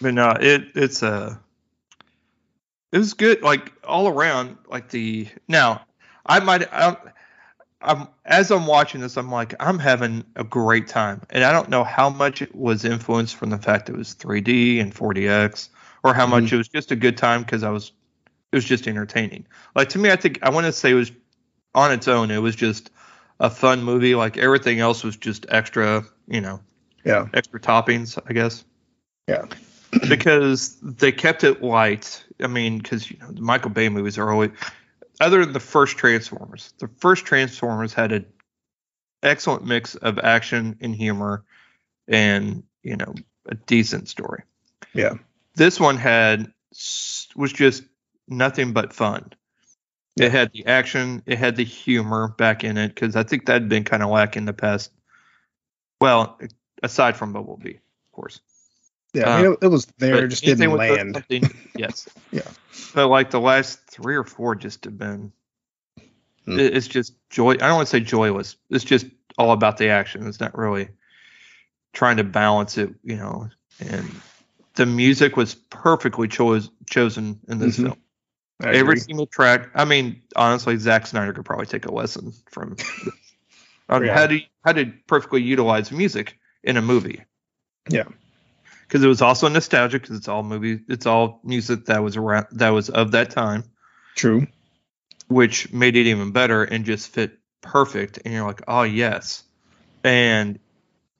But 0.00 0.14
no, 0.14 0.30
it 0.38 0.64
it's 0.74 1.02
uh 1.02 1.36
it 2.92 2.98
was 2.98 3.14
good, 3.14 3.42
like 3.42 3.72
all 3.84 4.08
around. 4.08 4.58
Like 4.68 4.90
the 4.90 5.28
now, 5.48 5.84
I 6.26 6.40
might 6.40 6.68
I'm, 6.72 6.96
I'm 7.80 8.08
as 8.24 8.50
I'm 8.50 8.66
watching 8.66 9.00
this, 9.00 9.16
I'm 9.16 9.30
like 9.30 9.54
I'm 9.60 9.78
having 9.78 10.24
a 10.36 10.44
great 10.44 10.86
time, 10.86 11.22
and 11.30 11.44
I 11.44 11.52
don't 11.52 11.68
know 11.68 11.84
how 11.84 12.10
much 12.10 12.42
it 12.42 12.54
was 12.54 12.84
influenced 12.84 13.36
from 13.36 13.50
the 13.50 13.58
fact 13.58 13.88
it 13.88 13.96
was 13.96 14.14
3D 14.14 14.80
and 14.80 14.94
4DX, 14.94 15.68
or 16.02 16.12
how 16.12 16.26
much 16.26 16.52
it 16.52 16.56
was 16.56 16.68
just 16.68 16.90
a 16.90 16.96
good 16.96 17.16
time 17.16 17.42
because 17.42 17.62
I 17.62 17.70
was 17.70 17.92
it 18.54 18.58
was 18.58 18.64
just 18.64 18.86
entertaining. 18.86 19.44
Like 19.74 19.88
to 19.90 19.98
me, 19.98 20.12
I 20.12 20.16
think 20.16 20.38
I 20.42 20.50
want 20.50 20.66
to 20.66 20.72
say 20.72 20.92
it 20.92 20.94
was 20.94 21.10
on 21.74 21.90
its 21.90 22.06
own. 22.06 22.30
It 22.30 22.38
was 22.38 22.54
just 22.54 22.90
a 23.40 23.50
fun 23.50 23.82
movie. 23.82 24.14
Like 24.14 24.36
everything 24.36 24.78
else 24.78 25.02
was 25.02 25.16
just 25.16 25.44
extra, 25.48 26.04
you 26.28 26.40
know, 26.40 26.60
Yeah. 27.04 27.26
extra 27.34 27.58
toppings, 27.58 28.16
I 28.24 28.32
guess. 28.32 28.64
Yeah. 29.26 29.46
because 30.08 30.76
they 30.82 31.10
kept 31.10 31.42
it 31.42 31.64
light. 31.64 32.24
I 32.40 32.46
mean, 32.46 32.78
because 32.78 33.10
you 33.10 33.18
know 33.18 33.32
the 33.32 33.40
Michael 33.40 33.70
Bay 33.70 33.88
movies 33.88 34.18
are 34.18 34.30
always, 34.30 34.52
other 35.20 35.44
than 35.44 35.52
the 35.52 35.58
first 35.58 35.98
Transformers, 35.98 36.72
the 36.78 36.88
first 36.98 37.26
Transformers 37.26 37.92
had 37.92 38.12
an 38.12 38.26
excellent 39.24 39.64
mix 39.64 39.96
of 39.96 40.20
action 40.20 40.76
and 40.80 40.94
humor, 40.94 41.42
and 42.06 42.62
you 42.84 42.96
know 42.96 43.14
a 43.48 43.56
decent 43.56 44.08
story. 44.08 44.44
Yeah. 44.92 45.14
This 45.56 45.80
one 45.80 45.96
had 45.96 46.52
was 47.34 47.52
just 47.52 47.82
nothing 48.28 48.72
but 48.72 48.92
fun. 48.92 49.32
It 50.16 50.30
had 50.30 50.52
the 50.52 50.66
action, 50.66 51.22
it 51.26 51.38
had 51.38 51.56
the 51.56 51.64
humor 51.64 52.28
back 52.38 52.62
in 52.62 52.76
it 52.78 52.88
because 52.94 53.16
I 53.16 53.24
think 53.24 53.46
that 53.46 53.54
had 53.54 53.68
been 53.68 53.82
kind 53.84 54.02
of 54.02 54.10
lacking 54.10 54.44
the 54.44 54.52
past. 54.52 54.92
Well, 56.00 56.38
aside 56.82 57.16
from 57.16 57.32
Bumblebee, 57.32 57.74
of 57.74 58.12
course. 58.12 58.40
Yeah. 59.12 59.28
I 59.34 59.42
mean, 59.42 59.52
it, 59.52 59.58
it 59.62 59.68
was 59.68 59.86
there, 59.98 60.24
it 60.24 60.28
just 60.28 60.44
didn't 60.44 60.70
the- 60.70 60.76
land. 60.76 61.24
yes. 61.76 62.08
Yeah. 62.30 62.42
But 62.94 63.08
like 63.08 63.30
the 63.30 63.40
last 63.40 63.80
three 63.90 64.14
or 64.16 64.24
four 64.24 64.54
just 64.54 64.84
have 64.84 64.96
been. 64.98 65.32
Hmm. 66.44 66.58
it- 66.60 66.76
It's 66.76 66.86
just 66.88 67.14
joy. 67.30 67.52
I 67.52 67.56
don't 67.56 67.76
want 67.76 67.88
to 67.88 67.90
say 67.90 68.00
joyless. 68.00 68.56
It's 68.70 68.84
just 68.84 69.06
all 69.36 69.50
about 69.50 69.78
the 69.78 69.88
action. 69.88 70.26
It's 70.28 70.38
not 70.40 70.56
really 70.56 70.88
trying 71.92 72.18
to 72.18 72.24
balance 72.24 72.78
it, 72.78 72.94
you 73.02 73.16
know. 73.16 73.48
And 73.80 74.08
the 74.74 74.86
music 74.86 75.36
was 75.36 75.54
perfectly 75.54 76.28
chose, 76.28 76.70
chosen 76.88 77.40
in 77.48 77.58
this 77.58 77.78
Mhm. 77.78 77.82
film. 77.84 77.96
I 78.62 78.68
Every 78.68 78.80
agree. 78.80 79.00
single 79.00 79.26
track. 79.26 79.68
I 79.74 79.84
mean, 79.84 80.22
honestly, 80.36 80.76
Zack 80.78 81.06
Snyder 81.06 81.32
could 81.32 81.44
probably 81.44 81.66
take 81.66 81.86
a 81.86 81.92
lesson 81.92 82.32
from 82.50 82.76
on 83.88 84.04
Yeah. 84.06 84.14
how 84.14 84.26
to 84.28 84.40
how 84.64 84.72
to 84.72 84.92
perfectly 85.06 85.42
utilize 85.42 85.90
music 85.92 86.38
in 86.62 86.76
a 86.76 86.82
movie. 86.82 87.22
Yeah. 87.90 88.04
because 88.88 89.02
it 89.04 89.08
was 89.08 89.20
also 89.20 89.48
nostalgic 89.48 90.02
because 90.02 90.16
it's 90.16 90.28
all 90.28 90.42
movie, 90.42 90.80
it's 90.88 91.04
all 91.06 91.40
music 91.44 91.86
that 91.86 92.02
was 92.02 92.16
around 92.16 92.46
that 92.52 92.70
was 92.70 92.88
of 92.90 93.10
that 93.12 93.30
time, 93.30 93.64
True. 94.14 94.46
which 95.28 95.72
made 95.72 95.96
it 95.96 96.06
even 96.06 96.30
better 96.30 96.62
and 96.64 96.84
just 96.86 97.08
fit 97.08 97.38
perfect. 97.60 98.20
And 98.24 98.32
you're 98.32 98.46
like, 98.46 98.62
oh 98.68 98.82
yes, 98.84 99.42
and 100.04 100.58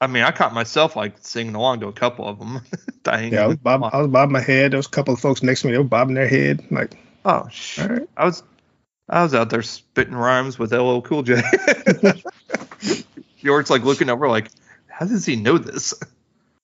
I 0.00 0.06
mean, 0.06 0.22
I 0.22 0.30
caught 0.30 0.54
myself 0.54 0.96
like 0.96 1.16
singing 1.18 1.54
along 1.54 1.80
to 1.80 1.88
a 1.88 1.92
couple 1.92 2.26
of 2.26 2.38
them. 2.38 2.60
Yeah. 3.06 3.44
I 3.44 3.46
was, 3.48 3.56
bob, 3.58 3.84
I 3.92 3.98
was 4.00 4.08
bobbing 4.08 4.32
my 4.32 4.40
head. 4.40 4.70
There 4.72 4.78
was 4.78 4.86
a 4.86 4.90
couple 4.90 5.12
of 5.12 5.20
folks 5.20 5.42
next 5.42 5.60
to 5.60 5.66
me. 5.66 5.72
They 5.72 5.78
were 5.78 5.84
bobbing 5.84 6.14
their 6.14 6.26
head. 6.26 6.64
Like, 6.70 6.96
oh, 7.24 7.48
sh- 7.48 7.80
all 7.80 7.88
right. 7.88 8.08
I 8.16 8.24
was 8.24 8.42
I 9.08 9.22
was 9.22 9.34
out 9.34 9.50
there 9.50 9.62
spitting 9.62 10.14
rhymes 10.14 10.58
with 10.58 10.72
LL 10.72 11.00
Cool 11.00 11.22
J. 11.22 11.42
George's 13.42 13.70
like 13.70 13.82
looking 13.82 14.08
over 14.08 14.28
like, 14.28 14.50
how 14.88 15.06
does 15.06 15.26
he 15.26 15.36
know 15.36 15.58
this? 15.58 15.94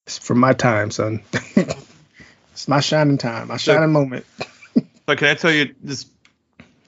It's 0.06 0.18
from 0.18 0.38
my 0.38 0.52
time, 0.54 0.90
son. 0.90 1.22
it's 1.32 2.68
my 2.68 2.80
shining 2.80 3.18
time, 3.18 3.48
my 3.48 3.56
shining 3.56 3.92
moment. 3.92 4.26
But 5.06 5.18
can 5.18 5.26
I 5.26 5.34
tell 5.34 5.50
you 5.50 5.74
just 5.84 6.06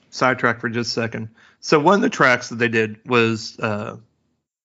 sidetrack 0.09 0.61
for 0.61 0.69
just 0.69 0.91
a 0.91 0.93
second? 0.93 1.29
So 1.59 1.77
one 1.77 1.95
of 1.95 2.01
the 2.01 2.09
tracks 2.09 2.49
that 2.49 2.55
they 2.55 2.69
did 2.69 2.97
was 3.05 3.59
uh, 3.59 3.97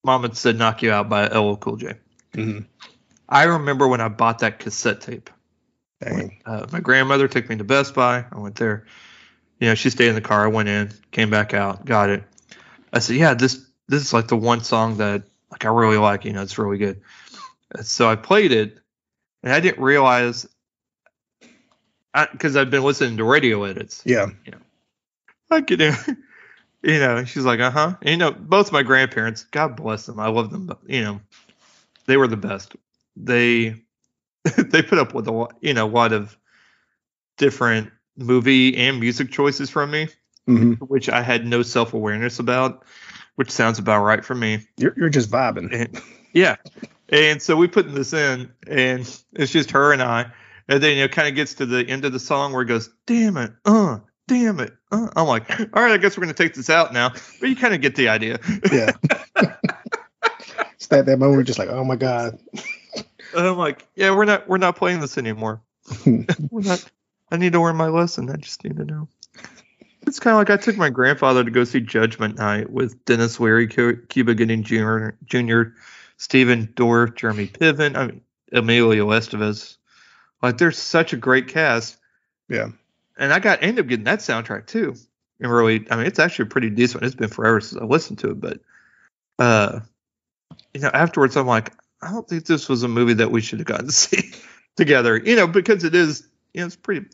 "Mama 0.04 0.32
Said 0.36 0.56
Knock 0.56 0.82
You 0.82 0.92
Out" 0.92 1.08
by 1.08 1.26
LL 1.26 1.56
Cool 1.56 1.76
J. 1.76 1.94
Mhm. 2.34 2.66
I 3.28 3.44
remember 3.44 3.88
when 3.88 4.00
I 4.00 4.06
bought 4.08 4.38
that 4.40 4.60
cassette 4.60 5.00
tape. 5.00 5.28
Dang. 6.00 6.40
Uh, 6.46 6.66
my 6.72 6.80
grandmother 6.80 7.28
took 7.28 7.48
me 7.48 7.56
to 7.56 7.64
Best 7.64 7.94
Buy. 7.94 8.24
I 8.30 8.38
went 8.38 8.56
there. 8.56 8.86
You 9.60 9.68
know, 9.68 9.74
she 9.74 9.90
stayed 9.90 10.08
in 10.08 10.14
the 10.14 10.20
car. 10.20 10.44
I 10.44 10.48
went 10.48 10.68
in, 10.68 10.92
came 11.10 11.30
back 11.30 11.52
out, 11.54 11.84
got 11.84 12.10
it. 12.10 12.22
I 12.92 13.00
said, 13.00 13.16
"Yeah, 13.16 13.34
this 13.34 13.66
this 13.88 14.02
is 14.02 14.12
like 14.12 14.28
the 14.28 14.36
one 14.36 14.62
song 14.62 14.98
that 14.98 15.24
like 15.50 15.64
I 15.64 15.68
really 15.68 15.98
like. 15.98 16.24
You 16.24 16.32
know, 16.32 16.42
it's 16.42 16.58
really 16.58 16.78
good." 16.78 17.00
And 17.74 17.84
So 17.84 18.08
I 18.08 18.14
played 18.14 18.52
it, 18.52 18.78
and 19.42 19.52
I 19.52 19.60
didn't 19.60 19.82
realize 19.82 20.46
because 22.32 22.56
I've 22.56 22.70
been 22.70 22.82
listening 22.82 23.16
to 23.18 23.24
radio 23.24 23.64
edits. 23.64 24.02
Yeah. 24.04 24.30
I 25.50 25.60
get 25.60 25.80
in. 25.80 25.94
You 26.82 27.00
know, 27.00 27.24
she's 27.24 27.44
like, 27.44 27.60
uh 27.60 27.70
huh. 27.70 27.96
You 28.02 28.16
know, 28.16 28.30
both 28.30 28.70
my 28.70 28.82
grandparents, 28.82 29.44
God 29.44 29.76
bless 29.76 30.06
them, 30.06 30.20
I 30.20 30.28
love 30.28 30.50
them. 30.50 30.66
But 30.66 30.78
you 30.86 31.02
know, 31.02 31.20
they 32.06 32.16
were 32.16 32.28
the 32.28 32.36
best. 32.36 32.76
They 33.16 33.82
they 34.56 34.82
put 34.82 34.98
up 34.98 35.14
with 35.14 35.26
a 35.26 35.32
lot, 35.32 35.56
you 35.60 35.74
know, 35.74 35.86
a 35.86 35.88
lot 35.88 36.12
of 36.12 36.36
different 37.36 37.90
movie 38.16 38.76
and 38.76 39.00
music 39.00 39.30
choices 39.30 39.70
from 39.70 39.90
me, 39.90 40.08
hmm 40.46 40.72
which 40.74 41.08
I 41.08 41.22
had 41.22 41.46
no 41.46 41.62
self 41.62 41.94
awareness 41.94 42.38
about, 42.38 42.84
which 43.36 43.50
sounds 43.50 43.78
about 43.78 44.02
right 44.02 44.24
for 44.24 44.34
me. 44.34 44.66
You're, 44.76 44.94
you're 44.96 45.08
just 45.08 45.30
vibing. 45.30 45.72
And, 45.72 46.02
yeah. 46.32 46.56
And 47.10 47.40
so 47.40 47.56
we 47.56 47.68
put 47.68 47.92
this 47.94 48.12
in, 48.12 48.52
and 48.66 49.00
it's 49.32 49.52
just 49.52 49.70
her 49.70 49.92
and 49.92 50.02
I. 50.02 50.30
And 50.68 50.82
then, 50.82 50.96
you 50.96 51.04
know, 51.04 51.08
kind 51.08 51.26
of 51.28 51.34
gets 51.34 51.54
to 51.54 51.66
the 51.66 51.86
end 51.86 52.04
of 52.04 52.12
the 52.12 52.20
song 52.20 52.52
where 52.52 52.62
it 52.62 52.66
goes, 52.66 52.90
damn 53.06 53.38
it, 53.38 53.52
uh, 53.64 53.98
damn 54.26 54.60
it. 54.60 54.74
Uh. 54.92 55.08
I'm 55.16 55.26
like, 55.26 55.50
all 55.58 55.82
right, 55.82 55.92
I 55.92 55.96
guess 55.96 56.16
we're 56.16 56.24
going 56.24 56.34
to 56.34 56.42
take 56.42 56.54
this 56.54 56.68
out 56.68 56.92
now. 56.92 57.10
But 57.40 57.48
you 57.48 57.56
kind 57.56 57.74
of 57.74 57.80
get 57.80 57.96
the 57.96 58.08
idea. 58.08 58.38
Yeah. 58.70 58.92
it's 60.74 60.86
that, 60.88 61.06
that 61.06 61.18
moment 61.18 61.46
just 61.46 61.58
like, 61.58 61.70
oh 61.70 61.84
my 61.84 61.96
God. 61.96 62.38
And 63.36 63.46
I'm 63.46 63.56
like, 63.56 63.86
yeah, 63.94 64.14
we're 64.14 64.24
not, 64.24 64.48
we're 64.48 64.58
not 64.58 64.76
playing 64.76 65.00
this 65.00 65.18
anymore. 65.18 65.60
we're 66.06 66.62
not, 66.62 66.84
I 67.30 67.36
need 67.36 67.52
to 67.52 67.60
learn 67.60 67.76
my 67.76 67.88
lesson. 67.88 68.30
I 68.30 68.36
just 68.36 68.64
need 68.64 68.76
to 68.76 68.84
know. 68.84 69.08
It's 70.06 70.20
kind 70.20 70.34
of 70.34 70.38
like 70.38 70.50
I 70.50 70.62
took 70.62 70.76
my 70.76 70.88
grandfather 70.88 71.44
to 71.44 71.50
go 71.50 71.64
see 71.64 71.80
Judgment 71.80 72.38
Night 72.38 72.70
with 72.70 73.04
Denis 73.04 73.38
Leary, 73.38 73.66
Cuba 73.66 74.34
Gooding 74.34 74.62
Jr., 74.62 75.10
Jr., 75.26 75.62
Stephen 76.16 76.66
Dorff, 76.68 77.14
Jeremy 77.14 77.46
Piven, 77.46 77.96
I 77.96 78.06
mean, 78.06 78.20
Emilio 78.52 79.06
Estevez. 79.08 79.76
Like, 80.42 80.58
there's 80.58 80.78
such 80.78 81.12
a 81.12 81.16
great 81.16 81.48
cast. 81.48 81.98
Yeah. 82.48 82.68
And 83.18 83.32
I 83.32 83.38
got 83.38 83.62
ended 83.62 83.84
up 83.84 83.88
getting 83.88 84.04
that 84.04 84.20
soundtrack 84.20 84.66
too. 84.66 84.94
And 85.40 85.52
really, 85.52 85.86
I 85.90 85.96
mean, 85.96 86.06
it's 86.06 86.18
actually 86.18 86.46
pretty 86.46 86.70
decent. 86.70 87.04
It's 87.04 87.14
been 87.14 87.28
forever 87.28 87.60
since 87.60 87.80
I 87.80 87.84
listened 87.84 88.18
to 88.20 88.30
it, 88.30 88.40
but 88.40 88.60
uh, 89.38 89.80
you 90.74 90.80
know, 90.80 90.90
afterwards, 90.92 91.36
I'm 91.36 91.46
like, 91.46 91.72
I 92.00 92.10
don't 92.12 92.28
think 92.28 92.46
this 92.46 92.68
was 92.68 92.82
a 92.82 92.88
movie 92.88 93.14
that 93.14 93.30
we 93.30 93.40
should 93.40 93.58
have 93.58 93.66
gotten 93.66 93.86
to 93.86 93.92
see 93.92 94.32
together. 94.76 95.16
You 95.16 95.36
know, 95.36 95.46
because 95.46 95.84
it 95.84 95.94
is, 95.94 96.26
you 96.54 96.60
know, 96.60 96.66
it's 96.66 96.76
pretty 96.76 97.06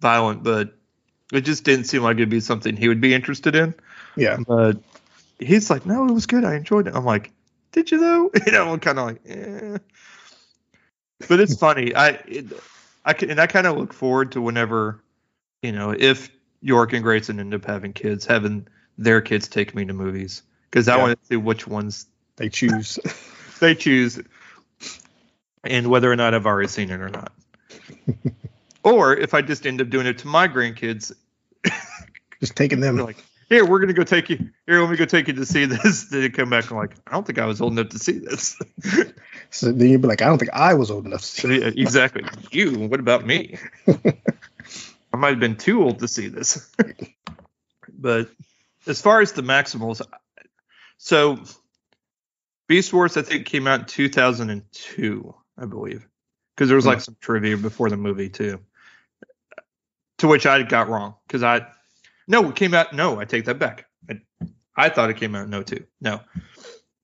violent, 0.00 0.42
but 0.42 0.76
it 1.32 1.42
just 1.42 1.64
didn't 1.64 1.84
seem 1.86 2.02
like 2.02 2.16
it'd 2.16 2.28
be 2.28 2.40
something 2.40 2.76
he 2.76 2.88
would 2.88 3.00
be 3.00 3.14
interested 3.14 3.54
in. 3.54 3.74
Yeah. 4.16 4.38
But 4.46 4.78
he's 5.38 5.70
like, 5.70 5.86
no, 5.86 6.06
it 6.06 6.12
was 6.12 6.26
good. 6.26 6.44
I 6.44 6.54
enjoyed 6.54 6.86
it. 6.86 6.94
I'm 6.94 7.04
like, 7.04 7.32
did 7.72 7.90
you 7.90 7.98
though? 7.98 8.30
You 8.46 8.52
know, 8.52 8.72
I'm 8.72 8.80
kind 8.80 8.98
of 8.98 9.06
like, 9.06 9.20
eh. 9.26 9.78
But 11.28 11.40
it's 11.40 11.56
funny. 11.56 11.94
I, 11.94 12.08
it, 12.08 12.46
I 13.04 13.12
can, 13.12 13.30
and 13.30 13.40
I 13.40 13.46
kind 13.46 13.66
of 13.66 13.76
look 13.76 13.92
forward 13.92 14.32
to 14.32 14.40
whenever, 14.40 15.02
you 15.62 15.72
know, 15.72 15.94
if 15.96 16.30
York 16.62 16.92
and 16.92 17.02
Grayson 17.02 17.40
end 17.40 17.54
up 17.54 17.64
having 17.64 17.92
kids, 17.92 18.24
having 18.24 18.68
their 18.96 19.20
kids 19.20 19.48
take 19.48 19.74
me 19.74 19.84
to 19.84 19.92
movies 19.92 20.42
because 20.70 20.88
I 20.88 20.96
Yeah. 20.96 21.02
want 21.02 21.20
to 21.20 21.26
see 21.26 21.36
which 21.36 21.66
ones 21.66 22.06
They 22.36 22.48
choose. 22.48 22.98
they 23.58 23.74
choose 23.74 24.20
and 25.64 25.88
whether 25.88 26.10
or 26.10 26.16
not 26.16 26.34
I've 26.34 26.46
already 26.46 26.68
seen 26.68 26.90
it 26.90 27.00
or 27.00 27.08
not. 27.08 27.32
or 28.82 29.16
if 29.16 29.34
I 29.34 29.42
just 29.42 29.66
end 29.66 29.80
up 29.80 29.90
doing 29.90 30.06
it 30.06 30.18
to 30.18 30.26
my 30.26 30.48
grandkids, 30.48 31.12
Just 32.40 32.56
taking 32.56 32.80
them. 32.80 32.96
like, 32.96 33.16
here, 33.48 33.64
we're 33.64 33.80
gonna 33.80 33.92
go 33.92 34.04
take 34.04 34.30
you. 34.30 34.50
Here, 34.66 34.80
let 34.80 34.90
me 34.90 34.96
go 34.96 35.04
take 35.04 35.28
you 35.28 35.34
to 35.34 35.46
see 35.46 35.64
this. 35.64 36.04
Then 36.04 36.20
they 36.20 36.28
come 36.28 36.50
back 36.50 36.70
and 36.70 36.78
like, 36.78 36.94
I 37.06 37.12
don't 37.12 37.26
think 37.26 37.38
I 37.38 37.46
was 37.46 37.60
old 37.60 37.72
enough 37.72 37.88
to 37.90 37.98
see 37.98 38.18
this. 38.18 38.58
So 39.50 39.72
then 39.72 39.88
you'd 39.88 40.02
be 40.02 40.08
like, 40.08 40.20
I 40.22 40.26
don't 40.26 40.38
think 40.38 40.52
I 40.52 40.74
was 40.74 40.90
old 40.90 41.06
enough 41.06 41.20
to 41.22 41.26
see. 41.26 41.60
yeah, 41.60 41.70
exactly. 41.74 42.24
You. 42.50 42.78
What 42.78 43.00
about 43.00 43.26
me? 43.26 43.58
I 45.12 45.16
might 45.16 45.30
have 45.30 45.40
been 45.40 45.56
too 45.56 45.82
old 45.82 46.00
to 46.00 46.08
see 46.08 46.28
this. 46.28 46.70
but 47.98 48.28
as 48.86 49.00
far 49.00 49.22
as 49.22 49.32
the 49.32 49.42
Maximals, 49.42 50.02
so 50.98 51.38
Beast 52.68 52.92
Wars, 52.92 53.16
I 53.16 53.22
think 53.22 53.46
came 53.46 53.66
out 53.66 53.80
in 53.80 53.86
2002, 53.86 55.34
I 55.56 55.64
believe, 55.64 56.06
because 56.54 56.68
there 56.68 56.76
was 56.76 56.86
like 56.86 56.98
hmm. 56.98 57.02
some 57.02 57.16
trivia 57.20 57.56
before 57.56 57.90
the 57.90 57.96
movie 57.96 58.28
too. 58.28 58.60
To 60.18 60.28
which 60.28 60.46
I 60.46 60.62
got 60.62 60.88
wrong 60.88 61.14
because 61.26 61.42
I 61.42 61.66
no, 62.26 62.48
it 62.50 62.56
came 62.56 62.74
out. 62.74 62.92
No, 62.92 63.18
I 63.18 63.24
take 63.24 63.46
that 63.46 63.58
back. 63.58 63.86
I, 64.10 64.20
I 64.76 64.88
thought 64.88 65.10
it 65.10 65.16
came 65.16 65.34
out 65.34 65.52
in 65.52 65.64
02. 65.64 65.84
No, 66.00 66.20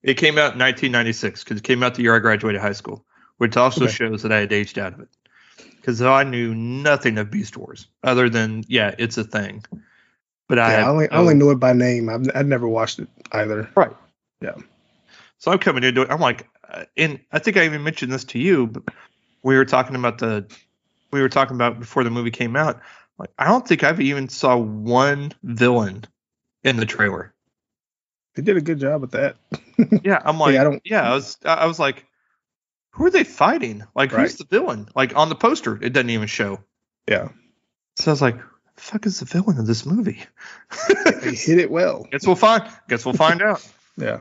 it 0.02 0.14
came 0.14 0.34
out 0.34 0.52
in 0.52 0.58
1996 0.58 1.44
because 1.44 1.58
it 1.58 1.64
came 1.64 1.82
out 1.82 1.94
the 1.94 2.02
year 2.02 2.14
I 2.14 2.18
graduated 2.18 2.60
high 2.60 2.72
school, 2.72 3.06
which 3.38 3.56
also 3.56 3.84
Okay. 3.84 3.92
shows 3.92 4.22
that 4.22 4.32
I 4.32 4.40
had 4.40 4.52
aged 4.52 4.78
out 4.78 4.92
of 4.92 5.00
it. 5.00 5.08
Because 5.76 6.02
I 6.02 6.24
knew 6.24 6.54
nothing 6.54 7.18
of 7.18 7.30
Beast 7.30 7.56
Wars 7.56 7.86
other 8.02 8.28
than 8.28 8.64
yeah, 8.68 8.94
it's 8.98 9.16
a 9.16 9.24
thing. 9.24 9.64
But 10.48 10.58
I, 10.58 10.72
Yeah, 10.72 10.76
I 10.76 10.80
have 10.80 10.88
only, 10.88 11.10
I 11.10 11.16
only 11.16 11.34
knew 11.34 11.50
it 11.50 11.60
by 11.60 11.72
name. 11.72 12.08
I've, 12.08 12.28
I'd 12.34 12.46
never 12.46 12.68
watched 12.68 12.98
it 12.98 13.08
either. 13.32 13.70
So 15.38 15.50
I'm 15.52 15.58
coming 15.58 15.84
into 15.84 16.02
it. 16.02 16.10
I'm 16.10 16.20
like, 16.20 16.48
uh, 16.68 16.84
and 16.96 17.20
I 17.32 17.38
think 17.38 17.56
I 17.56 17.64
even 17.64 17.82
mentioned 17.82 18.12
this 18.12 18.24
to 18.24 18.38
you. 18.38 18.66
But 18.68 18.84
we 19.42 19.56
were 19.56 19.64
talking 19.64 19.96
about 19.96 20.18
the, 20.18 20.46
we 21.10 21.20
were 21.20 21.28
talking 21.28 21.54
about 21.56 21.78
before 21.80 22.04
the 22.04 22.10
movie 22.10 22.30
came 22.30 22.56
out. 22.56 22.80
Like, 23.18 23.30
I 23.38 23.46
don't 23.46 23.66
think 23.66 23.84
I've 23.84 24.00
even 24.00 24.28
saw 24.28 24.56
one 24.56 25.32
villain 25.42 26.04
in 26.62 26.76
the 26.76 26.86
trailer. 26.86 27.32
They 28.34 28.42
did 28.42 28.56
a 28.56 28.60
good 28.60 28.78
job 28.80 29.00
with 29.00 29.12
that. 29.12 29.36
Yeah, 30.04 30.20
I'm 30.24 30.38
like, 30.38 30.54
Yeah, 30.54 30.60
I 30.60 30.64
don't- 30.64 30.82
Yeah, 30.84 31.02
I 31.10 31.14
was, 31.14 31.36
I 31.44 31.66
was 31.66 31.78
like, 31.80 32.06
who 32.90 33.06
are 33.06 33.10
they 33.10 33.24
fighting? 33.24 33.82
Like, 33.96 34.12
Right. 34.12 34.22
who's 34.22 34.36
the 34.36 34.44
villain? 34.44 34.88
Like 34.94 35.16
on 35.16 35.28
the 35.28 35.34
poster, 35.34 35.76
it 35.82 35.92
doesn't 35.92 36.10
even 36.10 36.28
show. 36.28 36.60
Yeah. 37.08 37.28
So 37.96 38.10
I 38.10 38.12
was 38.12 38.22
like, 38.22 38.36
the 38.36 38.80
fuck 38.80 39.04
is 39.06 39.18
the 39.18 39.24
villain 39.26 39.58
of 39.58 39.66
this 39.66 39.84
movie? 39.84 40.22
They 41.22 41.34
hit 41.34 41.58
it 41.58 41.70
well. 41.72 42.06
Guess 42.12 42.24
we'll 42.26 42.36
find. 42.36 42.64
Guess 42.88 43.04
we'll 43.04 43.14
find 43.14 43.42
out. 43.42 43.68
Yeah. 43.96 44.20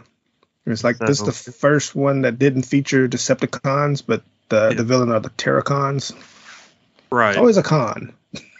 It's 0.65 0.83
like 0.83 0.97
this 0.97 1.21
is 1.21 1.43
the 1.43 1.51
first 1.51 1.93
one 1.95 2.21
that 2.21 2.39
didn't 2.39 2.63
feature 2.63 3.07
Decepticons, 3.07 4.03
but 4.05 4.23
the, 4.49 4.69
Yeah. 4.69 4.77
the 4.77 4.83
villain 4.83 5.11
are 5.11 5.19
the 5.19 5.29
Terrorcons. 5.31 6.13
Right. 7.11 7.29
It's 7.31 7.37
always 7.37 7.57
a 7.57 7.63
con. 7.63 8.13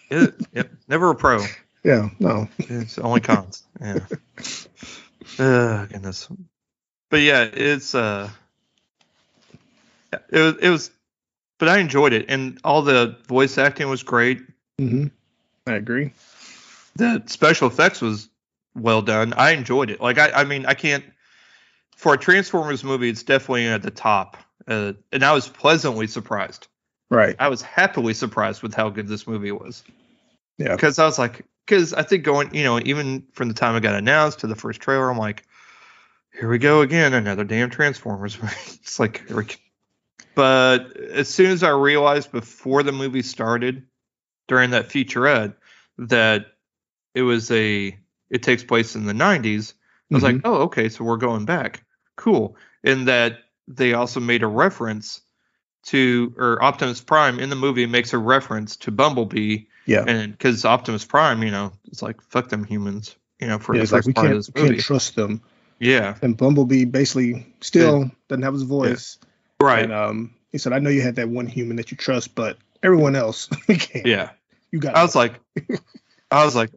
It- 0.09 0.35
yep. 0.53 0.71
Never 0.87 1.09
a 1.11 1.15
pro. 1.15 1.39
Yeah, 1.85 2.11
no. 2.17 2.47
It's 2.59 2.97
only 2.97 3.19
cons. 3.19 3.61
Yeah. 3.81 3.99
oh 5.39 5.85
goodness. 5.91 6.29
But 7.09 7.19
yeah, 7.19 7.43
it's 7.43 7.93
uh 7.93 8.29
it 10.29 10.39
was 10.39 10.55
it 10.61 10.69
was 10.69 10.91
but 11.59 11.67
I 11.67 11.79
enjoyed 11.79 12.13
it 12.13 12.27
and 12.29 12.57
all 12.63 12.83
the 12.83 13.17
voice 13.27 13.57
acting 13.57 13.89
was 13.89 14.01
great. 14.03 14.41
Mm-hmm. 14.79 15.07
I 15.67 15.73
agree. 15.73 16.13
The 16.95 17.23
special 17.25 17.67
effects 17.67 17.99
was 18.01 18.29
well 18.75 19.01
done. 19.01 19.33
I 19.33 19.51
enjoyed 19.51 19.89
it. 19.89 19.99
Like 19.99 20.17
I 20.17 20.31
I 20.31 20.43
mean 20.45 20.65
I 20.65 20.75
can't 20.75 21.03
for 21.95 22.13
a 22.13 22.17
Transformers 22.17 22.83
movie 22.83 23.09
it's 23.09 23.23
definitely 23.23 23.67
at 23.67 23.81
the 23.81 23.91
top. 23.91 24.37
Uh, 24.67 24.93
and 25.11 25.23
I 25.23 25.33
was 25.33 25.47
pleasantly 25.47 26.07
surprised. 26.07 26.67
Right. 27.09 27.35
I 27.39 27.49
was 27.49 27.61
happily 27.61 28.13
surprised 28.13 28.63
with 28.63 28.73
how 28.73 28.89
good 28.89 29.07
this 29.07 29.27
movie 29.27 29.51
was. 29.51 29.83
Yeah. 30.57 30.75
Because 30.75 30.99
I 30.99 31.05
was 31.05 31.19
like, 31.19 31.45
because 31.65 31.93
I 31.93 32.03
think 32.03 32.23
going, 32.23 32.53
you 32.55 32.63
know, 32.63 32.79
even 32.79 33.27
from 33.33 33.47
the 33.47 33.53
time 33.53 33.75
it 33.75 33.81
got 33.81 33.95
announced 33.95 34.39
to 34.39 34.47
the 34.47 34.55
first 34.55 34.81
trailer, 34.81 35.09
I'm 35.09 35.17
like, 35.17 35.43
here 36.37 36.49
we 36.49 36.57
go 36.57 36.81
again, 36.81 37.13
another 37.13 37.43
damn 37.43 37.69
Transformers 37.69 38.37
movie. 38.41 38.55
it's 38.81 38.99
like, 38.99 39.27
here 39.27 39.37
we 39.37 39.43
go. 39.43 39.55
but 40.35 40.97
as 40.97 41.29
soon 41.29 41.51
as 41.51 41.63
I 41.63 41.69
realized 41.69 42.31
before 42.31 42.83
the 42.83 42.91
movie 42.91 43.21
started, 43.21 43.85
during 44.47 44.71
that 44.71 44.89
featurette, 44.89 45.55
that 45.97 46.47
it 47.13 47.21
was 47.21 47.49
a, 47.51 47.97
it 48.29 48.43
takes 48.43 48.63
place 48.63 48.95
in 48.95 49.05
the 49.05 49.13
90s. 49.13 49.73
I 50.14 50.18
was 50.18 50.24
like, 50.24 50.41
oh, 50.43 50.61
okay, 50.64 50.89
so 50.89 51.03
we're 51.03 51.18
going 51.18 51.45
back. 51.45 51.84
Cool. 52.16 52.55
And 52.84 53.07
that 53.07 53.39
they 53.68 53.93
also 53.93 54.20
made 54.20 54.43
a 54.43 54.47
reference 54.47 55.22
to, 55.86 56.34
or 56.38 56.61
Optimus 56.64 57.01
Prime 57.01 57.39
in 57.39 57.49
the 57.49 57.55
movie 57.55 57.86
makes 57.86 58.14
a 58.14 58.18
reference 58.18 58.76
to 58.78 58.91
Bumblebee. 58.91 59.66
Yeah. 59.86 60.05
And 60.07 60.32
because 60.32 60.64
Optimus 60.66 61.03
Prime, 61.05 61.43
you 61.43 61.51
know, 61.51 61.74
it's 61.86 62.01
like, 62.01 62.22
fuck 62.22 62.49
them 62.49 62.64
humans, 62.64 63.16
you 63.39 63.47
know, 63.47 63.59
for 63.59 63.74
Yeah, 63.74 63.80
the 63.80 63.84
it's 63.84 63.91
like 63.91 64.03
first 64.05 64.16
part 64.16 64.32
of 64.32 64.38
this 64.38 64.51
we 64.55 64.61
can't 64.70 64.80
trust 64.80 65.16
them. 65.16 65.41
yeah. 65.80 66.16
And 66.22 66.38
Bumblebee 66.38 66.86
basically 66.86 67.45
still 67.61 68.09
doesn't 68.30 68.43
have 68.43 68.53
his 68.53 68.64
voice. 68.64 69.18
Right. 69.59 69.84
And 69.84 69.93
um, 69.93 70.36
he 70.51 70.57
said, 70.57 70.72
I 70.74 70.80
know 70.80 70.89
you 70.89 71.01
had 71.01 71.16
that 71.16 71.30
one 71.30 71.47
human 71.47 71.76
that 71.78 71.91
you 71.91 71.97
trust, 71.97 72.36
but 72.36 72.57
everyone 72.82 73.16
else, 73.16 73.49
we 73.68 73.76
can't. 73.76 74.05
yeah. 74.05 74.30
You 74.72 74.80
got 74.80 74.95
I 74.95 75.03
was 75.03 75.16
like, 75.16 75.39
I 76.32 76.45
was 76.45 76.55
like, 76.55 76.72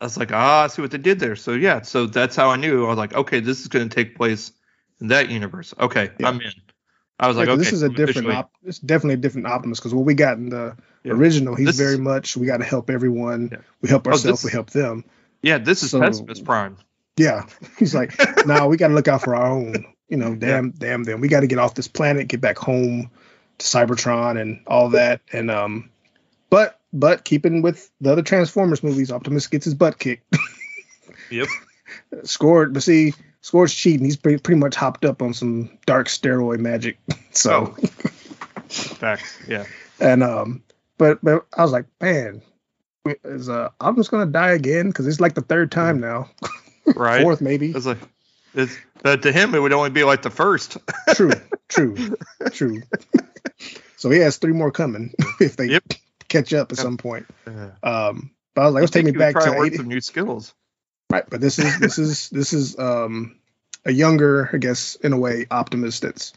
I 0.00 0.04
was 0.04 0.16
like, 0.16 0.32
ah, 0.32 0.64
I 0.64 0.66
see 0.68 0.80
what 0.82 0.90
they 0.90 0.98
did 0.98 1.20
there. 1.20 1.36
So 1.36 1.52
yeah, 1.52 1.82
so 1.82 2.06
that's 2.06 2.34
how 2.36 2.50
I 2.50 2.56
knew. 2.56 2.84
I 2.86 2.88
was 2.88 2.98
like, 2.98 3.14
okay, 3.14 3.40
this 3.40 3.60
is 3.60 3.68
going 3.68 3.88
to 3.88 3.94
take 3.94 4.16
place 4.16 4.52
in 5.00 5.08
that 5.08 5.28
universe. 5.30 5.74
Okay, 5.78 6.10
Yeah. 6.18 6.28
I'm 6.28 6.40
in. 6.40 6.52
I 7.18 7.28
was 7.28 7.36
like, 7.36 7.48
'cause 7.48 7.54
okay, 7.58 7.64
this 7.64 7.72
is 7.74 7.82
a 7.82 7.86
I'm 7.86 7.92
different. 7.94 8.30
Op- 8.30 8.50
it's 8.64 8.78
definitely 8.78 9.14
a 9.14 9.18
different 9.18 9.46
Optimus 9.46 9.78
because 9.78 9.92
what 9.92 10.06
we 10.06 10.14
got 10.14 10.38
in 10.38 10.48
the 10.48 10.74
Yeah. 11.04 11.12
original, 11.12 11.54
he's 11.54 11.66
This 11.66 11.76
very 11.76 11.98
much 11.98 12.34
we 12.36 12.46
got 12.46 12.58
to 12.58 12.64
help 12.64 12.88
everyone. 12.88 13.50
Yeah. 13.52 13.58
We 13.82 13.90
help 13.90 14.06
Oh, 14.06 14.12
ourselves. 14.12 14.40
this- 14.40 14.50
we 14.50 14.54
help 14.54 14.70
them. 14.70 15.04
yeah, 15.42 15.58
this 15.58 15.82
is 15.82 15.90
So- 15.90 16.00
Pessimus 16.00 16.40
Prime. 16.40 16.78
Yeah, 17.18 17.44
he's 17.78 17.94
like, 17.94 18.18
now 18.46 18.68
we 18.68 18.78
got 18.78 18.88
to 18.88 18.94
look 18.94 19.06
out 19.08 19.22
for 19.22 19.34
our 19.36 19.50
own. 19.50 19.84
You 20.08 20.16
know, 20.16 20.34
damn, 20.34 20.70
damn 20.70 21.04
them. 21.04 21.20
We 21.20 21.28
got 21.28 21.40
to 21.40 21.46
get 21.46 21.58
off 21.58 21.74
this 21.74 21.86
planet, 21.88 22.26
get 22.26 22.40
back 22.40 22.56
home 22.58 23.10
to 23.58 23.66
Cybertron 23.66 24.40
and 24.40 24.62
all 24.66 24.88
that. 24.90 25.20
And 25.30 25.50
um, 25.50 25.90
but 26.48 26.79
but 26.92 27.24
keeping 27.24 27.62
with 27.62 27.90
the 28.00 28.12
other 28.12 28.22
Transformers 28.22 28.82
movies, 28.82 29.10
Optimus 29.10 29.46
gets 29.46 29.64
his 29.64 29.74
butt 29.74 29.98
kicked. 29.98 30.36
Yep. 31.30 31.46
Scourge, 32.24 32.72
but 32.72 32.82
see, 32.82 33.14
Scourge's 33.40 33.74
cheating. 33.74 34.04
He's 34.04 34.16
pretty, 34.16 34.38
pretty 34.38 34.58
much 34.58 34.74
hopped 34.74 35.04
up 35.04 35.22
on 35.22 35.32
some 35.32 35.70
dark 35.86 36.08
steroid 36.08 36.58
magic. 36.58 36.98
So. 37.32 37.76
Oh. 37.80 37.86
Facts. 38.68 39.38
Yeah. 39.46 39.64
And 40.00 40.24
um, 40.24 40.62
but 40.98 41.22
but 41.22 41.46
I 41.56 41.62
was 41.62 41.70
like, 41.70 41.86
man, 42.00 42.42
is 43.24 43.48
uh, 43.48 43.68
Optimus 43.80 44.08
gonna 44.08 44.26
die 44.26 44.50
again? 44.50 44.88
Because 44.88 45.06
it's 45.06 45.20
like 45.20 45.34
the 45.34 45.40
third 45.42 45.70
time 45.70 46.00
now, 46.00 46.28
Right. 46.96 47.22
fourth 47.22 47.40
maybe. 47.40 47.70
It's 47.70 47.86
like, 47.86 47.98
it's, 48.54 48.76
but 49.02 49.22
to 49.22 49.30
him, 49.32 49.54
it 49.54 49.60
would 49.60 49.72
only 49.72 49.90
be 49.90 50.02
like 50.02 50.22
the 50.22 50.30
first. 50.30 50.78
true, 51.14 51.30
true, 51.68 52.16
true. 52.50 52.82
So 53.96 54.10
he 54.10 54.18
has 54.18 54.36
three 54.38 54.52
more 54.52 54.72
coming 54.72 55.14
if 55.40 55.56
they 55.56 55.66
Yep. 55.66 55.84
Catch 56.30 56.54
up 56.54 56.72
at 56.72 56.78
some 56.78 56.96
point. 56.96 57.26
Um, 57.82 58.30
but 58.54 58.62
I 58.62 58.64
was 58.64 58.74
like, 58.74 58.80
let's 58.82 58.92
take 58.92 59.04
me 59.04 59.12
back 59.12 59.34
to 59.34 59.62
80. 59.62 59.76
some 59.76 59.88
new 59.88 60.00
skills. 60.00 60.54
right. 61.10 61.28
But 61.28 61.40
this 61.42 61.58
is 61.58 61.78
this 61.78 61.98
is 61.98 62.30
this 62.32 62.52
is 62.54 62.78
um 62.78 63.36
a 63.84 63.92
younger, 63.92 64.48
I 64.52 64.56
guess, 64.56 64.94
in 64.96 65.12
a 65.12 65.18
way, 65.18 65.46
Optimus 65.50 66.00
that's 66.00 66.32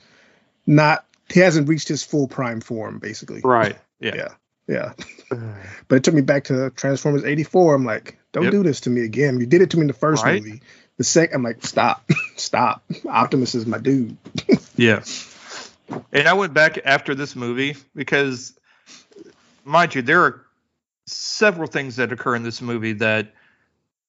not 0.67 1.05
he 1.29 1.39
hasn't 1.39 1.67
reached 1.69 1.87
his 1.87 2.03
full 2.03 2.27
prime 2.27 2.59
form, 2.61 2.99
basically. 2.99 3.41
Right. 3.43 3.77
Yeah. 3.99 4.15
Yeah. 4.15 4.29
Yeah. 4.67 4.93
But 5.87 5.95
it 5.97 6.03
took 6.03 6.13
me 6.13 6.21
back 6.21 6.45
to 6.45 6.69
Transformers 6.71 7.23
84. 7.23 7.75
I'm 7.75 7.85
like, 7.85 8.17
don't 8.31 8.43
Yep. 8.45 8.51
do 8.51 8.63
this 8.63 8.81
to 8.81 8.89
me 8.89 9.01
again. 9.01 9.39
You 9.39 9.45
did 9.45 9.61
it 9.61 9.71
to 9.71 9.77
me 9.77 9.81
in 9.81 9.87
the 9.87 9.93
first 9.93 10.23
Right. 10.23 10.41
movie. 10.43 10.61
The 10.97 11.03
second, 11.03 11.35
I'm 11.37 11.43
like, 11.43 11.65
stop, 11.65 12.07
stop. 12.35 12.83
Optimus 13.09 13.55
is 13.55 13.65
my 13.65 13.77
dude. 13.79 14.15
Yeah. 14.75 15.03
And 16.11 16.27
I 16.27 16.33
went 16.33 16.53
back 16.53 16.79
after 16.85 17.13
this 17.15 17.35
movie 17.35 17.75
because, 17.95 18.53
mind 19.63 19.95
you, 19.95 20.01
there 20.01 20.21
are 20.23 20.45
several 21.07 21.67
things 21.67 21.97
that 21.97 22.11
occur 22.11 22.35
in 22.35 22.43
this 22.43 22.61
movie 22.61 22.93
that 22.93 23.33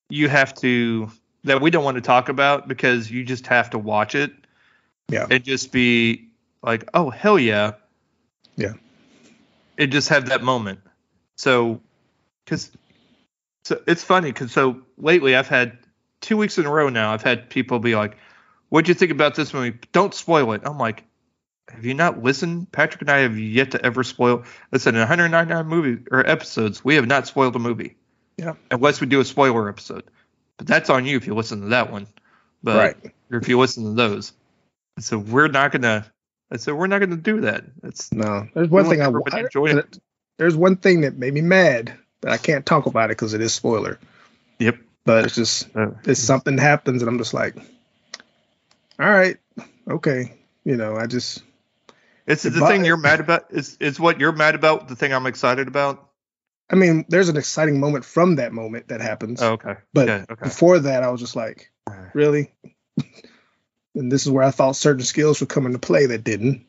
you 0.09 0.29
have 0.29 0.55
to, 0.55 1.11
that 1.45 1.61
we 1.61 1.71
don't 1.71 1.85
want 1.85 1.97
to 1.97 2.01
talk 2.01 2.29
about 2.29 2.69
because 2.69 3.11
you 3.11 3.25
just 3.25 3.47
have 3.49 3.71
to 3.71 3.79
watch 3.79 4.15
it. 4.15 4.33
Yeah. 5.09 5.27
And 5.31 5.45
just 5.45 5.73
be 5.73 6.29
like, 6.63 6.89
oh, 6.95 7.11
hell 7.11 7.39
yeah. 7.39 7.73
Yeah. 8.57 8.75
And 9.77 9.93
just 9.93 10.09
have 10.09 10.29
that 10.31 10.43
moment. 10.43 10.81
So, 11.37 11.81
because 12.45 12.71
So 13.65 13.81
it's 13.87 14.05
funny 14.05 14.31
because 14.31 14.53
so 14.53 14.83
lately 14.99 15.35
I've 15.35 15.49
had 15.49 15.79
two 16.21 16.37
weeks 16.37 16.59
in 16.59 16.67
a 16.67 16.71
row 16.71 16.91
now. 16.91 17.13
I've 17.13 17.23
had 17.23 17.49
people 17.49 17.79
be 17.79 17.97
like, 17.97 18.17
"What'd 18.69 18.89
you 18.89 18.95
think 18.95 19.11
about 19.11 19.35
this 19.35 19.55
movie? 19.55 19.79
Don't 19.93 20.15
spoil 20.15 20.53
it." 20.53 20.63
I'm 20.65 20.79
like, 20.79 21.03
"Have 21.71 21.85
you 21.85 21.95
not 21.95 22.23
listened? 22.23 22.71
Patrick 22.73 23.03
and 23.03 23.11
I 23.11 23.19
have 23.19 23.39
yet 23.39 23.73
to 23.73 23.85
ever 23.85 24.05
spoil." 24.05 24.45
Listen, 24.73 24.95
in 24.95 25.01
199 25.01 25.67
movie 25.67 26.03
or 26.11 26.27
episodes, 26.29 26.85
we 26.85 26.95
have 26.97 27.07
not 27.07 27.27
spoiled 27.27 27.57
a 27.57 27.59
movie. 27.59 27.97
Yeah. 28.37 28.55
Unless 28.71 29.01
we 29.01 29.07
do 29.07 29.21
a 29.21 29.25
spoiler 29.25 29.69
episode, 29.69 30.05
but 30.57 30.67
that's 30.67 30.91
on 30.91 31.07
you 31.07 31.17
if 31.17 31.27
you 31.27 31.35
listen 31.35 31.61
to 31.63 31.69
that 31.69 31.91
one. 31.93 32.07
But 32.63 32.77
Right. 32.77 33.13
or 33.31 33.39
if 33.39 33.49
you 33.49 33.59
listen 33.59 33.85
to 33.85 33.91
those, 33.93 34.33
so 34.99 35.19
we're 35.19 35.49
not 35.49 35.73
gonna. 35.73 36.07
I 36.51 36.57
said 36.57 36.75
we're 36.75 36.87
not 36.87 36.99
gonna 37.01 37.17
do 37.17 37.43
that. 37.43 37.65
It's 37.83 38.13
No, 38.13 38.47
there's 38.55 38.69
one 38.69 38.89
thing 38.89 39.01
I, 39.01 39.07
everybody 39.07 39.41
enjoy 39.41 39.67
it. 39.67 39.99
There's 40.37 40.57
one 40.57 40.77
thing 40.77 41.03
that 41.03 41.17
made 41.17 41.33
me 41.33 41.43
mad, 41.43 41.95
but 42.21 42.33
I 42.33 42.37
can't 42.39 42.67
talk 42.67 42.87
about 42.87 43.07
it 43.11 43.17
because 43.17 43.35
it 43.35 43.41
is 43.41 43.53
spoiler. 43.55 43.99
yep. 44.59 44.79
But 45.05 45.27
it's 45.27 45.35
just 45.35 45.69
Uh, 45.77 45.91
it's 46.05 46.21
something 46.21 46.59
happens, 46.59 47.03
and 47.03 47.09
I'm 47.09 47.19
just 47.19 47.35
like, 47.35 47.57
all 48.99 49.11
right, 49.11 49.37
okay, 49.89 50.33
you 50.65 50.77
know, 50.77 50.97
I 50.97 51.07
just 51.07 51.43
It's 52.27 52.43
the 52.43 52.51
But- 52.51 52.69
thing 52.69 52.85
you're 52.85 52.97
mad 52.97 53.21
about. 53.21 53.47
Is 53.51 53.77
is 53.81 54.01
what 54.01 54.19
you're 54.21 54.33
mad 54.33 54.55
about? 54.55 54.89
The 54.89 54.97
thing 54.97 55.13
I'm 55.13 55.27
excited 55.27 55.69
about. 55.69 56.11
I 56.71 56.77
mean, 56.77 57.05
there's 57.09 57.29
an 57.29 57.37
exciting 57.37 57.79
moment 57.79 58.07
from 58.07 58.37
that 58.37 58.53
moment 58.53 58.89
that 58.89 59.03
happens. 59.03 59.43
Oh, 59.43 59.53
okay. 59.53 59.75
But 59.93 60.09
yeah, 60.09 60.25
okay. 60.31 60.45
before 60.45 60.79
that, 60.79 61.03
I 61.03 61.11
was 61.11 61.21
just 61.21 61.37
like, 61.37 61.71
really? 62.15 62.55
and 63.95 64.11
this 64.11 64.25
is 64.25 64.31
where 64.31 64.45
I 64.45 64.51
thought 64.51 64.77
certain 64.77 65.05
skills 65.05 65.41
would 65.41 65.51
come 65.51 65.67
into 65.67 65.79
play 65.79 66.07
that 66.07 66.25
didn't. 66.25 66.67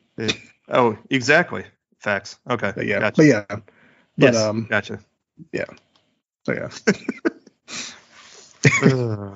Oh, 0.67 0.97
exactly. 1.09 1.63
Facts. 1.99 2.37
Okay. 2.49 2.73
But 2.75 2.85
yeah, 2.85 2.99
Gotcha. 2.99 3.15
but 3.17 3.25
yeah, 3.25 3.45
but 3.49 3.63
yes. 4.17 4.35
um, 4.35 4.67
gotcha. 4.69 4.99
so 6.43 6.53
yeah. 6.53 6.69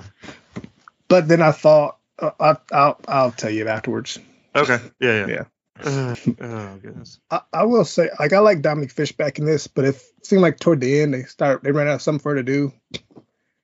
But 1.08 1.26
then 1.26 1.42
I 1.42 1.50
thought, 1.50 1.98
uh, 2.20 2.30
I, 2.38 2.56
I'll 2.72 3.00
I'll 3.08 3.30
tell 3.32 3.50
you 3.50 3.66
afterwards. 3.68 4.18
okay. 4.54 4.78
Yeah. 5.00 5.26
Yeah. 5.26 5.26
Yeah. 5.26 5.44
Ugh. 5.86 6.18
oh 6.40 6.78
goodness. 6.82 7.20
I, 7.30 7.40
I 7.52 7.64
will 7.64 7.84
say, 7.84 8.10
like, 8.18 8.32
I 8.32 8.38
like 8.40 8.62
Dominique 8.62 8.92
Fishback 8.92 9.38
in 9.38 9.44
this, 9.44 9.66
but 9.66 9.84
it 9.84 10.02
seemed 10.22 10.42
like 10.42 10.58
toward 10.58 10.80
the 10.80 11.00
end 11.00 11.14
they 11.14 11.22
start 11.24 11.62
they 11.62 11.72
ran 11.72 11.88
out 11.88 11.94
of 11.96 12.02
something 12.02 12.20
for 12.22 12.30
her 12.30 12.36
to 12.36 12.42
do. 12.42 12.72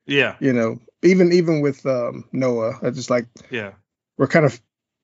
Yeah. 0.06 0.36
You 0.40 0.52
know, 0.52 0.80
even 1.02 1.32
even 1.32 1.60
with 1.60 1.84
um, 1.86 2.24
Noah, 2.32 2.78
I 2.82 2.90
just 2.90 3.10
like 3.10 3.26
Yeah. 3.50 3.72
we're 4.18 4.28
kind 4.28 4.46
of 4.46 4.60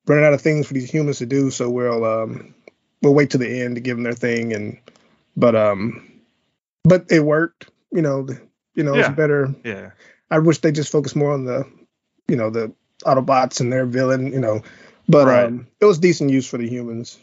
running 0.07 0.25
out 0.25 0.33
of 0.33 0.41
things 0.41 0.67
for 0.67 0.73
these 0.73 0.89
humans 0.89 1.19
to 1.19 1.25
do, 1.25 1.49
so 1.51 1.69
we'll 1.69 2.03
um 2.05 2.55
we'll 3.01 3.13
wait 3.13 3.31
to 3.31 3.37
the 3.37 3.61
end 3.61 3.75
to 3.75 3.81
give 3.81 3.97
them 3.97 4.03
their 4.03 4.13
thing, 4.13 4.53
and 4.53 4.79
but 5.35 5.55
um 5.55 6.09
but 6.83 7.05
it 7.11 7.21
worked. 7.21 7.69
You 7.91 8.01
know, 8.01 8.23
the, 8.23 8.41
you 8.75 8.83
know, 8.83 8.95
Yeah. 8.95 9.07
it's 9.09 9.15
better. 9.15 9.53
Yeah. 9.63 9.91
I 10.31 10.39
wish 10.39 10.59
they 10.59 10.71
just 10.71 10.91
focused 10.91 11.15
more 11.15 11.31
on 11.31 11.45
the, 11.45 11.63
you 12.27 12.35
know, 12.35 12.49
the 12.49 12.73
Autobots 13.05 13.59
and 13.61 13.71
their 13.71 13.85
villain. 13.85 14.31
You 14.33 14.39
know, 14.39 14.61
but 15.07 15.27
Right. 15.27 15.45
um 15.45 15.67
it 15.79 15.85
was 15.85 15.99
decent 15.99 16.29
use 16.31 16.47
for 16.47 16.57
the 16.57 16.67
humans, 16.67 17.17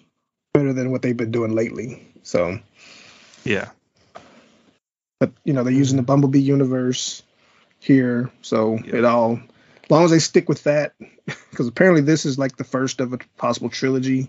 better 0.55 0.73
than 0.73 0.91
what 0.91 1.03
they've 1.03 1.17
been 1.17 1.31
doing 1.33 1.55
lately. 1.55 2.07
So. 2.23 2.59
Yeah. 3.45 3.71
but 5.19 5.33
you 5.45 5.53
know 5.53 5.65
they're 5.65 5.73
using 5.73 5.97
the 5.97 6.03
Bumblebee 6.03 6.41
universe 6.41 7.23
here, 7.79 8.31
so 8.43 8.79
Yeah. 8.85 8.97
it 8.97 9.05
all 9.05 9.41
as 9.85 9.91
long 9.91 10.05
as 10.05 10.11
they 10.11 10.19
stick 10.21 10.49
with 10.49 10.63
that, 10.65 10.95
because 11.51 11.67
apparently 11.67 12.03
this 12.03 12.25
is 12.25 12.39
like 12.39 12.57
the 12.57 12.65
first 12.65 13.01
of 13.01 13.13
a 13.13 13.19
possible 13.39 13.69
trilogy. 13.71 14.29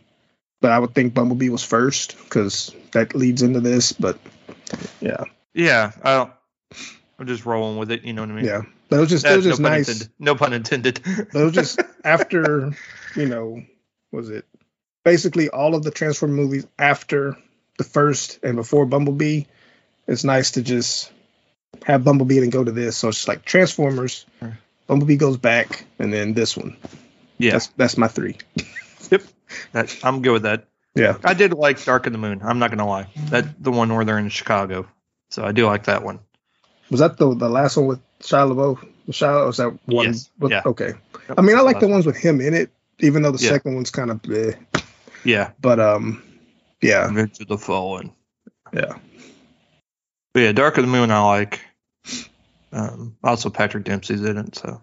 But 0.62 0.72
I 0.72 0.80
would 0.80 0.94
think 0.94 1.14
Bumblebee 1.14 1.50
was 1.50 1.64
first 1.64 2.18
because 2.24 2.74
that 2.92 3.16
leads 3.16 3.42
into 3.42 3.60
this. 3.62 3.92
But 3.94 4.20
yeah, 5.02 5.24
Yeah. 5.54 5.92
I 6.04 6.14
don't. 6.16 6.32
I'm 7.20 7.28
just 7.28 7.46
rolling 7.46 7.78
with 7.78 7.92
it. 7.92 8.04
You 8.04 8.14
know 8.14 8.22
what 8.22 8.30
I 8.32 8.34
mean? 8.34 8.46
yeah, 8.46 8.62
but 8.90 8.98
it 8.98 9.00
was 9.02 9.10
just 9.10 9.26
it 9.26 9.36
was 9.36 9.46
just 9.46 9.60
no 9.60 9.70
nice. 9.70 9.88
intended. 9.90 10.10
No 10.20 10.36
pun 10.36 10.54
intended. 10.54 11.02
But 11.04 11.42
it 11.42 11.44
was 11.46 11.54
just 11.54 11.80
after 12.04 12.72
you 13.16 13.26
know 13.28 13.64
was 14.12 14.30
it 14.30 14.46
basically 15.04 15.50
all 15.50 15.76
of 15.76 15.84
the 15.84 15.92
Transformer 15.92 16.34
movies 16.34 16.68
after 16.78 17.38
the 17.78 17.84
first 17.84 18.40
and 18.44 18.56
before 18.56 18.86
Bumblebee. 18.86 19.44
It's 20.08 20.24
nice 20.24 20.52
to 20.52 20.62
just 20.62 21.12
have 21.86 22.04
Bumblebee 22.04 22.40
and 22.40 22.52
go 22.52 22.64
to 22.64 22.72
this. 22.72 22.98
So 22.98 23.08
it's 23.10 23.28
like 23.28 23.46
Transformers, 23.46 24.26
Bumblebee 24.88 25.16
goes 25.16 25.38
back, 25.38 25.86
and 26.00 26.12
then 26.12 26.34
this 26.34 26.58
one. 26.58 26.76
yeah. 27.38 27.52
That's 27.54 27.68
that's 27.78 27.98
my 27.98 28.08
three. 28.08 28.38
Yep. 29.10 29.24
That, 29.74 29.98
I'm 30.04 30.22
good 30.22 30.32
with 30.34 30.44
that. 30.44 30.66
Yeah. 30.96 31.18
I 31.24 31.34
did 31.34 31.54
like 31.54 31.84
Dark 31.84 32.06
of 32.06 32.14
the 32.14 32.18
Moon. 32.18 32.42
I'm 32.44 32.60
not 32.60 32.70
gonna 32.70 32.88
lie. 32.88 33.08
That 33.30 33.62
the 33.62 33.72
one 33.72 33.94
where 33.94 34.06
they're 34.06 34.18
in 34.18 34.30
Chicago. 34.30 34.88
So 35.30 35.44
I 35.44 35.52
do 35.52 35.66
like 35.66 35.86
that 35.86 36.04
one. 36.04 36.20
Was 36.90 37.00
that 37.00 37.18
the 37.18 37.34
the 37.34 37.50
last 37.50 37.78
one 37.78 37.88
with 37.88 38.00
Shia 38.20 38.52
LaBeouf? 38.54 38.88
Shia, 39.10 39.46
was 39.46 39.58
that 39.58 39.72
one? 39.88 40.08
Yes. 40.08 40.30
With, 40.40 40.52
Yeah. 40.52 40.62
Okay. 40.66 40.94
I 41.38 41.42
mean, 41.42 41.58
I 41.58 41.62
like 41.62 41.80
the 41.80 41.88
ones 41.88 42.06
with 42.06 42.18
him 42.18 42.42
in 42.42 42.54
it, 42.54 42.72
even 43.02 43.22
though 43.24 43.32
the 43.32 43.44
Yeah. 43.44 43.50
second 43.52 43.76
one's 43.76 43.92
kind 43.92 44.10
of 44.12 44.22
bleh. 44.22 44.58
Yeah. 45.24 45.52
But 45.60 45.80
um, 45.80 46.24
yeah, 46.82 47.08
of 47.08 47.48
the 47.48 47.58
Fallen. 47.58 48.12
yeah, 48.74 48.94
But 50.34 50.40
yeah, 50.40 50.52
Dark 50.52 50.78
of 50.78 50.86
the 50.86 50.92
Moon 50.92 51.12
I 51.12 51.22
like. 51.22 51.60
Um, 52.74 53.18
also 53.24 53.50
Patrick 53.50 53.84
Dempsey's 53.84 54.24
in 54.24 54.38
it, 54.38 54.56
so 54.56 54.82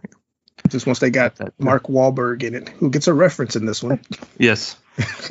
just 0.69 0.87
once 0.87 0.99
they 0.99 1.09
got 1.11 1.37
that. 1.37 1.55
Mark 1.59 1.85
Wahlberg 1.85 2.43
in 2.43 2.55
it, 2.55 2.69
who 2.69 2.91
gets 2.91 3.07
a 3.09 3.15
reference 3.15 3.57
in 3.57 3.65
this 3.67 3.83
one. 3.83 4.01
Yes. 4.39 4.77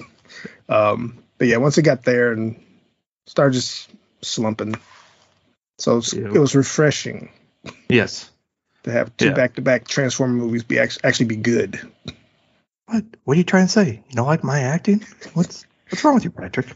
Um, 0.70 1.18
but 1.38 1.48
yeah, 1.48 1.58
once 1.58 1.78
it 1.78 1.84
got 1.84 2.04
there 2.04 2.34
and 2.34 2.62
started 3.26 3.54
just 3.54 3.90
slumping, 4.22 4.76
so 5.80 5.98
it's, 6.00 6.14
Yeah. 6.14 6.26
it 6.26 6.38
was 6.40 6.56
refreshing 6.56 7.30
Yes. 7.88 8.30
to 8.84 8.92
have 8.92 9.16
two 9.16 9.28
Yeah. 9.28 9.34
back-to-back 9.34 9.88
Transformer 9.88 10.34
movies 10.34 10.64
be 10.64 10.78
actually 10.78 11.26
be 11.28 11.38
good. 11.38 11.80
What? 12.88 13.04
What 13.26 13.36
are 13.36 13.38
you 13.38 13.44
trying 13.44 13.66
to 13.68 13.72
say? 13.72 14.04
You 14.10 14.16
don't 14.16 14.28
like 14.28 14.44
my 14.44 14.60
acting? 14.62 15.04
What's 15.34 15.66
What's 15.90 16.04
wrong 16.04 16.16
with 16.16 16.24
you, 16.26 16.32
Patrick? 16.32 16.68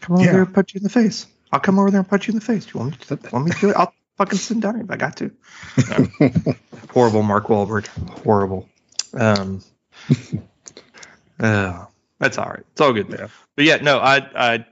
Come 0.00 0.16
over 0.16 0.24
Yeah. 0.24 0.32
there 0.32 0.42
and 0.42 0.54
punch 0.54 0.74
you 0.74 0.78
in 0.78 0.84
the 0.84 0.88
face. 0.90 1.26
I'll 1.52 1.60
come 1.60 1.78
over 1.78 1.90
there 1.90 2.00
and 2.00 2.08
punch 2.08 2.28
you 2.28 2.32
in 2.32 2.38
the 2.38 2.44
face. 2.44 2.64
Do 2.66 2.72
you 2.74 2.80
want 2.80 2.92
me 3.10 3.16
to? 3.16 3.30
Want 3.32 3.44
me 3.46 3.50
to 3.52 3.60
do 3.60 3.70
it? 3.70 3.76
I'll 3.76 3.92
fucking 4.16 4.38
sit 4.38 4.60
down 4.60 4.80
if 4.80 4.90
I 4.90 4.96
got 4.96 5.16
to. 5.18 5.30
Horrible, 6.90 7.22
Mark 7.22 7.46
Wahlberg. 7.46 7.86
Horrible. 8.22 8.68
Um. 9.14 9.62
uh, 11.40 11.84
that's 12.18 12.38
all 12.38 12.46
right. 12.48 12.64
It's 12.72 12.80
all 12.80 12.92
good. 12.92 13.08
Yeah. 13.10 13.28
But 13.56 13.64
yeah, 13.64 13.76
no, 13.76 13.98
I 13.98 14.16
I 14.34 14.66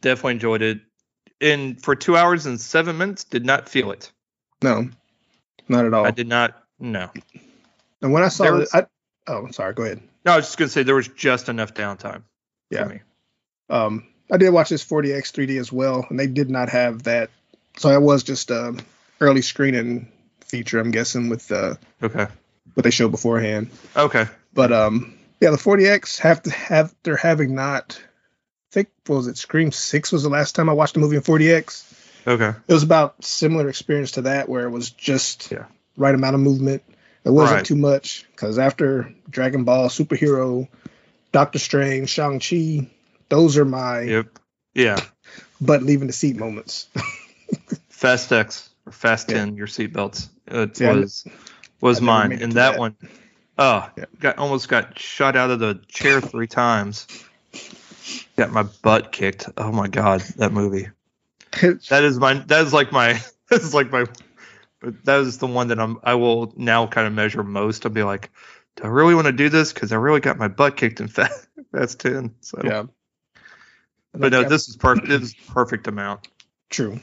definitely 0.00 0.32
enjoyed 0.34 0.62
it. 0.62 0.80
And 1.40 1.80
for 1.82 1.94
two 1.94 2.16
hours 2.16 2.46
and 2.46 2.60
seven 2.60 2.98
minutes, 2.98 3.24
did 3.24 3.44
not 3.44 3.68
feel 3.68 3.92
it. 3.92 4.10
no, 4.62 4.88
not 5.68 5.84
at 5.86 5.94
all. 5.94 6.04
I 6.04 6.10
did 6.10 6.26
not. 6.26 6.60
No. 6.80 7.10
And 8.02 8.12
when 8.12 8.22
I 8.24 8.28
saw 8.28 8.56
it, 8.58 8.68
I, 8.72 8.86
oh, 9.28 9.50
sorry, 9.50 9.74
go 9.74 9.84
ahead. 9.84 10.00
No, 10.24 10.32
I 10.32 10.36
was 10.36 10.46
just 10.46 10.58
gonna 10.58 10.68
say 10.68 10.82
there 10.82 10.94
was 10.94 11.08
just 11.08 11.48
enough 11.48 11.74
downtime 11.74 12.22
Yeah. 12.70 12.84
for 12.84 12.88
me. 12.90 13.00
Um, 13.70 14.06
I 14.30 14.36
did 14.36 14.50
watch 14.50 14.68
this 14.70 14.84
4DX 14.84 15.30
3D 15.32 15.58
as 15.58 15.72
well, 15.72 16.06
and 16.10 16.18
they 16.18 16.26
did 16.26 16.50
not 16.50 16.68
have 16.70 17.04
that. 17.04 17.30
So 17.78 17.88
that 17.90 18.00
was 18.02 18.22
just 18.24 18.50
a 18.50 18.74
early 19.20 19.42
screening 19.42 20.10
feature, 20.40 20.78
I'm 20.80 20.90
guessing, 20.90 21.28
with 21.28 21.50
uh, 21.52 21.74
Okay. 22.02 22.26
what 22.74 22.82
they 22.84 22.90
showed 22.90 23.10
beforehand. 23.10 23.70
Okay. 23.96 24.26
But 24.54 24.72
um, 24.72 25.14
yeah, 25.40 25.50
the 25.50 25.56
4DX 25.56 26.18
have 26.20 26.42
to 26.42 26.50
have 26.50 26.94
they're 27.02 27.16
having 27.16 27.54
not. 27.54 28.00
I 28.00 28.72
think 28.72 28.88
what 29.06 29.16
was 29.16 29.26
it 29.28 29.38
Scream 29.38 29.72
Six 29.72 30.12
was 30.12 30.22
the 30.22 30.28
last 30.28 30.54
time 30.54 30.68
I 30.68 30.74
watched 30.74 30.96
a 30.96 31.00
movie 31.00 31.16
in 31.16 31.22
4DX. 31.22 31.84
Okay. 32.26 32.48
It 32.68 32.72
was 32.72 32.82
about 32.82 33.24
similar 33.24 33.68
experience 33.68 34.12
to 34.12 34.22
that, 34.22 34.48
where 34.48 34.64
it 34.66 34.70
was 34.70 34.90
just 34.90 35.50
Yeah. 35.50 35.64
right 35.96 36.14
amount 36.14 36.34
of 36.34 36.40
movement. 36.40 36.82
It 37.28 37.32
wasn't 37.32 37.56
Right. 37.58 37.64
too 37.66 37.76
much 37.76 38.24
because 38.32 38.58
after 38.58 39.12
Dragon 39.28 39.64
Ball, 39.64 39.90
Superhero, 39.90 40.66
Doctor 41.30 41.58
Strange, 41.58 42.08
Shang 42.08 42.40
Chi, 42.40 42.88
those 43.28 43.58
are 43.58 43.66
my 43.66 44.00
Yep. 44.00 44.38
Yeah. 44.74 44.96
butt 45.60 45.82
leaving 45.82 46.06
the 46.06 46.14
seat 46.14 46.36
moments. 46.36 46.88
Fast 47.90 48.32
X 48.32 48.70
or 48.86 48.92
Fast 48.92 49.28
Yeah. 49.30 49.44
10, 49.44 49.56
your 49.56 49.66
seatbelts. 49.66 50.30
It 50.46 50.80
Yeah, 50.80 50.94
was 50.94 51.26
was 51.82 52.00
mine. 52.00 52.32
And 52.32 52.52
that, 52.52 52.72
that. 52.72 52.78
one, 52.78 52.96
oh, 53.58 53.86
Yeah. 53.98 54.04
got 54.18 54.38
almost 54.38 54.70
got 54.70 54.98
shot 54.98 55.36
out 55.36 55.50
of 55.50 55.58
the 55.58 55.80
chair 55.86 56.22
three 56.22 56.46
times. 56.46 57.06
Got 58.38 58.52
my 58.52 58.62
butt 58.62 59.12
kicked. 59.12 59.50
Oh 59.58 59.70
my 59.70 59.88
god, 59.88 60.22
that 60.36 60.52
movie. 60.52 60.88
That 61.60 62.04
is 62.04 62.18
my. 62.18 62.34
That 62.34 62.64
is 62.64 62.72
like 62.72 62.90
my. 62.90 63.20
That 63.50 63.60
is 63.62 63.74
like 63.74 63.90
my. 63.90 64.04
But 64.80 65.04
that 65.04 65.20
is 65.20 65.38
the 65.38 65.46
one 65.46 65.68
that 65.68 65.80
I'm. 65.80 65.98
I 66.02 66.14
will 66.14 66.52
now 66.56 66.86
kind 66.86 67.06
of 67.06 67.12
measure 67.12 67.42
most. 67.42 67.84
I'll 67.84 67.92
be 67.92 68.02
like, 68.02 68.30
do 68.76 68.84
I 68.84 68.88
really 68.88 69.14
want 69.14 69.26
to 69.26 69.32
do 69.32 69.48
this? 69.48 69.72
Because 69.72 69.92
I 69.92 69.96
really 69.96 70.20
got 70.20 70.38
my 70.38 70.48
butt 70.48 70.76
kicked 70.76 71.00
in 71.00 71.08
Fast, 71.08 71.48
Fast 71.72 72.00
10. 72.00 72.34
So. 72.40 72.60
yeah. 72.64 72.84
But 74.12 74.32
no, 74.32 74.44
this 74.44 74.68
is 74.68 74.76
perfect. 74.76 75.08
This 75.08 75.22
is 75.22 75.34
perfect 75.34 75.86
amount. 75.86 76.28
true. 76.70 77.00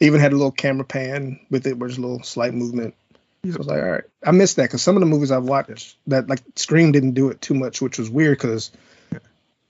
Even 0.00 0.20
had 0.20 0.32
a 0.32 0.36
little 0.36 0.52
camera 0.52 0.84
pan 0.84 1.40
with 1.50 1.66
it, 1.66 1.76
where 1.76 1.88
there's 1.88 1.98
a 1.98 2.00
little 2.00 2.22
slight 2.22 2.54
movement. 2.54 2.94
So 3.44 3.54
I 3.54 3.56
was 3.56 3.66
like, 3.66 3.82
all 3.82 3.90
right, 3.90 4.04
I 4.24 4.30
missed 4.30 4.56
that 4.56 4.64
because 4.64 4.82
some 4.82 4.96
of 4.96 5.00
the 5.00 5.06
movies 5.06 5.30
I've 5.30 5.44
watched 5.44 5.96
that 6.06 6.28
like 6.28 6.40
Scream 6.56 6.92
didn't 6.92 7.12
do 7.12 7.30
it 7.30 7.40
too 7.40 7.54
much, 7.54 7.80
which 7.80 7.98
was 7.98 8.10
weird 8.10 8.38
because 8.38 8.70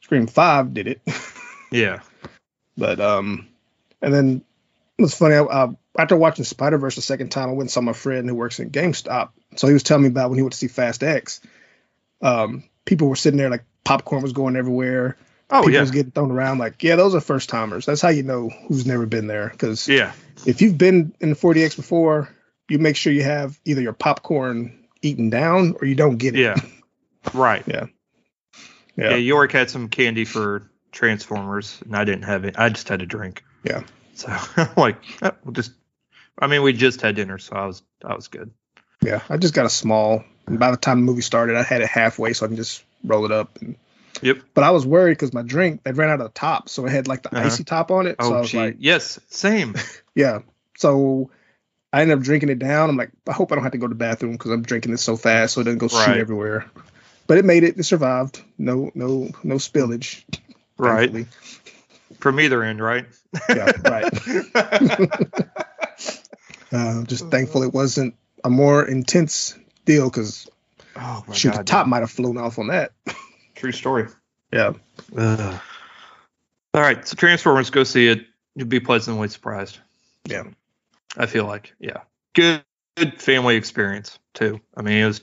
Scream 0.03 0.27
Five 0.27 0.75
did 0.75 0.87
it. 0.87 1.01
Yeah. 1.71 2.01
But 2.77 3.01
um, 3.01 3.47
and 4.01 4.15
then 4.15 4.45
it 4.97 5.03
was 5.03 5.15
funny. 5.15 5.35
I, 5.35 5.43
I 5.43 5.69
after 5.99 6.17
watching 6.17 6.45
Spider 6.45 6.79
Verse 6.79 6.95
the 6.95 7.03
second 7.03 7.31
time, 7.31 7.49
I 7.49 7.53
went 7.53 7.63
and 7.63 7.71
saw 7.71 7.81
my 7.81 7.93
friend 7.93 8.29
who 8.29 8.35
works 8.35 8.61
in 8.61 8.71
GameStop. 8.71 9.31
So 9.57 9.67
he 9.67 9.73
was 9.73 9.83
telling 9.83 10.05
me 10.05 10.09
about 10.09 10.31
when 10.31 10.39
he 10.39 10.43
went 10.43 10.53
to 10.53 10.59
see 10.59 10.69
Fast 10.69 11.03
X. 11.03 11.41
Um, 12.23 12.65
people 12.85 13.09
were 13.09 13.17
sitting 13.17 13.39
there 13.39 13.51
like 13.51 13.65
popcorn 13.85 14.23
was 14.23 14.33
going 14.33 14.57
everywhere. 14.57 15.17
Oh 15.51 15.61
people 15.61 15.73
yeah, 15.73 15.81
was 15.81 15.91
getting 15.91 16.13
thrown 16.13 16.31
around. 16.31 16.59
Like, 16.59 16.83
yeah, 16.83 16.97
those 16.97 17.15
are 17.15 17.21
first 17.21 17.49
timers. 17.49 17.85
That's 17.87 18.01
how 18.01 18.11
you 18.11 18.23
know 18.23 18.49
who's 18.69 18.87
never 18.87 19.07
been 19.07 19.27
there. 19.27 19.49
Because 19.49 19.89
yeah, 19.89 20.13
if 20.47 20.63
you've 20.63 20.79
been 20.79 21.15
in 21.21 21.31
the 21.31 21.37
4DX 21.37 21.77
before, 21.77 22.29
you 22.69 22.79
make 22.79 22.97
sure 22.97 23.13
you 23.13 23.25
have 23.25 23.59
either 23.65 23.81
your 23.81 23.93
popcorn 23.93 24.87
eaten 25.03 25.31
down 25.31 25.75
or 25.81 25.87
you 25.87 25.95
don't 25.95 26.17
get 26.17 26.35
it. 26.37 26.41
yeah. 26.41 26.57
Right. 27.35 27.65
Yeah. 27.67 27.87
Yeah. 28.97 29.11
Yeah. 29.11 29.17
York 29.17 29.53
had 29.53 29.71
some 29.71 29.89
candy 29.89 30.25
for 30.25 30.69
Transformers, 30.91 31.81
and 31.85 31.95
I 31.95 32.05
didn't 32.05 32.25
have 32.25 32.45
it. 32.45 32.57
I 32.59 32.69
just 32.69 32.89
had 32.89 33.01
a 33.01 33.07
drink. 33.07 33.45
Yeah. 33.63 33.85
So 34.15 34.27
I'm 34.57 34.69
like, 34.77 34.97
oh, 35.23 35.33
we'll 35.45 35.53
just. 35.53 35.73
I 36.39 36.47
mean, 36.47 36.63
we 36.63 36.73
just 36.73 37.01
had 37.01 37.17
dinner, 37.17 37.39
so 37.39 37.57
I 37.57 37.67
was 37.67 37.83
I 38.05 38.15
was 38.15 38.29
good. 38.29 38.51
Yeah. 39.03 39.23
I 39.29 39.37
just 39.37 39.55
got 39.55 39.67
a 39.67 39.71
small. 39.71 40.25
And 40.47 40.59
by 40.59 40.71
the 40.71 40.77
time 40.77 41.01
the 41.01 41.05
movie 41.05 41.21
started, 41.23 41.57
I 41.57 41.63
had 41.63 41.83
it 41.83 41.89
halfway, 41.89 42.33
so 42.33 42.45
I 42.47 42.49
can 42.49 42.57
just 42.57 42.83
roll 43.05 43.25
it 43.25 43.33
up. 43.33 43.59
And, 43.61 43.77
Yep. 44.23 44.39
but 44.55 44.65
I 44.65 44.71
was 44.71 44.85
worried 44.85 45.13
because 45.13 45.33
my 45.33 45.43
drink 45.43 45.85
they 45.85 45.93
ran 45.93 46.11
out 46.11 46.21
of 46.21 46.27
the 46.27 46.33
top, 46.39 46.69
so 46.69 46.85
it 46.87 46.91
had 46.91 47.07
like 47.07 47.23
the 47.23 47.29
Uh-huh. 47.37 47.47
icy 47.47 47.63
top 47.65 47.91
on 47.93 48.07
it. 48.09 48.17
so 48.21 48.33
I 48.35 48.37
Oh, 48.39 48.41
was 48.41 48.51
gee. 48.51 48.59
like, 48.59 48.77
yes, 48.81 49.21
same. 49.29 49.77
yeah. 50.17 50.41
So 50.77 51.31
I 51.93 52.03
ended 52.03 52.19
up 52.19 52.25
drinking 52.25 52.49
it 52.49 52.59
down. 52.59 52.91
I'm 52.91 52.97
like, 52.97 53.11
I 53.29 53.33
hope 53.33 53.53
I 53.53 53.55
don't 53.55 53.63
have 53.65 53.73
to 53.73 53.79
go 53.79 53.87
to 53.87 53.95
the 53.95 53.99
bathroom 53.99 54.33
because 54.33 54.51
I'm 54.51 54.63
drinking 54.63 54.93
it 54.93 54.99
so 54.99 55.17
fast, 55.17 55.55
so 55.55 55.61
it 55.61 55.65
doesn't 55.65 55.79
go 55.79 55.87
shoot 55.89 56.19
everywhere. 56.19 56.67
But 57.29 57.39
it 57.39 57.45
made 57.45 57.63
it. 57.63 57.79
It 57.79 57.85
survived. 57.85 58.43
No, 58.59 58.91
no, 58.95 59.31
no 59.45 59.57
spillage. 59.57 60.25
right. 60.79 61.11
thankfully. 61.13 61.27
From 62.19 62.41
either 62.41 62.63
end, 62.65 62.83
right? 62.83 63.07
Yeah. 63.49 63.71
Right. 63.85 64.13
Uh, 66.73 67.05
just 67.05 67.29
thankful 67.29 67.63
it 67.63 67.73
wasn't 67.73 68.15
a 68.45 68.51
more 68.51 68.85
intense 68.87 69.59
deal 69.85 70.09
because 70.11 70.49
oh 70.97 71.25
shoot, 71.33 71.53
god. 71.53 71.61
the 71.61 71.65
top 71.65 71.87
might 71.87 72.01
have 72.01 72.11
flown 72.11 72.37
off 72.39 72.59
on 72.59 72.69
that. 72.69 72.93
True 73.55 73.73
story. 73.73 74.07
Yeah. 74.53 74.73
Ugh. 75.17 75.61
All 76.75 76.83
right, 76.83 77.07
so 77.09 77.15
Transformers, 77.17 77.71
go 77.71 77.85
see 77.85 78.07
it. 78.09 78.27
You'll 78.55 78.69
be 78.69 78.81
pleasantly 78.81 79.29
surprised. 79.29 79.79
Yeah. 80.27 80.45
I 81.17 81.27
feel 81.27 81.45
like, 81.47 81.75
yeah, 81.81 82.03
good, 82.35 82.63
good 82.97 83.21
family 83.21 83.57
experience 83.57 84.19
too. 84.35 84.61
I 84.77 84.83
mean, 84.83 84.99
it 84.99 85.07
was, 85.07 85.21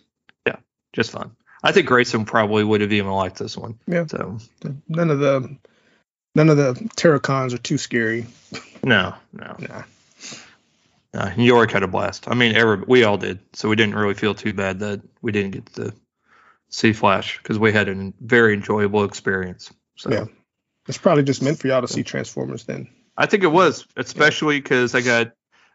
yeah, 0.48 0.58
just 0.93 1.12
fun. 1.12 1.36
I 1.64 1.72
think 1.72 1.88
Grayson 1.88 2.26
probably 2.26 2.64
would 2.64 2.82
have 2.82 2.91
even 2.93 3.12
liked 3.12 3.38
this 3.38 3.58
one. 3.58 3.80
Yeah. 3.88 4.06
So 4.08 4.38
None 4.88 5.10
of 5.10 5.20
the 5.20 5.56
none 6.36 6.50
of 6.50 6.58
the 6.58 6.74
Terrorcons 6.96 7.54
are 7.54 7.58
too 7.60 7.78
scary. 7.78 8.26
no, 8.84 9.16
no, 9.34 9.56
Nah. 9.60 9.84
No. 11.16 11.34
New 11.36 11.45
York 11.45 11.72
had 11.72 11.84
a 11.84 11.88
blast. 11.88 12.28
I 12.28 12.34
mean, 12.36 12.55
every, 12.55 12.84
we 12.88 13.03
all 13.03 13.18
did. 13.18 13.39
So 13.53 13.70
we 13.70 13.76
didn't 13.76 13.95
really 13.95 14.13
feel 14.13 14.36
too 14.36 14.53
bad 14.53 14.80
that 14.80 15.01
we 15.22 15.32
didn't 15.32 15.51
get 15.51 15.66
to 15.76 15.93
see 16.70 16.93
Flash 16.93 17.38
because 17.38 17.57
we 17.57 17.72
had 17.72 17.88
a 17.89 18.13
very 18.20 18.53
enjoyable 18.53 19.03
experience. 19.03 19.72
So 19.95 20.11
Yeah. 20.11 20.26
It's 20.88 20.97
probably 20.99 21.24
just 21.24 21.41
meant 21.41 21.57
for 21.57 21.68
y'all 21.68 21.82
to 21.82 21.88
see 21.88 22.03
Transformers 22.03 22.66
then. 22.66 22.88
I 23.18 23.26
think 23.26 23.43
it 23.43 23.47
was, 23.47 23.88
especially 23.97 24.59
because 24.59 24.93
I 24.93 25.01
got 25.01 25.32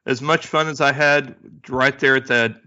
as 0.07 0.23
much 0.23 0.47
fun 0.47 0.69
as 0.69 0.81
I 0.81 0.93
had 0.93 1.35
right 1.69 1.99
there 1.99 2.15
at 2.17 2.27
that. 2.29 2.61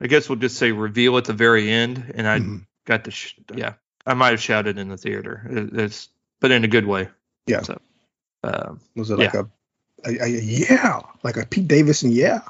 I 0.00 0.06
guess 0.06 0.28
we'll 0.28 0.38
just 0.38 0.56
say 0.56 0.70
reveal 0.72 1.16
at 1.16 1.24
the 1.24 1.32
very 1.32 1.70
end, 1.70 2.12
and 2.14 2.28
I 2.28 2.38
Mhm. 2.38 2.66
got 2.84 3.04
to, 3.04 3.10
sh- 3.10 3.34
yeah, 3.54 3.74
I 4.06 4.14
might 4.14 4.30
have 4.30 4.40
shouted 4.40 4.78
in 4.78 4.88
the 4.88 4.96
theater. 4.96 5.46
It, 5.50 5.80
it's, 5.80 6.08
but 6.40 6.50
in 6.50 6.62
a 6.64 6.68
good 6.68 6.86
way. 6.86 7.08
Yeah. 7.46 7.62
So, 7.62 7.80
um, 8.44 8.80
Was 8.94 9.10
it 9.10 9.18
like 9.18 9.34
a, 9.34 9.40
a, 9.40 9.48
a, 10.06 10.24
a 10.24 10.28
yeah, 10.28 11.00
like 11.22 11.36
a 11.36 11.46
Pete 11.46 11.68
Davidson 11.68 12.10
yeah? 12.12 12.40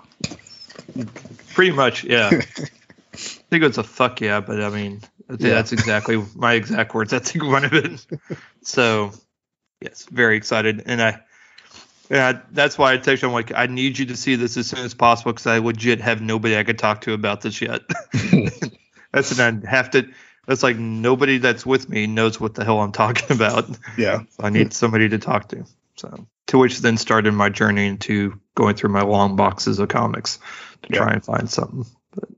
pretty 1.55 1.70
much, 1.72 2.05
yeah. 2.05 2.30
I 2.32 3.16
think 3.16 3.62
it 3.62 3.66
was 3.68 3.78
a 3.78 3.84
fuck 3.84 4.20
yeah, 4.20 4.40
but 4.40 4.61
I 4.61 4.70
mean, 4.70 5.00
Yeah. 5.28 5.50
that's 5.50 5.72
exactly 5.72 6.22
my 6.34 6.55
exact 6.55 6.94
words. 6.94 7.12
I 7.12 7.20
think 7.20 7.44
one 7.50 7.64
of 7.64 7.72
it. 7.72 8.05
So, 8.62 9.12
yes, 9.80 10.07
very 10.11 10.36
excited, 10.36 10.82
and 10.86 11.00
I. 11.00 11.20
Yeah, 12.11 12.40
that's 12.52 12.76
why 12.76 12.92
I 12.92 12.98
texted 12.98 13.22
you. 13.22 13.28
I'm 13.28 13.34
like, 13.34 13.52
I 13.55 13.64
need 13.66 13.98
you 13.98 14.05
to 14.07 14.16
see 14.16 14.34
this 14.34 14.59
as 14.59 14.66
soon 14.66 14.84
as 14.84 14.92
possible 14.92 15.32
because 15.32 15.46
I 15.46 15.59
legit 15.59 16.02
have 16.02 16.20
nobody 16.20 16.59
I 16.59 16.62
could 16.62 16.78
talk 16.78 17.00
to 17.02 17.14
about 17.14 17.40
this 17.40 17.62
yet. 17.62 17.80
that's 19.12 19.38
and 19.38 19.66
I 19.66 19.70
have 19.70 19.90
to. 19.92 20.07
That's 20.46 20.62
like 20.62 20.76
nobody 20.76 21.38
that's 21.38 21.64
with 21.64 21.88
me 21.88 22.07
knows 22.07 22.38
what 22.38 22.55
the 22.55 22.64
hell 22.64 22.80
I'm 22.80 22.92
talking 22.92 23.34
about. 23.34 23.70
yeah. 23.96 24.24
I 24.38 24.50
need 24.50 24.74
somebody 24.74 25.09
to 25.09 25.18
talk 25.18 25.48
to. 25.48 25.64
So, 25.96 26.26
to 26.55 26.59
which 26.59 26.78
then 26.78 26.96
started 26.96 27.32
my 27.34 27.48
journey 27.48 27.88
into 27.88 28.40
going 28.55 28.76
through 28.76 28.90
my 28.90 29.02
long 29.02 29.34
boxes 29.34 29.80
of 29.80 29.88
comics 29.88 30.38
to 30.82 30.88
Yeah. 30.92 30.98
try 30.98 31.12
and 31.14 31.24
find 31.24 31.50
something. 31.50 31.84
But 32.14 32.28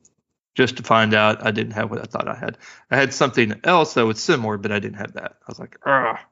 just 0.55 0.79
to 0.79 0.83
find 0.83 1.13
out, 1.13 1.45
I 1.47 1.51
didn't 1.51 1.75
have 1.75 1.91
what 1.91 2.01
I 2.01 2.05
thought 2.05 2.27
I 2.27 2.35
had. 2.35 2.57
I 2.91 2.97
had 2.97 3.13
something 3.13 3.61
else 3.63 3.93
that 3.93 4.07
was 4.07 4.19
similar, 4.23 4.57
but 4.57 4.73
I 4.73 4.79
didn't 4.79 4.97
have 4.97 5.13
that. 5.13 5.33
I 5.43 5.45
was 5.49 5.59
like, 5.59 5.77
ah. 5.85 6.25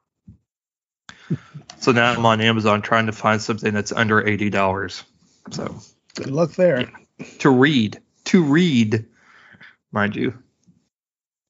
so 1.79 1.93
now 1.93 2.13
I'm 2.15 2.25
on 2.25 2.41
Amazon 2.41 2.81
trying 2.81 3.05
to 3.07 3.13
find 3.13 3.43
something 3.43 3.75
that's 3.75 3.93
under 3.93 4.27
eighty 4.27 4.49
dollars. 4.49 5.05
So 5.51 5.77
Good 6.15 6.31
luck 6.31 6.53
there. 6.53 6.91
to 7.41 7.51
read, 7.51 8.01
to 8.25 8.43
read, 8.43 9.05
mind 9.93 10.17
you. 10.17 10.43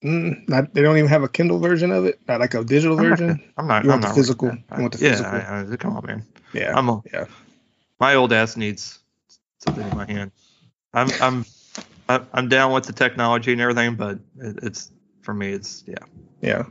Mm, 0.04 0.48
not, 0.48 0.74
they 0.74 0.82
don't 0.82 0.96
even 0.98 1.08
have 1.08 1.22
a 1.22 1.28
Kindle 1.28 1.58
version 1.58 1.90
of 1.90 2.04
it. 2.04 2.20
Not 2.28 2.40
like 2.40 2.54
a 2.54 2.62
digital 2.62 2.98
I'm 2.98 3.08
not- 3.08 3.18
version. 3.18 3.42
I'm 3.56 3.66
not. 3.66 3.84
You 3.84 3.90
I'm 3.90 4.00
want 4.00 4.02
the 4.02 4.08
not 4.08 4.14
physical? 4.16 4.48
that. 4.50 4.76
You 4.76 4.82
want 4.82 4.92
the 4.92 5.04
yeah, 5.04 5.10
physical? 5.12 5.32
I- 5.32 5.72
I- 5.72 5.76
come 5.76 5.96
on, 5.96 6.06
man. 6.06 6.26
Yeah. 6.52 6.76
I'm 6.76 6.88
a, 6.88 7.02
Yeah. 7.12 7.24
my 7.98 8.14
old 8.14 8.32
ass 8.32 8.56
needs 8.56 8.98
something 9.64 9.88
in 9.88 9.96
my 9.96 10.04
hand. 10.06 10.30
I'm 10.92 11.08
I'm 11.22 11.44
I'm- 12.08 12.26
I'm 12.34 12.48
down 12.48 12.72
with 12.72 12.84
the 12.84 12.92
technology 12.92 13.52
and 13.52 13.60
everything, 13.62 13.94
but 13.96 14.18
it, 14.38 14.58
it's 14.62 14.90
for 15.22 15.32
me, 15.32 15.52
it's 15.52 15.82
yeah. 15.86 15.94
Yeah. 16.42 16.64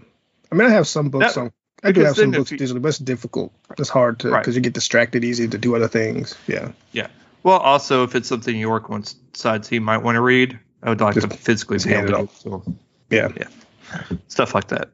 I 0.51 0.55
mean, 0.55 0.67
I 0.67 0.71
have 0.71 0.87
some 0.87 1.09
books 1.09 1.33
That- 1.33 1.41
on. 1.41 1.51
I 1.85 1.91
do 1.91 2.01
have 2.01 2.15
some 2.15 2.31
books 2.31 2.51
you- 2.51 2.57
digitally, 2.57 2.81
but 2.81 2.89
it's 2.89 2.99
difficult. 2.99 3.51
It's 3.77 3.89
hard 3.89 4.19
to 4.19 4.29
Right. 4.29 4.39
because 4.41 4.55
you 4.55 4.61
get 4.61 4.73
distracted 4.73 5.25
easy 5.25 5.47
to 5.49 5.57
do 5.57 5.75
other 5.75 5.87
things. 5.89 6.35
Yeah. 6.47 6.71
Yeah. 6.93 7.07
Well, 7.41 7.57
also 7.57 8.03
if 8.03 8.15
it's 8.15 8.29
something 8.29 8.55
York 8.55 8.87
wants 8.89 9.13
decides 9.33 9.67
he 9.67 9.79
might 9.79 9.97
want 9.97 10.15
to 10.15 10.21
read, 10.21 10.57
I 10.83 10.89
would 10.89 11.01
like 11.01 11.15
Just- 11.15 11.29
to 11.31 11.35
physically 11.35 11.79
be 11.83 11.93
able 11.93 12.21
it 12.23 12.29
to. 12.29 12.35
So 12.41 12.75
Yeah. 13.13 13.29
Yeah. 13.37 14.17
stuff 14.27 14.55
like 14.55 14.67
that. 14.67 14.89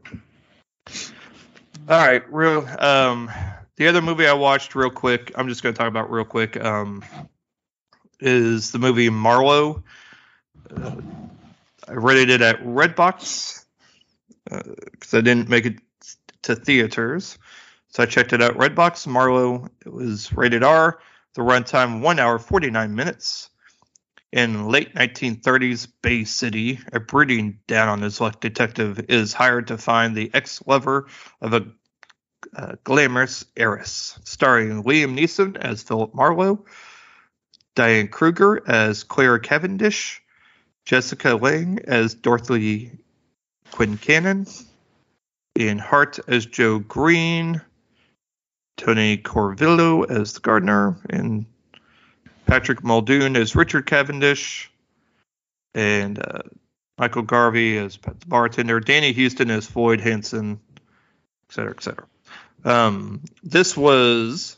All 1.87 1.97
right, 1.97 2.23
real. 2.31 2.67
Um, 2.79 3.31
the 3.77 3.87
other 3.87 4.01
movie 4.01 4.27
I 4.27 4.33
watched 4.33 4.75
real 4.75 4.89
quick. 4.89 5.31
I'm 5.35 5.47
just 5.47 5.63
going 5.63 5.73
to 5.73 5.77
talk 5.79 5.87
about 5.87 6.11
real 6.11 6.25
quick. 6.25 6.63
Um, 6.63 7.03
is 8.19 8.71
the 8.71 8.79
movie 8.79 9.09
Marlowe. 9.09 9.83
Uh, 10.75 10.95
I 11.87 11.93
rented 11.93 12.29
it 12.29 12.41
at 12.41 12.61
Redbox 12.63 13.65
because 14.43 15.13
I 15.13 15.21
didn't 15.21 15.49
make 15.49 15.65
it 15.65 15.77
to 16.43 16.55
theaters, 16.55 17.37
so 17.89 18.03
I 18.03 18.05
checked 18.05 18.33
it 18.33 18.41
out. 18.41 18.55
Redbox 18.55 19.07
Marlowe. 19.07 19.67
It 19.85 19.91
was 19.91 20.31
rated 20.33 20.63
R. 20.63 20.99
The 21.35 21.41
runtime 21.41 22.01
one 22.01 22.19
hour 22.19 22.37
49 22.39 22.93
minutes. 22.93 23.48
In 24.31 24.67
late 24.67 24.93
1930s 24.93 25.87
Bay 26.03 26.23
City, 26.23 26.79
a 26.93 26.99
brooding 26.99 27.59
down 27.67 27.89
on 27.89 28.01
his 28.01 28.21
luck 28.21 28.39
detective 28.39 29.05
is 29.09 29.33
hired 29.33 29.67
to 29.67 29.77
find 29.77 30.15
the 30.15 30.29
ex-lover 30.33 31.07
of 31.41 31.53
a 31.53 31.65
uh, 32.55 32.75
glamorous 32.83 33.45
heiress, 33.57 34.19
starring 34.23 34.83
Liam 34.83 35.17
Neeson 35.17 35.57
as 35.57 35.81
Philip 35.81 36.13
Marlowe, 36.13 36.63
Diane 37.75 38.07
Kruger 38.07 38.61
as 38.67 39.03
Claire 39.03 39.39
Cavendish, 39.39 40.21
Jessica 40.85 41.35
Lange 41.35 41.79
as 41.85 42.13
Dorothy 42.13 42.91
Quincannon, 43.71 44.65
Ian 45.57 45.79
Hart 45.79 46.19
as 46.27 46.45
Joe 46.45 46.79
Green, 46.79 47.61
Tony 48.77 49.17
Corvillo 49.17 50.09
as 50.09 50.33
the 50.33 50.39
gardener, 50.39 50.97
and 51.09 51.45
Patrick 52.49 52.83
Muldoon 52.83 53.35
as 53.35 53.55
Richard 53.55 53.85
Cavendish, 53.85 54.71
and 55.75 56.17
uh, 56.19 56.41
Michael 56.97 57.21
Garvey 57.21 57.77
as 57.77 57.97
the 57.97 58.25
bartender, 58.25 58.79
Danny 58.79 59.13
Huston 59.13 59.51
as 59.51 59.67
Floyd 59.67 60.01
Hanson, 60.01 60.59
et 60.75 61.53
cetera, 61.53 61.71
et 61.71 61.83
cetera. 61.83 62.05
Um, 62.65 63.23
this 63.43 63.77
was 63.77 64.57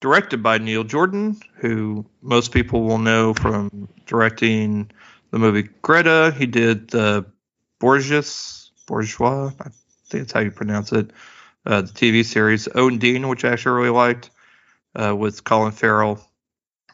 directed 0.00 0.42
by 0.42 0.56
Neil 0.56 0.84
Jordan, 0.84 1.38
who 1.56 2.06
most 2.22 2.50
people 2.52 2.82
will 2.82 2.98
know 2.98 3.34
from 3.34 3.88
directing 4.06 4.90
the 5.30 5.38
movie 5.38 5.68
Greta. 5.82 6.34
He 6.36 6.46
did 6.46 6.88
the 6.88 7.26
Borges, 7.78 8.70
Bourgeois, 8.86 9.52
I 9.60 9.68
think 10.08 10.24
that's 10.24 10.32
how 10.32 10.40
you 10.40 10.50
pronounce 10.50 10.92
it, 10.92 11.10
uh, 11.66 11.82
the 11.82 11.92
TV 11.92 12.24
series 12.24 12.68
Ondine, 12.68 13.28
which 13.28 13.44
I 13.44 13.50
actually 13.52 13.76
really 13.76 13.90
liked, 13.90 14.30
uh, 14.96 15.14
with 15.14 15.44
Colin 15.44 15.72
Farrell. 15.72 16.24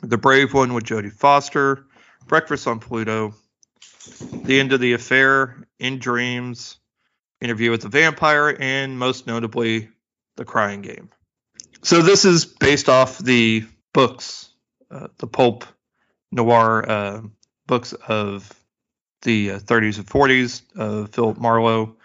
The 0.08 0.18
Brave 0.18 0.54
One 0.54 0.74
with 0.74 0.84
Jodie 0.84 1.12
Foster, 1.12 1.86
Breakfast 2.26 2.66
on 2.66 2.78
Pluto, 2.78 3.34
The 4.32 4.60
End 4.60 4.72
of 4.72 4.80
the 4.80 4.92
Affair, 4.92 5.66
In 5.78 5.98
Dreams, 5.98 6.76
Interview 7.40 7.70
with 7.70 7.82
the 7.82 7.88
Vampire, 7.88 8.56
and 8.58 8.98
most 8.98 9.26
notably, 9.26 9.88
The 10.36 10.44
Crying 10.44 10.82
Game. 10.82 11.10
So 11.82 12.02
this 12.02 12.24
is 12.24 12.44
based 12.44 12.88
off 12.88 13.18
the 13.18 13.64
books 13.92 14.50
uh, 14.90 15.08
the 15.18 15.26
pulp 15.26 15.64
noir 16.30 16.88
uh, 16.88 17.20
books 17.66 17.92
of 17.92 18.52
the 19.22 19.48
30s 19.48 19.96
and 19.96 20.06
40s 20.06 20.62
of 20.76 21.10
Philip 21.10 21.38
Marlowe. 21.38 21.96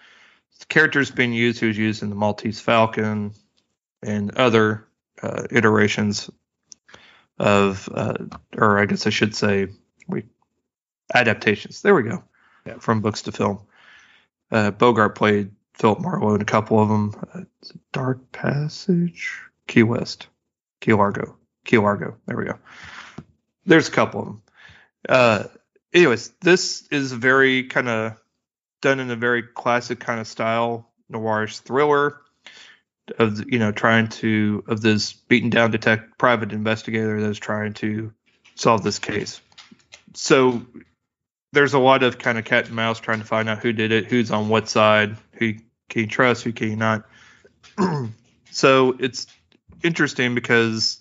The 0.60 0.66
characters 0.66 1.12
being 1.12 1.34
used, 1.34 1.60
who's 1.60 1.78
used 1.78 2.02
in 2.02 2.10
the 2.10 2.16
Maltese 2.16 2.60
Falcon 2.60 3.34
and 4.02 4.36
other 4.36 4.88
uh, 5.22 5.44
iterations 5.52 6.30
of, 7.40 7.90
uh, 7.94 8.16
or 8.58 8.80
I 8.80 8.86
guess 8.86 9.08
I 9.08 9.12
should 9.12 9.36
say, 9.36 9.68
we 10.08 10.26
adaptations. 11.14 11.82
There 11.82 11.96
we 11.96 12.04
go, 12.04 12.24
yeah. 12.66 12.78
from 12.80 13.02
books 13.02 13.24
to 13.24 13.32
film. 13.32 13.62
Uh, 14.52 14.72
Bogart 14.72 15.16
played 15.16 15.52
Philip 15.74 16.02
Marlowe 16.02 16.36
in 16.36 16.42
a 16.42 16.46
couple 16.46 16.80
of 16.80 16.90
them. 16.90 17.16
Uh, 17.34 17.42
Dark 17.94 18.32
Passage, 18.32 19.40
Key 19.68 19.84
West, 19.84 20.28
Key 20.82 20.94
Largo, 20.94 21.38
Key 21.66 21.78
Largo. 21.78 22.18
There 22.26 22.38
we 22.38 22.46
go. 22.46 22.60
There's 23.66 23.88
a 23.88 23.92
couple 23.92 24.20
of 24.20 24.26
them. 24.28 24.42
Uh, 25.08 25.44
anyways, 25.94 26.30
this 26.42 26.88
is 26.92 27.12
very 27.12 27.64
kind 27.64 27.88
of 27.88 28.22
done 28.82 29.00
in 29.00 29.12
a 29.12 29.16
very 29.16 29.44
classic 29.44 30.00
kind 30.00 30.20
of 30.20 30.28
style, 30.28 30.90
noirish 31.12 31.60
thriller 31.60 32.20
of 33.18 33.52
you 33.52 33.60
know 33.60 33.72
trying 33.72 34.08
to 34.08 34.64
of 34.68 34.82
this 34.82 35.14
beaten 35.14 35.50
down 35.50 35.72
detect 35.72 36.18
private 36.18 36.52
investigator 36.52 37.22
that's 37.22 37.40
trying 37.40 37.74
to 37.76 38.14
solve 38.56 38.84
this 38.84 39.00
case. 39.00 39.42
So 40.14 40.66
there's 41.52 41.74
a 41.74 41.80
lot 41.80 42.04
of 42.04 42.20
kind 42.20 42.38
of 42.38 42.46
cat 42.46 42.68
and 42.68 42.76
mouse 42.76 43.00
trying 43.00 43.20
to 43.20 43.26
find 43.26 43.50
out 43.50 43.60
who 43.60 43.74
did 43.74 43.92
it, 43.92 44.06
who's 44.06 44.32
on 44.32 44.50
what 44.50 44.70
side, 44.70 45.18
who 45.34 45.54
can 45.90 46.02
you 46.02 46.08
trust, 46.08 46.44
who 46.44 46.52
can 46.52 46.70
you 46.70 46.76
not. 46.76 47.06
so 48.52 48.96
it's 49.00 49.28
interesting 49.84 50.36
because 50.36 51.00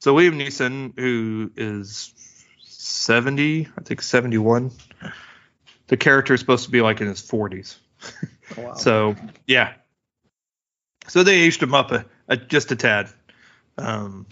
so 0.00 0.14
Liam 0.14 0.34
Neeson, 0.34 0.98
who 0.98 1.50
is 1.56 2.12
70, 2.64 3.68
I 3.76 3.82
think 3.82 4.02
71, 4.02 4.70
the 5.88 5.96
character 5.96 6.34
is 6.34 6.40
supposed 6.40 6.64
to 6.66 6.70
be 6.70 6.80
like 6.80 7.00
in 7.00 7.08
his 7.08 7.20
40s. 7.20 7.76
Oh, 8.56 8.62
wow. 8.62 8.74
so 8.74 9.16
yeah, 9.46 9.74
so 11.08 11.22
they 11.22 11.34
aged 11.34 11.62
him 11.62 11.74
up 11.74 11.90
a, 11.90 12.04
a 12.28 12.36
just 12.36 12.72
a 12.72 12.76
tad. 12.76 13.08
Um, 13.76 14.26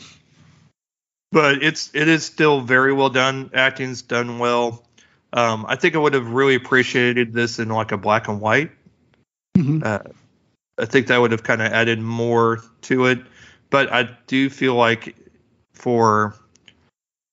but 1.33 1.63
it's 1.63 1.91
it 1.95 2.09
is 2.09 2.25
still 2.25 2.61
very 2.61 2.93
well 2.93 3.11
done. 3.11 3.51
Acting's 3.55 4.03
done 4.03 4.39
well. 4.39 4.85
Um, 5.33 5.67
I 5.69 5.77
think 5.77 5.95
I 5.95 5.99
would 5.99 6.15
have 6.15 6.29
really 6.29 6.55
appreciated 6.55 7.33
this 7.33 7.59
in 7.59 7.69
like 7.69 7.93
a 7.93 7.97
black 7.97 8.29
and 8.29 8.41
white. 8.41 8.71
Mm-hmm. 9.57 9.83
Uh, 9.85 9.99
I 10.79 10.85
think 10.87 11.09
that 11.09 11.19
would 11.19 11.33
have 11.33 11.43
kind 11.43 11.63
of 11.63 11.73
added 11.73 12.01
more 12.01 12.61
to 12.83 13.07
it. 13.07 13.21
But 13.71 13.93
I 13.93 14.09
do 14.27 14.49
feel 14.49 14.75
like 14.75 15.17
for 15.75 16.35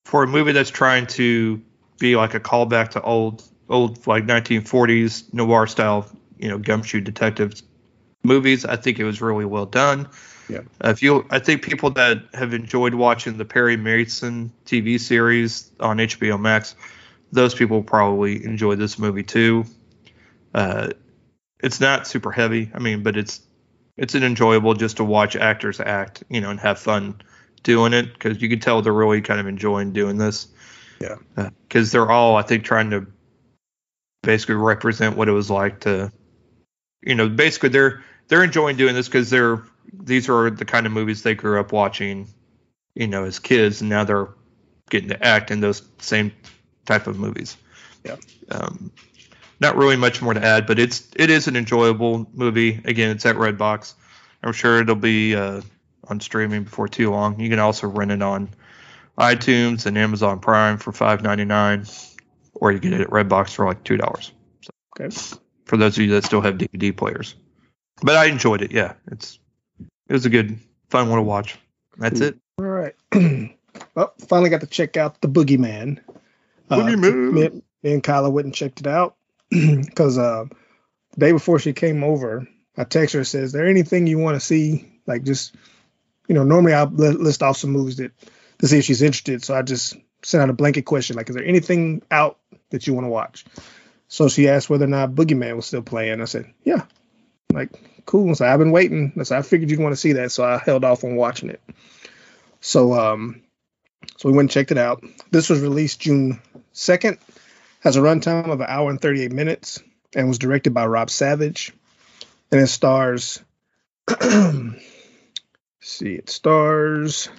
for 0.06 0.24
a 0.24 0.28
movie 0.28 0.52
that's 0.52 0.70
trying 0.70 1.08
to 1.08 1.62
be 2.00 2.16
like 2.16 2.34
a 2.34 2.39
callback 2.39 2.91
to 2.91 3.02
old 3.02 3.44
old 3.70 4.06
like 4.08 4.26
1940s 4.26 5.34
noir 5.34 5.68
style, 5.68 6.08
you 6.38 6.50
know, 6.50 6.58
gumshoe 6.58 7.02
detective 7.02 7.62
movies, 8.24 8.65
I 8.65 8.76
think 8.76 8.99
it 8.99 9.03
was 9.03 9.21
really 9.21 9.45
well 9.45 9.65
done. 9.65 10.09
Yeah. 10.49 10.61
Uh, 10.84 10.89
if 10.89 11.01
you, 11.01 11.26
I 11.30 11.39
think 11.39 11.61
people 11.61 11.91
that 11.91 12.24
have 12.34 12.53
enjoyed 12.53 12.93
watching 12.93 13.38
the 13.38 13.45
Perry 13.45 13.78
Mason 13.78 14.51
TV 14.65 14.99
series 14.99 15.71
on 15.80 15.97
HBO 15.97 16.39
Max, 16.39 16.76
those 17.32 17.53
people 17.55 17.82
probably 17.84 18.43
enjoy 18.43 18.76
this 18.76 18.99
movie 18.99 19.24
too. 19.24 19.65
Uh, 20.53 20.89
it's 21.59 21.80
not 21.80 22.07
super 22.07 22.32
heavy. 22.32 22.69
I 22.74 22.80
mean, 22.80 23.03
but 23.03 23.17
it's 23.17 23.41
it's 23.97 24.15
an 24.15 24.24
enjoyable 24.24 24.74
just 24.74 24.97
to 24.97 25.03
watch 25.03 25.36
actors 25.36 25.80
act, 25.80 26.24
you 26.30 26.41
know, 26.41 26.49
and 26.49 26.59
have 26.59 26.80
fun 26.80 27.21
doing 27.61 27.93
it 27.93 28.13
because 28.13 28.41
you 28.41 28.49
can 28.49 28.59
tell 28.59 28.82
they're 28.82 28.91
really 28.91 29.21
kind 29.21 29.39
of 29.39 29.47
enjoying 29.47 29.93
doing 29.93 30.17
this. 30.17 30.47
Yeah. 30.99 31.15
Because 31.67 31.89
uh, 31.89 31.97
they're 31.97 32.11
all, 32.11 32.36
I 32.36 32.41
think, 32.41 32.63
trying 32.63 32.89
to 32.91 33.07
basically 34.21 34.55
represent 34.55 35.15
what 35.15 35.30
it 35.30 35.32
was 35.32 35.49
like 35.49 35.82
to, 35.82 36.11
you 37.01 37.15
know, 37.15 37.30
basically 37.30 37.69
they're 37.69 38.03
they're 38.28 38.43
enjoying 38.43 38.78
doing 38.78 38.95
this 38.95 39.07
because 39.07 39.30
they're 39.30 39.63
these 39.91 40.30
are 40.30 40.49
the 40.49 40.65
kind 40.65 40.86
of 40.86 40.91
movies 40.91 41.24
they 41.24 41.36
grew 41.36 41.59
up 41.59 41.71
watching, 41.71 42.28
you 42.95 43.07
know, 43.07 43.26
as 43.26 43.39
kids, 43.39 43.82
and 43.82 43.89
now 43.89 44.03
they're 44.03 44.30
getting 44.89 45.09
to 45.09 45.26
act 45.26 45.51
in 45.51 45.59
those 45.59 45.84
same 45.99 46.32
type 46.86 47.07
of 47.07 47.17
movies. 47.17 47.57
Yeah. 48.03 48.15
Um, 48.49 48.91
not 49.59 49.78
really 49.78 49.95
much 49.95 50.21
more 50.21 50.34
to 50.34 50.43
add, 50.43 50.67
but 50.67 50.80
it's 50.80 51.07
it 51.15 51.30
is 51.30 51.47
an 51.47 51.55
enjoyable 51.55 52.28
movie. 52.34 52.82
Again, 52.86 53.11
it's 53.11 53.26
at 53.26 53.36
Redbox. 53.36 53.93
I'm 54.43 54.53
sure 54.53 54.82
it'll 54.82 54.95
be 54.95 55.36
uh, 55.36 55.61
on 56.09 56.19
streaming 56.19 56.63
before 56.63 56.88
too 56.88 57.11
long. 57.11 57.39
You 57.39 57.49
can 57.49 57.59
also 57.59 57.88
rent 57.88 58.11
it 58.11 58.21
on 58.21 58.49
iTunes 59.17 59.86
and 59.86 59.97
Amazon 59.97 60.39
Prime 60.39 60.78
for 60.78 60.91
$5.99, 60.91 62.15
or 62.55 62.71
you 62.71 62.80
can 62.80 62.91
get 62.91 63.01
it 63.01 63.05
at 63.05 63.09
Redbox 63.09 63.53
for 63.53 63.65
like 63.65 63.84
two 63.84 63.95
dollars. 63.95 64.32
So, 64.61 64.71
okay. 64.99 65.15
For 65.65 65.78
those 65.78 65.97
of 65.97 66.03
you 66.03 66.11
that 66.11 66.26
still 66.26 66.41
have 66.41 66.55
DVD 66.55 66.95
players, 66.95 67.36
but 68.02 68.16
I 68.16 68.26
enjoyed 68.26 68.62
it. 68.62 68.72
Yeah, 68.72 68.94
it's 69.12 69.39
it 70.08 70.14
was 70.14 70.26
a 70.26 70.30
good, 70.30 70.60
fun 70.89 71.10
one 71.10 71.18
to 71.18 71.24
watch. 71.24 71.58
That's 71.98 72.20
it. 72.20 72.38
All 72.60 72.66
right. 72.66 72.96
well, 73.96 74.14
finally 74.28 74.50
got 74.50 74.62
to 74.62 74.68
check 74.68 74.98
out 74.98 75.22
the 75.22 75.28
Boogeyman. 75.28 76.00
Boogeyman. 76.70 77.30
Uh, 77.30 77.32
me, 77.32 77.50
me, 77.50 77.62
and 77.94 78.04
Kyla 78.04 78.30
went 78.30 78.46
and 78.46 78.56
checked 78.56 78.80
it 78.80 78.88
out 78.88 79.16
because 79.50 80.18
uh, 80.18 80.46
the 81.12 81.20
day 81.20 81.32
before 81.32 81.60
she 81.60 81.74
came 81.74 82.04
over, 82.04 82.48
I 82.78 82.84
text 82.84 83.14
her 83.14 83.24
says, 83.24 83.52
"There 83.52 83.68
anything 83.68 84.08
you 84.08 84.18
want 84.18 84.36
to 84.36 84.39
see? 84.39 84.89
Like 85.06 85.24
just, 85.24 85.56
you 86.28 86.36
know, 86.36 86.44
normally 86.44 86.74
I'll 86.74 86.88
list 86.88 87.44
off 87.44 87.58
some 87.58 87.72
movies 87.72 87.98
that 87.98 88.12
to 88.64 88.68
see 88.68 88.80
if 88.80 88.86
she's 88.86 89.02
interested. 89.02 89.44
So 89.44 89.54
I 89.54 89.62
just 89.62 89.96
sent 90.24 90.41
out 90.41 90.50
a 90.50 90.54
blanket 90.54 90.84
question 90.84 91.18
like, 91.18 91.30
is 91.30 91.36
there 91.36 91.46
anything 91.46 92.02
out 92.10 92.39
that 92.70 92.88
you 92.88 92.94
want 92.94 93.06
to 93.06 93.10
watch? 93.10 93.46
So 94.08 94.30
she 94.30 94.48
asked 94.48 94.70
whether 94.70 94.86
or 94.86 94.89
not 94.89 95.12
Boogeyman 95.12 95.56
was 95.56 95.66
still 95.66 95.82
playing. 95.82 96.22
I 96.22 96.26
said, 96.26 96.54
yeah. 96.64 96.86
Like, 97.54 97.70
cool. 98.06 98.36
So 98.36 98.45
I've 98.45 98.60
been 98.60 98.72
waiting. 98.72 99.24
So 99.24 99.38
I 99.38 99.41
figured 99.41 99.70
you'd 99.70 99.80
want 99.80 99.93
to 99.93 99.99
see 99.99 100.14
that. 100.14 100.32
So 100.32 100.43
I 100.43 100.58
held 100.58 100.84
off 100.84 101.04
on 101.04 101.16
watching 101.16 101.49
it. 101.49 101.62
So 102.60 102.93
um, 102.93 103.43
so 104.18 104.30
we 104.30 104.36
went 104.36 104.45
and 104.45 104.51
checked 104.51 104.72
it 104.72 104.78
out. 104.78 105.04
This 105.32 105.49
was 105.49 105.62
released 105.62 105.99
June 105.99 106.41
2nd, 106.74 107.18
has 107.82 107.95
a 107.95 108.01
runtime 108.01 108.49
of 108.49 108.62
an 108.62 108.68
hour 108.70 108.89
and 108.89 109.01
38 109.01 109.32
minutes, 109.32 109.82
and 110.16 110.28
was 110.28 110.39
directed 110.39 110.74
by 110.74 110.86
Rob 110.86 111.10
Savage. 111.10 111.74
And 112.51 112.62
it 112.62 112.68
stars, 112.68 113.41
see, 115.82 116.14
it 116.14 116.30
stars 116.30 117.30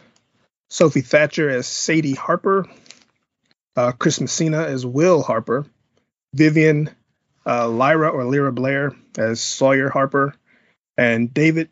Sophie 0.68 1.02
Thatcher 1.02 1.48
as 1.48 1.66
Sadie 1.66 2.14
Harper, 2.14 2.66
uh, 3.76 3.92
Chris 3.92 4.20
Messina 4.20 4.64
as 4.64 4.84
Will 4.84 5.22
Harper, 5.22 5.66
Vivian 6.32 6.90
uh, 7.46 7.68
Lyra 7.68 8.08
or 8.08 8.24
Lyra 8.24 8.52
Blair 8.52 8.92
as 9.16 9.40
Sawyer 9.40 9.88
Harper, 9.88 10.34
and 10.96 11.32
David 11.32 11.70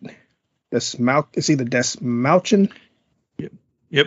Desmau- 0.72 1.28
is 1.34 1.46
he 1.46 1.54
the 1.54 1.64
Dastmalchian? 1.64 2.72
Yep. 3.38 3.52
Yep. 3.90 4.06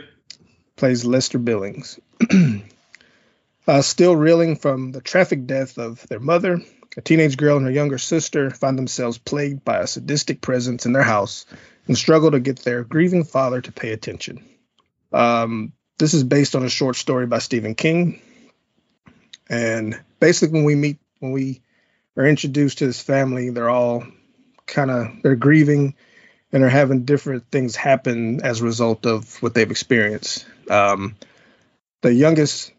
Plays 0.76 1.06
Lester 1.06 1.38
Billings. 1.38 2.00
uh, 3.68 3.82
still 3.82 4.16
reeling 4.16 4.56
from 4.56 4.92
the 4.92 5.02
traffic 5.02 5.46
death 5.46 5.78
of 5.78 6.06
their 6.08 6.20
mother, 6.20 6.62
a 6.98 7.02
teenage 7.02 7.38
girl 7.38 7.58
and 7.58 7.66
her 7.66 7.72
younger 7.72 7.98
sister 7.98 8.50
find 8.50 8.78
themselves 8.78 9.18
plagued 9.18 9.64
by 9.64 9.80
a 9.80 9.88
sadistic 9.88 10.42
presence 10.42 10.86
in 10.86 10.94
their 10.94 11.04
house 11.04 11.46
and 11.88 11.98
struggle 11.98 12.32
to 12.32 12.40
get 12.40 12.60
their 12.60 12.84
grieving 12.84 13.24
father 13.24 13.62
to 13.62 13.72
pay 13.72 13.92
attention. 13.92 14.44
Um, 15.12 15.74
this 15.98 16.14
is 16.14 16.24
based 16.24 16.56
on 16.56 16.64
a 16.64 16.70
short 16.70 16.96
story 16.96 17.28
by 17.28 17.40
Stephen 17.40 17.76
King. 17.76 18.22
And 19.48 20.02
basically, 20.20 20.56
when 20.56 20.64
we 20.64 20.76
meet, 20.76 20.98
when 21.20 21.32
we 21.32 21.62
are 22.18 22.26
introduced 22.26 22.80
to 22.80 22.88
this 22.88 23.02
family, 23.02 23.50
they're 23.50 23.70
all 23.70 24.06
kind 24.66 24.90
of 24.92 25.08
they're 25.22 25.36
grieving 25.36 25.96
and 26.52 26.64
are 26.64 26.70
having 26.70 27.04
different 27.06 27.50
things 27.52 27.76
happen 27.76 28.42
as 28.44 28.62
a 28.62 28.64
result 28.64 29.06
of 29.06 29.42
what 29.42 29.54
they've 29.54 29.72
experienced. 29.72 30.46
Um, 30.70 31.16
the 32.02 32.14
youngest 32.14 32.72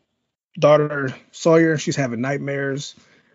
daughter, 0.59 1.15
Sawyer, 1.33 1.77
she's 1.79 1.97
having 1.97 2.21
nightmares. 2.21 2.95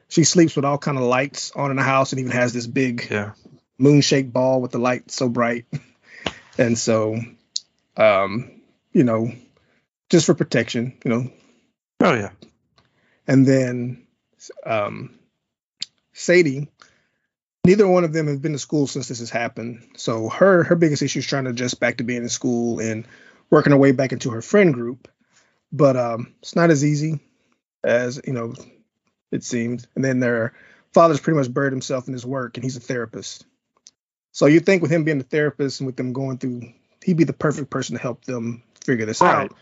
She 0.09 0.23
sleeps 0.23 0.55
with 0.55 0.65
all 0.65 0.77
kind 0.77 0.97
of 0.97 1.03
lights 1.03 1.51
on 1.51 1.71
in 1.71 1.77
the 1.77 1.83
house 1.83 2.11
and 2.11 2.19
even 2.19 2.31
has 2.31 2.53
this 2.53 2.67
big 2.67 3.07
yeah. 3.09 3.33
moon-shaped 3.77 4.33
ball 4.33 4.61
with 4.61 4.71
the 4.71 4.79
light 4.79 5.11
so 5.11 5.29
bright. 5.29 5.65
and 6.57 6.77
so 6.77 7.17
um, 7.97 8.51
you 8.93 9.03
know, 9.03 9.31
just 10.09 10.25
for 10.25 10.33
protection, 10.33 10.97
you 11.03 11.11
know. 11.11 11.31
Oh 12.01 12.13
yeah. 12.13 12.31
And 13.27 13.45
then 13.45 14.05
um, 14.65 15.19
Sadie, 16.13 16.69
neither 17.65 17.87
one 17.87 18.03
of 18.03 18.13
them 18.13 18.27
have 18.27 18.41
been 18.41 18.53
to 18.53 18.59
school 18.59 18.87
since 18.87 19.07
this 19.07 19.19
has 19.19 19.29
happened. 19.29 19.87
So 19.97 20.29
her 20.29 20.63
her 20.63 20.75
biggest 20.75 21.01
issue 21.01 21.19
is 21.19 21.27
trying 21.27 21.45
to 21.45 21.51
adjust 21.51 21.79
back 21.79 21.97
to 21.97 22.03
being 22.03 22.23
in 22.23 22.29
school 22.29 22.79
and 22.79 23.05
working 23.49 23.71
her 23.71 23.77
way 23.77 23.91
back 23.91 24.11
into 24.11 24.31
her 24.31 24.41
friend 24.41 24.73
group. 24.73 25.07
But 25.71 25.95
um, 25.95 26.33
it's 26.41 26.55
not 26.55 26.69
as 26.69 26.83
easy 26.83 27.19
as 27.83 28.21
you 28.25 28.33
know 28.33 28.53
it 29.31 29.43
seems. 29.43 29.87
And 29.95 30.03
then 30.03 30.19
their 30.19 30.53
father's 30.93 31.19
pretty 31.19 31.37
much 31.37 31.53
buried 31.53 31.73
himself 31.73 32.07
in 32.07 32.13
his 32.13 32.25
work, 32.25 32.57
and 32.57 32.63
he's 32.63 32.77
a 32.77 32.81
therapist. 32.81 33.45
So 34.33 34.45
you 34.45 34.59
think 34.59 34.81
with 34.81 34.91
him 34.91 35.03
being 35.03 35.19
a 35.19 35.23
therapist 35.23 35.79
and 35.79 35.87
with 35.87 35.97
them 35.97 36.13
going 36.13 36.37
through, 36.37 36.61
he'd 37.03 37.17
be 37.17 37.23
the 37.23 37.33
perfect 37.33 37.69
person 37.69 37.95
to 37.95 38.01
help 38.01 38.25
them 38.25 38.63
figure 38.83 39.05
this 39.05 39.21
right. 39.21 39.45
out. 39.45 39.55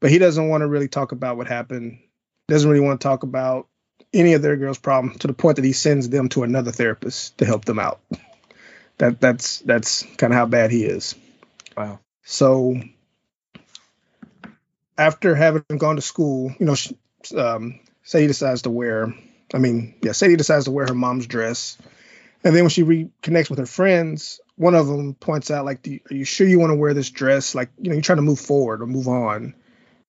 but 0.00 0.10
he 0.10 0.18
doesn't 0.18 0.48
want 0.48 0.62
to 0.62 0.66
really 0.66 0.88
talk 0.88 1.12
about 1.12 1.36
what 1.36 1.46
happened. 1.46 1.98
Doesn't 2.48 2.68
really 2.70 2.84
want 2.84 3.00
to 3.00 3.06
talk 3.06 3.22
about 3.22 3.68
any 4.12 4.34
of 4.34 4.42
their 4.42 4.56
girls' 4.56 4.78
problem 4.78 5.18
to 5.18 5.26
the 5.26 5.32
point 5.32 5.56
that 5.56 5.64
he 5.64 5.72
sends 5.72 6.08
them 6.08 6.28
to 6.30 6.42
another 6.42 6.72
therapist 6.72 7.38
to 7.38 7.44
help 7.44 7.64
them 7.64 7.78
out. 7.78 8.00
That 8.98 9.20
that's 9.20 9.60
that's 9.60 10.02
kind 10.16 10.32
of 10.32 10.38
how 10.38 10.46
bad 10.46 10.70
he 10.70 10.84
is. 10.84 11.14
Wow. 11.76 12.00
So 12.24 12.80
after 14.96 15.34
having 15.34 15.62
gone 15.78 15.96
to 15.96 16.02
school, 16.02 16.52
you 16.58 16.66
know, 16.66 16.74
um, 17.36 17.80
Sadie 18.02 18.26
decides 18.26 18.62
to 18.62 18.70
wear. 18.70 19.14
I 19.54 19.58
mean, 19.58 19.94
yeah, 20.02 20.12
Sadie 20.12 20.36
decides 20.36 20.64
to 20.64 20.70
wear 20.70 20.86
her 20.86 20.94
mom's 20.94 21.26
dress, 21.26 21.78
and 22.44 22.54
then 22.54 22.64
when 22.64 22.70
she 22.70 22.82
reconnects 22.82 23.50
with 23.50 23.58
her 23.58 23.66
friends, 23.66 24.40
one 24.56 24.74
of 24.74 24.88
them 24.88 25.14
points 25.14 25.50
out, 25.50 25.64
like, 25.64 25.86
"Are 26.10 26.14
you 26.14 26.24
sure 26.24 26.46
you 26.46 26.58
want 26.58 26.70
to 26.70 26.76
wear 26.76 26.92
this 26.92 27.10
dress? 27.10 27.54
Like, 27.54 27.70
you 27.78 27.90
know, 27.90 27.94
you're 27.94 28.02
trying 28.02 28.18
to 28.18 28.22
move 28.22 28.40
forward 28.40 28.82
or 28.82 28.86
move 28.86 29.08
on." 29.08 29.54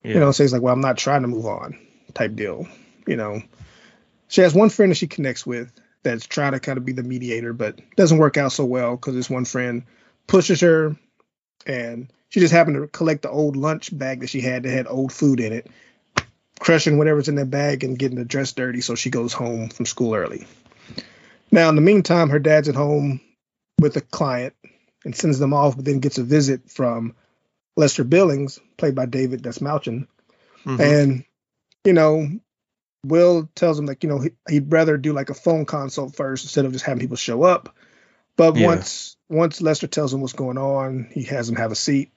Yeah. 0.03 0.15
You 0.15 0.19
know, 0.19 0.31
says 0.31 0.51
like, 0.51 0.61
"Well, 0.61 0.73
I'm 0.73 0.81
not 0.81 0.97
trying 0.97 1.21
to 1.21 1.27
move 1.27 1.45
on," 1.45 1.77
type 2.13 2.35
deal. 2.35 2.67
You 3.05 3.15
know, 3.15 3.43
she 4.29 4.41
has 4.41 4.53
one 4.53 4.69
friend 4.69 4.91
that 4.91 4.95
she 4.95 5.07
connects 5.07 5.45
with 5.45 5.71
that's 6.03 6.25
trying 6.25 6.53
to 6.53 6.61
kind 6.61 6.77
of 6.77 6.85
be 6.85 6.93
the 6.93 7.03
mediator, 7.03 7.51
but 7.51 7.79
doesn't 7.97 8.19
work 8.19 8.37
out 8.37 8.53
so 8.53 8.63
well 8.63 8.95
because 8.95 9.15
this 9.15 9.29
one 9.29 9.43
friend 9.43 9.83
pushes 10.27 10.61
her, 10.61 10.95
and 11.65 12.11
she 12.29 12.39
just 12.39 12.53
happened 12.53 12.77
to 12.77 12.87
collect 12.87 13.23
the 13.23 13.29
old 13.29 13.57
lunch 13.57 13.95
bag 13.97 14.21
that 14.21 14.29
she 14.29 14.39
had 14.39 14.63
that 14.63 14.71
had 14.71 14.87
old 14.87 15.11
food 15.11 15.39
in 15.41 15.51
it, 15.51 15.67
crushing 16.59 16.97
whatever's 16.97 17.27
in 17.27 17.35
that 17.35 17.49
bag 17.49 17.83
and 17.83 17.99
getting 17.99 18.17
the 18.17 18.23
dress 18.23 18.53
dirty. 18.53 18.81
So 18.81 18.95
she 18.95 19.09
goes 19.09 19.33
home 19.33 19.69
from 19.69 19.85
school 19.85 20.15
early. 20.15 20.45
Now, 21.51 21.67
in 21.69 21.75
the 21.75 21.81
meantime, 21.81 22.29
her 22.29 22.39
dad's 22.39 22.69
at 22.69 22.75
home 22.75 23.19
with 23.79 23.97
a 23.97 24.01
client 24.01 24.53
and 25.03 25.15
sends 25.15 25.39
them 25.39 25.53
off, 25.53 25.75
but 25.75 25.85
then 25.85 25.99
gets 25.99 26.19
a 26.19 26.23
visit 26.23 26.69
from 26.69 27.15
Lester 27.75 28.03
Billings, 28.03 28.59
played 28.77 28.93
by 28.93 29.05
David 29.07 29.41
Dastmalchian. 29.41 30.07
Mm-hmm. 30.65 30.81
And, 30.81 31.25
you 31.83 31.93
know, 31.93 32.29
Will 33.05 33.49
tells 33.55 33.79
him 33.79 33.85
like, 33.85 34.03
you 34.03 34.09
know, 34.09 34.23
he'd 34.47 34.71
rather 34.71 34.97
do 34.97 35.13
like 35.13 35.29
a 35.29 35.33
phone 35.33 35.65
consult 35.65 36.15
first 36.15 36.43
instead 36.43 36.65
of 36.65 36.73
just 36.73 36.85
having 36.85 36.99
people 36.99 37.17
show 37.17 37.43
up. 37.43 37.75
But 38.35 38.55
yeah. 38.55 38.67
once 38.67 39.17
once 39.29 39.61
Lester 39.61 39.87
tells 39.87 40.13
him 40.13 40.21
what's 40.21 40.33
going 40.33 40.57
on, 40.57 41.09
he 41.11 41.23
has 41.23 41.49
him 41.49 41.55
have 41.55 41.71
a 41.71 41.75
seat. 41.75 42.11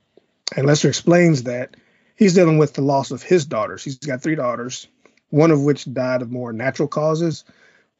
And 0.57 0.67
Lester 0.67 0.89
explains 0.89 1.45
that 1.45 1.77
he's 2.17 2.35
dealing 2.35 2.59
with 2.59 2.75
the 2.75 2.83
loss 2.83 3.11
of 3.11 3.23
his 3.23 3.47
daughters. 3.47 3.85
He's 3.85 3.99
got 3.99 4.23
three 4.23 4.35
daughters, 4.35 4.89
one 5.31 5.51
of 5.51 5.63
which 5.63 5.93
died 5.93 6.23
of 6.23 6.31
more 6.31 6.53
natural 6.53 6.89
causes, 6.89 7.45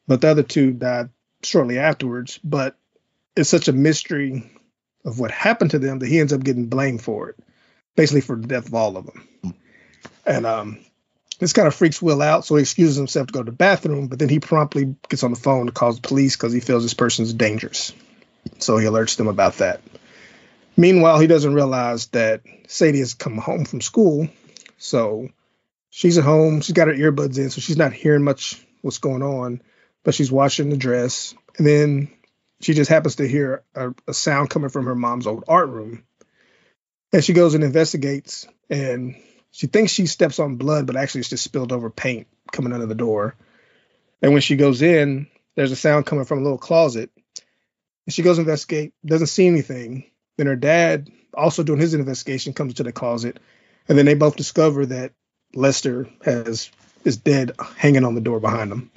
but 0.07 0.21
the 0.21 0.29
other 0.29 0.43
two 0.43 0.71
died 0.71 1.09
shortly 1.41 1.79
afterwards. 1.79 2.39
But 2.43 2.77
it's 3.35 3.49
such 3.49 3.67
a 3.67 3.73
mystery 3.73 4.49
of 5.05 5.19
what 5.19 5.31
happened 5.31 5.71
to 5.71 5.79
them 5.79 5.99
that 5.99 6.07
he 6.07 6.19
ends 6.19 6.33
up 6.33 6.43
getting 6.43 6.67
blamed 6.67 7.01
for 7.01 7.29
it, 7.29 7.35
basically 7.95 8.21
for 8.21 8.35
the 8.35 8.47
death 8.47 8.67
of 8.67 8.73
all 8.73 8.97
of 8.97 9.05
them. 9.05 9.53
And 10.25 10.45
um, 10.45 10.79
this 11.43 11.53
kind 11.53 11.67
of 11.67 11.75
freaks 11.75 12.01
Will 12.01 12.21
out, 12.21 12.45
so 12.45 12.55
he 12.55 12.61
excuses 12.61 12.95
himself 12.95 13.27
to 13.27 13.33
go 13.33 13.43
to 13.43 13.51
the 13.51 13.57
bathroom, 13.57 14.07
but 14.07 14.17
then 14.17 14.29
he 14.29 14.39
promptly 14.39 14.95
gets 15.09 15.23
on 15.23 15.31
the 15.31 15.39
phone 15.39 15.65
to 15.65 15.71
call 15.71 15.91
the 15.91 16.01
police 16.01 16.37
because 16.37 16.53
he 16.53 16.61
feels 16.61 16.83
this 16.83 16.93
person's 16.93 17.33
dangerous. 17.33 17.91
So 18.59 18.77
he 18.77 18.85
alerts 18.85 19.17
them 19.17 19.27
about 19.27 19.55
that. 19.55 19.81
Meanwhile, 20.77 21.19
he 21.19 21.27
doesn't 21.27 21.53
realize 21.53 22.07
that 22.07 22.41
Sadie 22.67 22.99
has 22.99 23.13
come 23.13 23.37
home 23.37 23.65
from 23.65 23.81
school. 23.81 24.29
So 24.77 25.29
she's 25.89 26.17
at 26.17 26.23
home. 26.23 26.61
She's 26.61 26.73
got 26.73 26.87
her 26.87 26.93
earbuds 26.93 27.37
in, 27.37 27.49
so 27.49 27.61
she's 27.61 27.77
not 27.77 27.93
hearing 27.93 28.23
much 28.23 28.65
what's 28.81 28.99
going 28.99 29.21
on, 29.21 29.61
but 30.03 30.15
she's 30.15 30.31
watching 30.31 30.69
the 30.69 30.77
dress. 30.77 31.35
And 31.57 31.67
then 31.67 32.11
she 32.61 32.73
just 32.73 32.89
happens 32.89 33.17
to 33.17 33.27
hear 33.27 33.63
a, 33.75 33.93
a 34.07 34.13
sound 34.13 34.49
coming 34.49 34.69
from 34.69 34.85
her 34.85 34.95
mom's 34.95 35.27
old 35.27 35.43
art 35.47 35.67
room. 35.67 36.05
And 37.11 37.23
she 37.23 37.33
goes 37.33 37.53
and 37.53 37.63
investigates, 37.63 38.47
and 38.69 39.15
she 39.53 39.67
thinks 39.67 39.91
she 39.91 40.07
steps 40.07 40.39
on 40.39 40.55
blood, 40.55 40.87
but 40.87 40.95
actually 40.95 41.19
it's 41.19 41.29
just 41.29 41.43
spilled 41.43 41.71
over 41.71 41.91
paint 41.91 42.25
coming 42.51 42.73
under 42.73 42.87
the 42.87 42.95
door. 42.95 43.35
And 44.19 44.33
when 44.33 44.41
she 44.41 44.55
goes 44.55 44.81
in, 44.81 45.27
there's 45.53 45.71
a 45.71 45.75
sound 45.75 46.07
coming 46.07 46.25
from 46.25 46.39
a 46.39 46.41
little 46.41 46.57
closet. 46.57 47.11
And 48.07 48.13
she 48.13 48.23
goes 48.23 48.39
investigate, 48.39 48.93
doesn't 49.05 49.27
see 49.27 49.45
anything. 49.45 50.09
Then 50.37 50.47
her 50.47 50.55
dad, 50.55 51.11
also 51.35 51.61
doing 51.61 51.79
his 51.79 51.93
investigation, 51.93 52.53
comes 52.53 52.73
to 52.75 52.83
the 52.83 52.91
closet, 52.91 53.39
and 53.87 53.95
then 53.95 54.07
they 54.07 54.15
both 54.15 54.35
discover 54.35 54.87
that 54.87 55.11
Lester 55.53 56.09
has 56.25 56.71
is 57.05 57.17
dead, 57.17 57.51
hanging 57.77 58.05
on 58.05 58.15
the 58.15 58.21
door 58.21 58.39
behind 58.39 58.71
them. 58.71 58.91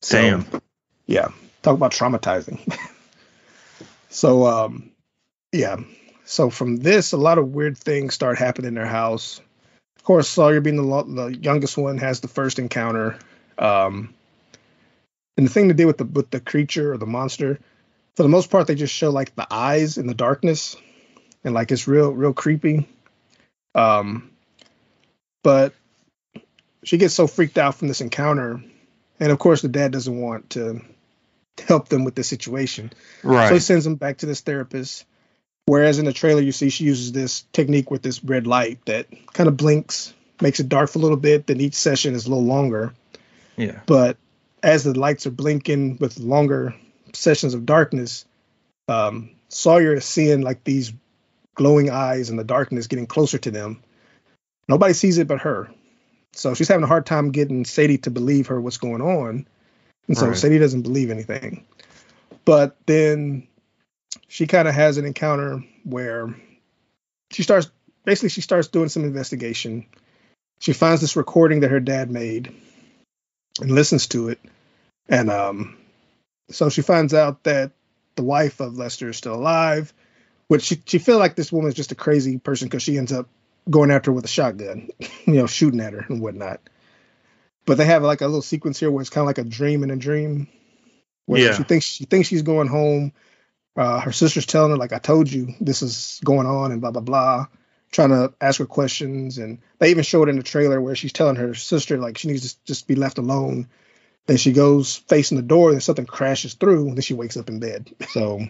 so, 0.00 0.22
Damn. 0.22 0.46
Yeah, 1.06 1.28
talk 1.62 1.74
about 1.74 1.92
traumatizing. 1.92 2.60
so, 4.08 4.46
um, 4.46 4.90
yeah. 5.52 5.76
So 6.24 6.48
from 6.48 6.76
this, 6.76 7.12
a 7.12 7.18
lot 7.18 7.36
of 7.36 7.48
weird 7.48 7.76
things 7.76 8.14
start 8.14 8.38
happening 8.38 8.68
in 8.68 8.74
their 8.74 8.86
house. 8.86 9.40
Of 10.06 10.14
course, 10.14 10.28
Sawyer 10.28 10.60
being 10.60 10.76
the, 10.76 10.84
lo- 10.84 11.02
the 11.02 11.36
youngest 11.36 11.76
one 11.76 11.98
has 11.98 12.20
the 12.20 12.28
first 12.28 12.60
encounter. 12.60 13.18
Um, 13.58 14.14
and 15.36 15.44
the 15.44 15.50
thing 15.50 15.66
to 15.66 15.74
do 15.74 15.88
with 15.88 15.98
the 15.98 16.04
with 16.04 16.30
the 16.30 16.38
creature 16.38 16.92
or 16.92 16.96
the 16.96 17.06
monster, 17.06 17.58
for 18.14 18.22
the 18.22 18.28
most 18.28 18.48
part, 18.48 18.68
they 18.68 18.76
just 18.76 18.94
show 18.94 19.10
like 19.10 19.34
the 19.34 19.48
eyes 19.50 19.98
in 19.98 20.06
the 20.06 20.14
darkness, 20.14 20.76
and 21.42 21.54
like 21.54 21.72
it's 21.72 21.88
real, 21.88 22.12
real 22.12 22.32
creepy. 22.32 22.88
Um, 23.74 24.30
but 25.42 25.74
she 26.84 26.98
gets 26.98 27.14
so 27.14 27.26
freaked 27.26 27.58
out 27.58 27.74
from 27.74 27.88
this 27.88 28.00
encounter, 28.00 28.62
and 29.18 29.32
of 29.32 29.40
course, 29.40 29.60
the 29.60 29.68
dad 29.68 29.90
doesn't 29.90 30.20
want 30.20 30.50
to 30.50 30.82
help 31.66 31.88
them 31.88 32.04
with 32.04 32.14
the 32.14 32.22
situation. 32.22 32.92
Right. 33.24 33.48
So 33.48 33.54
he 33.54 33.60
sends 33.60 33.82
them 33.82 33.96
back 33.96 34.18
to 34.18 34.26
this 34.26 34.40
therapist. 34.40 35.04
Whereas 35.66 35.98
in 35.98 36.04
the 36.04 36.12
trailer, 36.12 36.40
you 36.40 36.52
see 36.52 36.70
she 36.70 36.84
uses 36.84 37.12
this 37.12 37.42
technique 37.52 37.90
with 37.90 38.02
this 38.02 38.22
red 38.22 38.46
light 38.46 38.84
that 38.86 39.08
kind 39.32 39.48
of 39.48 39.56
blinks, 39.56 40.14
makes 40.40 40.60
it 40.60 40.68
dark 40.68 40.90
for 40.90 41.00
a 41.00 41.02
little 41.02 41.16
bit. 41.16 41.46
Then 41.46 41.60
each 41.60 41.74
session 41.74 42.14
is 42.14 42.26
a 42.26 42.28
little 42.28 42.44
longer. 42.44 42.94
Yeah. 43.56 43.80
But 43.86 44.16
as 44.62 44.84
the 44.84 44.98
lights 44.98 45.26
are 45.26 45.32
blinking 45.32 45.98
with 45.98 46.18
longer 46.20 46.74
sessions 47.12 47.52
of 47.52 47.66
darkness, 47.66 48.24
um, 48.88 49.30
Sawyer 49.48 49.94
is 49.94 50.04
seeing 50.04 50.42
like 50.42 50.62
these 50.62 50.92
glowing 51.54 51.90
eyes 51.90 52.30
in 52.30 52.36
the 52.36 52.44
darkness 52.44 52.86
getting 52.86 53.06
closer 53.06 53.38
to 53.38 53.50
them. 53.50 53.82
Nobody 54.68 54.94
sees 54.94 55.18
it 55.18 55.26
but 55.26 55.40
her. 55.40 55.68
So 56.32 56.54
she's 56.54 56.68
having 56.68 56.84
a 56.84 56.88
hard 56.88 57.06
time 57.06 57.32
getting 57.32 57.64
Sadie 57.64 57.98
to 57.98 58.10
believe 58.10 58.48
her 58.48 58.60
what's 58.60 58.76
going 58.76 59.00
on. 59.00 59.46
And 60.06 60.16
so 60.16 60.28
right. 60.28 60.36
Sadie 60.36 60.58
doesn't 60.58 60.82
believe 60.82 61.10
anything. 61.10 61.64
But 62.44 62.76
then 62.86 63.48
she 64.28 64.46
kind 64.46 64.68
of 64.68 64.74
has 64.74 64.98
an 64.98 65.04
encounter 65.04 65.64
where 65.84 66.34
she 67.30 67.42
starts 67.42 67.70
basically 68.04 68.30
she 68.30 68.40
starts 68.40 68.68
doing 68.68 68.88
some 68.88 69.04
investigation. 69.04 69.86
She 70.60 70.72
finds 70.72 71.00
this 71.00 71.16
recording 71.16 71.60
that 71.60 71.70
her 71.70 71.80
dad 71.80 72.10
made 72.10 72.54
and 73.60 73.70
listens 73.70 74.06
to 74.08 74.30
it. 74.30 74.40
And 75.08 75.30
um, 75.30 75.76
so 76.50 76.70
she 76.70 76.82
finds 76.82 77.14
out 77.14 77.44
that 77.44 77.72
the 78.14 78.22
wife 78.22 78.60
of 78.60 78.78
Lester 78.78 79.10
is 79.10 79.16
still 79.16 79.34
alive, 79.34 79.92
which 80.48 80.62
she 80.62 80.82
she 80.86 80.98
feel 80.98 81.18
like 81.18 81.36
this 81.36 81.52
woman 81.52 81.68
is 81.68 81.74
just 81.74 81.92
a 81.92 81.96
crazy 81.96 82.38
person 82.38 82.68
because 82.68 82.82
she 82.82 82.96
ends 82.96 83.12
up 83.12 83.28
going 83.68 83.90
after 83.90 84.10
her 84.10 84.14
with 84.14 84.24
a 84.24 84.28
shotgun, 84.28 84.88
you 85.26 85.34
know, 85.34 85.46
shooting 85.46 85.80
at 85.80 85.92
her 85.92 86.06
and 86.08 86.20
whatnot. 86.20 86.60
But 87.66 87.78
they 87.78 87.84
have 87.84 88.02
like 88.02 88.20
a 88.20 88.26
little 88.26 88.42
sequence 88.42 88.78
here 88.78 88.90
where 88.90 89.00
it's 89.00 89.10
kind 89.10 89.22
of 89.22 89.26
like 89.26 89.38
a 89.38 89.44
dream 89.44 89.82
in 89.82 89.90
a 89.90 89.96
dream, 89.96 90.48
where 91.26 91.42
yeah. 91.42 91.54
she 91.54 91.64
thinks 91.64 91.84
she 91.84 92.04
thinks 92.04 92.28
she's 92.28 92.42
going 92.42 92.68
home. 92.68 93.12
Uh, 93.76 94.00
her 94.00 94.12
sister's 94.12 94.46
telling 94.46 94.70
her 94.70 94.76
like, 94.76 94.92
"I 94.92 94.98
told 94.98 95.30
you 95.30 95.54
this 95.60 95.82
is 95.82 96.20
going 96.24 96.46
on," 96.46 96.72
and 96.72 96.80
blah 96.80 96.90
blah 96.90 97.02
blah, 97.02 97.46
trying 97.92 98.10
to 98.10 98.32
ask 98.40 98.58
her 98.58 98.66
questions. 98.66 99.38
And 99.38 99.58
they 99.78 99.90
even 99.90 100.04
show 100.04 100.22
it 100.22 100.28
in 100.28 100.36
the 100.36 100.42
trailer 100.42 100.80
where 100.80 100.96
she's 100.96 101.12
telling 101.12 101.36
her 101.36 101.54
sister 101.54 101.98
like 101.98 102.18
she 102.18 102.28
needs 102.28 102.54
to 102.54 102.64
just 102.64 102.86
be 102.86 102.94
left 102.94 103.18
alone 103.18 103.68
then 104.26 104.36
she 104.36 104.52
goes 104.52 104.96
facing 104.96 105.36
the 105.36 105.42
door, 105.42 105.70
and 105.70 105.82
something 105.82 106.04
crashes 106.04 106.54
through, 106.54 106.88
and 106.88 106.96
then 106.96 107.02
she 107.02 107.14
wakes 107.14 107.36
up 107.36 107.48
in 107.48 107.60
bed. 107.60 107.90
So 108.08 108.46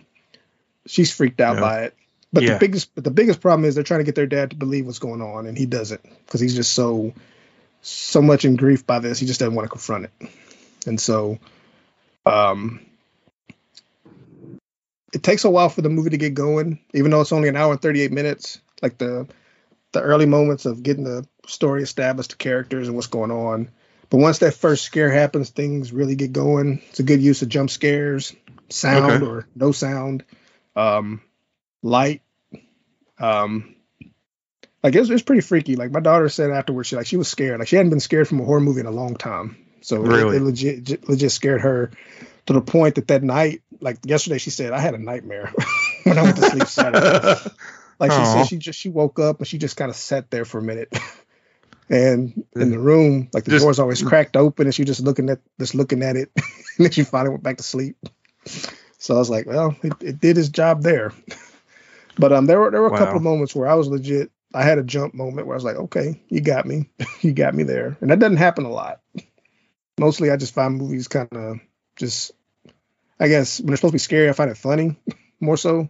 she's 0.87 1.15
freaked 1.15 1.41
out 1.41 1.57
yeah. 1.57 1.61
by 1.61 1.83
it. 1.85 1.95
But 2.33 2.43
yeah. 2.43 2.55
the 2.55 2.59
biggest 2.59 2.95
but 2.95 3.05
the 3.05 3.11
biggest 3.11 3.41
problem 3.41 3.65
is 3.65 3.75
they're 3.75 3.85
trying 3.85 4.01
to 4.01 4.05
get 4.05 4.15
their 4.15 4.27
dad 4.27 4.51
to 4.51 4.57
believe 4.57 4.87
what's 4.87 4.99
going 4.99 5.23
on, 5.23 5.47
and 5.47 5.57
he 5.57 5.67
doesn't 5.67 6.03
because 6.25 6.41
he's 6.41 6.57
just 6.57 6.73
so 6.73 7.13
so 7.83 8.21
much 8.21 8.45
in 8.45 8.57
grief 8.57 8.87
by 8.87 8.99
this. 8.99 9.19
He 9.19 9.27
just 9.27 9.39
doesn't 9.39 9.55
want 9.55 9.67
to 9.67 9.71
confront 9.71 10.07
it. 10.07 10.31
And 10.87 11.01
so 11.01 11.39
um 12.25 12.81
it 15.17 15.23
takes 15.23 15.45
a 15.45 15.51
while 15.51 15.69
for 15.69 15.83
the 15.83 15.89
movie 15.89 16.11
to 16.11 16.19
get 16.19 16.35
going, 16.35 16.79
even 16.95 17.11
though 17.11 17.21
it's 17.21 17.33
only 17.33 17.49
an 17.49 17.57
hour 17.57 17.73
and 17.73 17.83
38 17.83 18.13
minutes. 18.13 18.61
Like 18.83 18.99
the 18.99 19.27
the 19.93 20.03
early 20.03 20.27
moments 20.27 20.67
of 20.67 20.83
getting 20.83 21.05
the 21.05 21.27
story 21.47 21.83
established, 21.83 22.31
the 22.31 22.37
characters 22.37 22.87
and 22.87 22.97
what's 22.97 23.07
going 23.07 23.31
on 23.31 23.71
but 24.11 24.19
once 24.19 24.39
that 24.39 24.55
first 24.55 24.85
scare 24.85 25.11
happens, 25.11 25.51
things 25.51 25.93
really 25.93 26.15
get 26.15 26.33
going. 26.33 26.81
It's 26.91 27.01
a 27.01 27.05
good 27.05 27.21
use 27.21 27.43
of 27.43 27.49
jump 27.49 27.71
scares, 27.71 28.35
sound 28.69 29.13
okay. 29.13 29.25
or 29.25 29.49
no 29.55 29.73
sound, 29.73 30.25
um, 30.77 31.23
light. 31.83 32.23
Um, 33.19 33.75
like 34.83 34.95
it 34.95 35.01
was, 35.01 35.11
it 35.11 35.15
was, 35.15 35.23
pretty 35.23 35.41
freaky. 35.41 35.75
Like 35.75 35.91
my 35.91 36.01
daughter 36.01 36.29
said 36.29 36.51
afterwards, 36.51 36.89
she 36.89 36.97
like 36.97 37.07
she 37.07 37.17
was 37.17 37.29
scared. 37.29 37.59
Like 37.59 37.69
she 37.69 37.77
hadn't 37.77 37.91
been 37.91 38.01
scared 38.01 38.29
from 38.29 38.41
a 38.41 38.45
horror 38.45 38.61
movie 38.61 38.81
in 38.81 38.87
a 38.87 38.93
long 38.93 39.17
time. 39.17 39.57
So 39.81 39.99
really? 39.99 40.37
it, 40.37 40.43
it 40.43 40.45
legit 40.45 41.09
legit 41.09 41.33
scared 41.33 41.63
her 41.63 41.91
to 42.47 42.53
the 42.53 42.61
point 42.61 42.95
that 42.97 43.09
that 43.09 43.25
night, 43.25 43.63
like 43.81 43.99
yesterday, 44.05 44.39
she 44.39 44.51
said 44.51 44.73
I 44.73 44.81
had 44.81 44.95
a 44.95 44.99
nightmare 44.99 45.53
when 46.05 46.19
I 46.19 46.23
went 46.23 46.37
to 46.37 46.51
sleep 46.51 46.67
Saturday. 46.67 47.51
like 47.99 48.13
she 48.13 48.25
said, 48.25 48.45
she 48.45 48.57
just 48.57 48.79
she 48.79 48.89
woke 48.89 49.19
up 49.19 49.39
and 49.39 49.47
she 49.47 49.59
just 49.59 49.77
kind 49.77 49.91
of 49.91 49.97
sat 49.97 50.31
there 50.31 50.45
for 50.45 50.59
a 50.59 50.63
minute 50.63 50.93
And 51.89 52.45
in 52.57 52.71
the 52.71 52.79
room, 52.79 53.29
like 53.33 53.45
the 53.45 53.53
Just- 53.53 53.65
door's 53.65 53.79
always 53.79 54.03
cracked 54.03 54.37
open, 54.37 54.67
and 54.67 54.75
she 54.75 54.85
just 54.85 55.01
looking 55.01 55.31
at 55.31 55.39
just 55.61 55.75
looking 55.75 56.03
at 56.03 56.17
it, 56.17 56.31
and 56.37 56.45
then 56.85 56.91
she 56.91 57.05
finally 57.05 57.31
went 57.31 57.45
back 57.45 57.59
to 57.59 57.63
sleep. 57.63 57.97
So 58.99 59.15
I 59.15 59.19
was 59.19 59.31
like, 59.31 59.47
well, 59.47 59.77
it, 59.83 59.93
it 60.01 60.21
did 60.21 60.39
its 60.39 60.49
job 60.49 60.83
there. 60.83 61.13
But 62.19 62.33
um, 62.33 62.47
there 62.47 62.59
were 62.59 62.71
there 62.71 62.81
were 62.81 62.89
a 62.89 62.99
couple 62.99 63.17
of 63.17 63.23
moments 63.23 63.55
where 63.55 63.69
I 63.69 63.75
was 63.75 63.89
legit. 63.89 64.31
I 64.53 64.63
had 64.63 64.79
a 64.79 64.83
jump 64.83 65.15
moment 65.15 65.47
where 65.47 65.55
I 65.55 65.59
was 65.59 65.65
like, 65.65 65.77
okay, 65.77 66.21
you 66.29 66.41
got 66.41 66.67
me, 66.67 66.89
you 67.21 67.33
got 67.33 67.55
me 67.55 67.63
there, 67.63 67.97
and 68.01 68.11
that 68.11 68.19
doesn't 68.19 68.39
happen 68.39 68.65
a 68.65 68.71
lot. 68.71 69.01
Mostly, 70.01 70.31
I 70.31 70.37
just 70.37 70.55
find 70.55 70.77
movies 70.77 71.09
kind 71.09 71.29
of 71.33 71.61
just, 71.97 72.33
I 73.19 73.29
guess 73.29 73.61
when 73.61 73.69
they're 73.69 73.77
supposed 73.77 73.93
to 73.93 73.97
be 73.97 73.99
scary, 73.99 74.29
I 74.29 74.33
find 74.33 74.51
it 74.51 74.57
funny 74.59 74.97
more 75.41 75.57
so. 75.57 75.89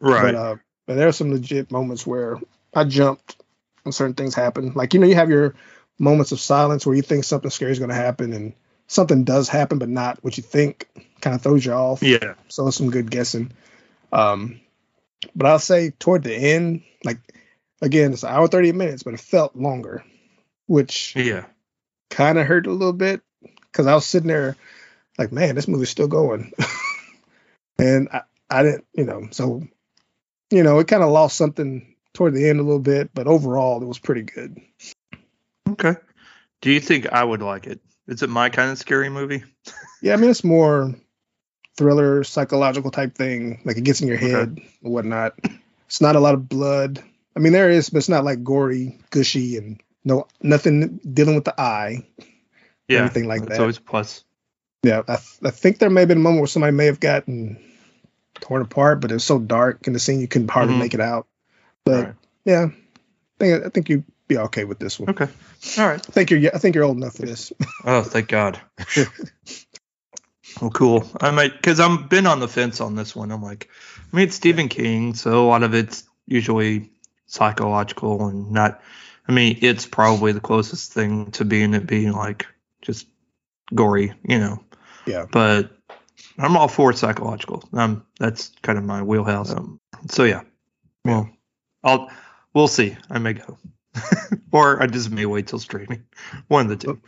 Right. 0.00 0.32
But 0.32 0.34
uh, 0.34 0.56
but 0.86 0.94
there 0.94 1.08
are 1.08 1.12
some 1.12 1.32
legit 1.32 1.70
moments 1.70 2.06
where 2.06 2.38
I 2.74 2.84
jumped 2.84 3.36
when 3.82 3.92
certain 3.92 4.14
things 4.14 4.34
happen. 4.34 4.72
Like 4.74 4.94
you 4.94 5.00
know, 5.00 5.06
you 5.06 5.14
have 5.16 5.30
your 5.30 5.54
moments 5.98 6.32
of 6.32 6.40
silence 6.40 6.86
where 6.86 6.96
you 6.96 7.02
think 7.02 7.24
something 7.24 7.50
scary 7.50 7.72
is 7.72 7.78
going 7.78 7.90
to 7.90 7.94
happen, 7.94 8.32
and 8.32 8.54
something 8.86 9.24
does 9.24 9.48
happen, 9.48 9.78
but 9.78 9.88
not 9.88 10.22
what 10.22 10.36
you 10.36 10.42
think. 10.42 10.88
Kind 11.20 11.36
of 11.36 11.42
throws 11.42 11.64
you 11.66 11.72
off. 11.72 12.02
yeah. 12.02 12.34
So 12.48 12.66
it's 12.68 12.76
some 12.78 12.90
good 12.90 13.10
guessing. 13.10 13.52
Um, 14.12 14.60
but 15.36 15.46
I'll 15.46 15.58
say 15.58 15.90
toward 15.90 16.22
the 16.22 16.34
end, 16.34 16.82
like 17.04 17.18
again, 17.82 18.12
it's 18.12 18.22
an 18.22 18.30
hour 18.30 18.48
thirty 18.48 18.72
minutes, 18.72 19.02
but 19.02 19.14
it 19.14 19.20
felt 19.20 19.54
longer, 19.54 20.02
which 20.66 21.14
Yeah. 21.14 21.44
kind 22.08 22.38
of 22.38 22.46
hurt 22.46 22.66
a 22.66 22.72
little 22.72 22.94
bit 22.94 23.20
because 23.70 23.86
I 23.86 23.94
was 23.94 24.06
sitting 24.06 24.28
there 24.28 24.56
like, 25.20 25.32
man, 25.32 25.54
this 25.54 25.68
movie's 25.68 25.90
still 25.90 26.08
going, 26.08 26.52
and 27.78 28.08
I, 28.10 28.22
I 28.48 28.62
didn't, 28.62 28.86
you 28.94 29.04
know, 29.04 29.28
so 29.30 29.62
you 30.50 30.62
know, 30.62 30.78
it 30.78 30.88
kind 30.88 31.02
of 31.02 31.10
lost 31.10 31.36
something 31.36 31.94
toward 32.14 32.34
the 32.34 32.48
end 32.48 32.58
a 32.58 32.62
little 32.62 32.80
bit, 32.80 33.10
but 33.14 33.26
overall, 33.26 33.82
it 33.82 33.86
was 33.86 33.98
pretty 33.98 34.22
good. 34.22 34.58
Okay. 35.68 35.94
Do 36.60 36.70
you 36.72 36.80
think 36.80 37.12
I 37.12 37.22
would 37.22 37.42
like 37.42 37.66
it? 37.66 37.80
Is 38.08 38.22
it 38.22 38.30
my 38.30 38.48
kind 38.48 38.70
of 38.70 38.78
scary 38.78 39.08
movie? 39.08 39.44
Yeah, 40.02 40.14
I 40.14 40.16
mean, 40.16 40.30
it's 40.30 40.42
more 40.42 40.94
thriller, 41.76 42.24
psychological 42.24 42.90
type 42.90 43.14
thing. 43.14 43.60
Like 43.66 43.76
it 43.76 43.84
gets 43.84 44.00
in 44.00 44.08
your 44.08 44.16
Okay. 44.16 44.30
head 44.30 44.58
and 44.82 44.92
whatnot. 44.94 45.38
It's 45.86 46.00
not 46.00 46.16
a 46.16 46.20
lot 46.20 46.32
of 46.32 46.48
blood. 46.48 47.02
I 47.36 47.38
mean, 47.40 47.52
there 47.52 47.68
is, 47.68 47.90
but 47.90 47.98
it's 47.98 48.08
not 48.08 48.24
like 48.24 48.42
gory, 48.42 48.98
gushy, 49.10 49.58
and 49.58 49.78
no 50.02 50.26
nothing 50.42 51.00
dealing 51.12 51.34
with 51.34 51.44
the 51.44 51.60
eye. 51.60 52.06
Yeah. 52.88 53.00
Anything 53.00 53.28
like 53.28 53.42
that. 53.42 53.50
It's 53.50 53.60
always 53.60 53.76
a 53.76 53.82
plus. 53.82 54.24
Yeah, 54.82 55.02
I, 55.06 55.16
th- 55.16 55.38
I 55.44 55.50
think 55.50 55.78
there 55.78 55.90
may 55.90 56.00
have 56.02 56.08
been 56.08 56.18
a 56.18 56.20
moment 56.22 56.40
where 56.40 56.46
somebody 56.46 56.74
may 56.74 56.86
have 56.86 57.00
gotten 57.00 57.58
torn 58.40 58.62
apart, 58.62 59.00
but 59.00 59.10
it 59.10 59.14
was 59.14 59.24
so 59.24 59.38
dark 59.38 59.86
in 59.86 59.92
the 59.92 59.98
scene 59.98 60.20
you 60.20 60.28
couldn't 60.28 60.50
hardly 60.50 60.74
Mhm. 60.74 60.78
make 60.78 60.94
it 60.94 61.00
out. 61.00 61.26
But 61.84 62.04
Right. 62.04 62.14
yeah, 62.44 62.64
I 62.70 62.72
think 63.38 63.66
I 63.66 63.68
think 63.68 63.88
you'd 63.90 64.04
be 64.28 64.38
okay 64.38 64.64
with 64.64 64.78
this 64.78 64.98
one. 64.98 65.10
Okay. 65.10 65.28
All 65.78 65.86
right. 65.86 66.00
I 66.00 66.12
think 66.12 66.30
you're 66.30 66.54
I 66.54 66.58
think 66.58 66.74
you're 66.74 66.84
old 66.84 66.96
enough 66.96 67.14
for 67.16 67.26
this. 67.26 67.52
Oh, 67.84 68.02
thank 68.02 68.28
God. 68.28 68.58
well, 70.60 70.70
cool. 70.70 71.06
I 71.20 71.30
might 71.30 71.52
because 71.52 71.80
I'm 71.80 72.08
been 72.08 72.26
on 72.26 72.40
the 72.40 72.48
fence 72.48 72.80
on 72.80 72.94
this 72.96 73.14
one. 73.14 73.30
I'm 73.30 73.42
like, 73.42 73.68
I 74.12 74.16
mean, 74.16 74.26
it's 74.26 74.36
Stephen 74.36 74.68
King, 74.68 75.14
so 75.14 75.44
a 75.44 75.48
lot 75.48 75.62
of 75.62 75.74
it's 75.74 76.04
usually 76.26 76.90
psychological 77.26 78.26
and 78.28 78.50
not. 78.50 78.80
I 79.28 79.32
mean, 79.32 79.58
it's 79.60 79.86
probably 79.86 80.32
the 80.32 80.40
closest 80.40 80.92
thing 80.92 81.30
to 81.32 81.44
being 81.44 81.74
it 81.74 81.86
being 81.86 82.12
like 82.12 82.46
just 82.82 83.06
gory, 83.74 84.12
you 84.24 84.38
know. 84.38 84.64
Yeah. 85.10 85.26
But 85.30 85.70
I'm 86.38 86.56
all 86.56 86.68
for 86.68 86.92
psychological. 86.92 87.68
Um, 87.72 88.04
that's 88.18 88.52
kind 88.62 88.78
of 88.78 88.84
my 88.84 89.02
wheelhouse. 89.02 89.50
Um, 89.50 89.80
so 90.08 90.24
yeah. 90.24 90.42
Well, 91.04 91.30
I'll 91.82 92.10
we'll 92.54 92.68
see. 92.68 92.96
I 93.10 93.18
may 93.18 93.34
go, 93.34 93.58
or 94.52 94.82
I 94.82 94.86
just 94.86 95.10
may 95.10 95.26
wait 95.26 95.46
till 95.46 95.58
streaming. 95.58 96.04
One 96.48 96.70
of 96.70 96.70
the 96.70 96.76
two. 96.76 97.00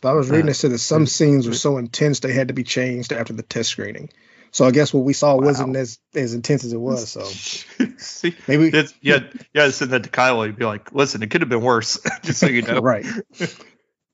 But 0.00 0.10
I 0.10 0.12
was 0.14 0.30
reading 0.30 0.48
Uh, 0.48 0.50
it 0.50 0.54
said 0.54 0.72
that 0.72 0.78
some 0.78 1.06
scenes 1.06 1.48
were 1.48 1.54
so 1.54 1.78
intense 1.78 2.20
they 2.20 2.32
had 2.32 2.48
to 2.48 2.54
be 2.54 2.64
changed 2.64 3.12
after 3.12 3.32
the 3.32 3.42
test 3.42 3.70
screening. 3.70 4.10
So 4.50 4.64
I 4.64 4.70
guess 4.70 4.94
what 4.94 5.04
we 5.04 5.14
saw 5.14 5.36
wasn't 5.36 5.74
as 5.74 5.98
as 6.14 6.34
intense 6.34 6.64
as 6.64 6.72
it 6.72 6.80
was. 6.80 7.10
So 7.10 7.24
See, 7.96 8.36
maybe 8.46 8.68
it's, 8.68 8.94
yeah, 9.00 9.20
yeah. 9.52 9.70
Send 9.70 9.90
that 9.92 10.04
to 10.04 10.10
Kyle. 10.10 10.46
You'd 10.46 10.56
be 10.56 10.64
like, 10.64 10.92
"Listen, 10.92 11.22
it 11.22 11.30
could 11.30 11.40
have 11.40 11.48
been 11.48 11.62
worse." 11.62 11.98
Just 12.22 12.38
so 12.38 12.46
you 12.46 12.62
know. 12.62 12.80
right. 12.80 13.04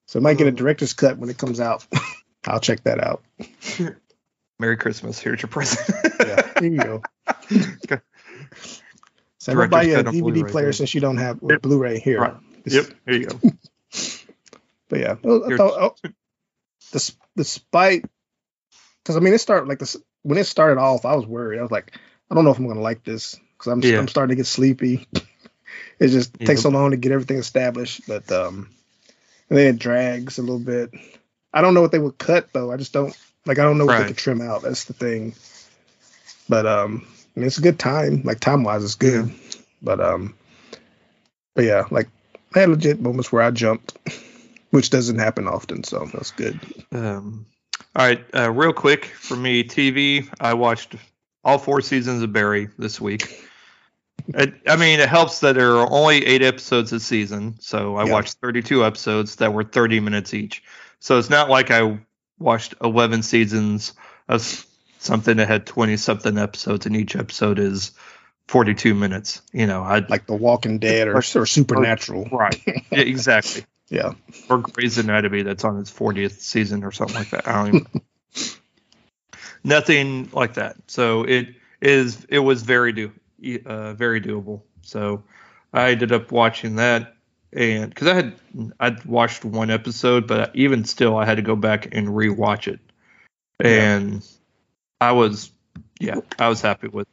So 0.07 0.19
it 0.19 0.23
might 0.23 0.39
get 0.39 0.47
a 0.47 0.53
director's 0.53 0.95
cut 0.95 1.19
when 1.19 1.29
it 1.29 1.37
comes 1.37 1.61
out. 1.61 1.87
I'll 2.47 2.61
check 2.61 2.83
that 2.85 3.03
out. 3.03 3.23
Merry 4.59 4.77
Christmas. 4.77 5.19
Here's 5.19 5.41
your 5.43 5.49
present. 5.49 5.89
Yeah, 6.21 6.51
here 6.61 6.71
you 6.73 6.79
go. 6.79 7.03
Okay. 7.53 8.01
So 9.39 9.53
I'm 9.53 9.57
gonna 9.59 9.69
buy 9.69 9.83
you 9.83 9.95
a 9.99 10.03
Director's 10.03 10.05
cut 10.05 10.07
on 10.09 10.15
DVD 10.15 10.35
Blu-ray, 10.35 10.51
player 10.51 10.67
yeah. 10.67 10.73
since 10.73 10.95
you 10.95 11.01
don't 11.01 11.17
have 11.17 11.41
well, 11.41 11.53
Yep. 11.53 11.63
Blu-ray 11.63 11.99
here. 11.99 12.21
Right. 12.21 12.35
Yep. 12.67 12.87
Here 13.07 13.15
you 13.17 13.27
go. 13.27 13.41
But 14.89 14.99
yeah, 15.01 15.15
I 15.25 15.29
Here- 15.47 15.57
thought, 15.57 15.95
oh, 16.05 16.11
des- 16.93 17.13
despite 17.37 18.05
because 19.03 19.17
I 19.17 19.21
mean 19.21 19.33
it 19.35 19.39
started 19.41 19.69
like 19.69 19.79
this 19.79 19.97
when 20.23 20.37
it 20.37 20.45
started 20.45 20.81
off, 20.81 21.05
I 21.05 21.15
was 21.15 21.27
worried. 21.27 21.59
I 21.61 21.63
was 21.63 21.71
like, 21.71 21.97
I 22.31 22.35
don't 22.35 22.45
know 22.45 22.51
if 22.51 22.59
I'm 22.59 22.67
gonna 22.67 22.81
like 22.81 23.05
this 23.05 23.39
because 23.57 23.73
I'm 23.73 23.81
Yeah. 23.83 23.99
I'm 23.99 24.09
starting 24.09 24.31
to 24.31 24.37
get 24.37 24.47
sleepy. 24.47 25.07
it 26.01 26.09
just 26.09 26.33
Yep. 26.41 26.47
takes 26.49 26.63
so 26.63 26.69
long 26.71 26.91
to 26.91 26.97
get 26.97 27.13
everything 27.13 27.39
established, 27.39 28.03
but 28.09 28.31
um, 28.33 28.69
and 29.49 29.59
then 29.59 29.75
it 29.75 29.79
drags 29.79 30.39
a 30.39 30.43
little 30.43 30.59
bit. 30.59 30.91
I 31.53 31.61
don't 31.61 31.75
know 31.75 31.81
what 31.83 31.93
they 31.93 31.99
would 31.99 32.19
cut 32.19 32.53
though. 32.53 32.71
I 32.73 32.77
just 32.77 32.93
don't 32.93 33.17
like. 33.47 33.59
I 33.59 33.63
don't 33.63 33.79
know 33.79 33.87
what 33.87 33.99
they 33.99 34.09
could 34.09 34.19
trim 34.19 34.41
out. 34.41 34.63
That's 34.63 34.85
the 34.85 34.93
thing. 34.93 35.35
But 36.49 36.67
um, 36.67 37.07
I 37.37 37.41
mean, 37.41 37.47
it's 37.47 37.59
a 37.59 37.63
good 37.63 37.79
time. 37.79 38.23
Like 38.25 38.41
time 38.41 38.65
wise, 38.65 38.85
it's 38.85 38.95
good. 38.95 39.33
But 39.83 40.01
um, 40.01 40.35
but 41.55 41.65
yeah, 41.65 41.85
like 41.91 42.09
I 42.55 42.61
had 42.61 42.69
legit 42.69 43.01
moments 43.01 43.33
where 43.33 43.43
I 43.43 43.51
jumped, 43.51 43.97
which 44.71 44.91
doesn't 44.91 45.19
happen 45.19 45.49
often. 45.49 45.85
So 45.85 46.09
that's 46.13 46.31
good. 46.33 46.59
Um, 46.93 47.47
all 47.97 48.07
right, 48.07 48.25
uh, 48.35 48.51
real 48.51 48.73
quick 48.73 49.07
for 49.07 49.37
me, 49.37 49.65
TV. 49.65 50.29
I 50.41 50.55
watched 50.55 50.95
all 51.45 51.59
four 51.59 51.81
seasons 51.81 52.23
of 52.23 52.33
Barry 52.33 52.69
this 52.79 53.01
week. 53.01 53.47
It, 54.29 54.55
I 54.69 54.77
mean, 54.77 55.01
it 55.01 55.09
helps 55.09 55.41
that 55.41 55.55
there 55.55 55.77
are 55.77 55.91
only 55.91 56.25
eight 56.27 56.43
episodes 56.43 56.93
a 56.93 57.01
season, 57.01 57.57
so 57.59 57.97
I 57.97 58.05
Yeah. 58.05 58.13
watched 58.13 58.35
32 58.43 58.85
episodes 58.85 59.37
that 59.37 59.53
were 59.55 59.65
30 59.65 60.01
minutes 60.01 60.35
each. 60.35 60.63
So 61.01 61.19
it's 61.19 61.31
not 61.31 61.51
like 61.51 61.71
I 61.71 61.99
watched 62.39 62.75
11 62.83 63.23
seasons 63.23 63.95
of 64.29 64.67
something 64.99 65.39
that 65.39 65.49
had 65.49 65.67
20 65.67 65.97
something 65.97 66.39
episodes, 66.39 66.87
and 66.87 66.95
each 66.97 67.17
episode 67.17 67.59
is 67.59 67.93
42 68.49 68.95
minutes. 68.95 69.43
You 69.53 69.67
know, 69.67 69.83
I 69.83 70.01
Like 70.01 70.27
The 70.27 70.35
Walking 70.35 70.79
Dead 70.79 71.09
or, 71.09 71.17
or 71.17 71.47
Supernatural. 71.47 72.25
right, 72.33 72.61
yeah, 72.67 72.83
exactly 73.01 73.65
Yeah. 73.89 74.13
or 74.49 74.59
Grey's 74.59 74.99
Anatomy 74.99 75.43
that's 75.43 75.65
on 75.65 75.79
its 75.79 75.91
40th 75.91 76.41
season 76.41 76.85
or 76.85 76.93
something 76.93 77.17
like 77.17 77.31
that. 77.31 77.49
I 77.49 77.65
don't 77.65 77.75
even. 77.77 77.87
Nothing 79.65 80.31
like 80.33 80.55
that. 80.55 80.77
So 80.87 81.25
it 81.25 81.49
is. 81.81 82.25
It 82.29 82.39
was 82.39 82.63
very 82.63 82.93
do, 82.93 83.13
uh, 83.67 83.93
very 83.95 84.21
doable. 84.21 84.63
So 84.83 85.23
I 85.73 85.91
ended 85.91 86.13
up 86.13 86.33
watching 86.33 86.77
that, 86.77 87.15
and 87.53 87.89
because 87.89 88.09
I 88.09 88.15
had 88.15 88.35
I'd 88.79 89.05
watched 89.05 89.45
one 89.45 89.71
episode, 89.71 90.27
but 90.27 90.55
even 90.55 90.85
still, 90.85 91.17
I 91.17 91.25
had 91.25 91.37
to 91.37 91.43
go 91.43 91.57
back 91.57 91.95
and 91.95 92.09
rewatch 92.09 92.69
it, 92.69 92.81
and 93.59 94.27
I 95.01 95.13
was, 95.13 95.51
yeah, 95.99 96.21
I 96.39 96.49
was 96.49 96.61
happy 96.61 96.89
with. 96.89 97.09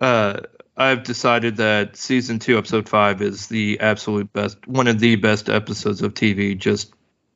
Uh, 0.00 0.40
I've 0.76 1.04
decided 1.04 1.58
that 1.58 1.96
season 1.96 2.38
two, 2.38 2.58
episode 2.58 2.88
five, 2.88 3.22
is 3.22 3.46
the 3.46 3.78
absolute 3.80 4.32
best, 4.32 4.66
one 4.66 4.88
of 4.88 4.98
the 4.98 5.16
best 5.16 5.48
episodes 5.48 6.02
of 6.02 6.14
TV. 6.14 6.58
Just 6.58 6.92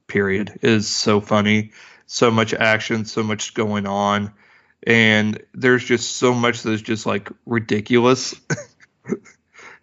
period. 0.09 0.59
It 0.63 0.71
is 0.71 0.89
so 0.89 1.21
funny, 1.21 1.73
so 2.07 2.31
much 2.31 2.55
action, 2.55 3.05
so 3.05 3.23
much 3.23 3.55
going 3.55 3.87
on, 3.87 4.33
and 4.85 5.41
there's 5.55 5.85
just 5.85 6.17
so 6.17 6.35
much 6.35 6.63
that's 6.63 6.83
just 6.83 7.07
like 7.07 7.31
ridiculous. 7.45 8.35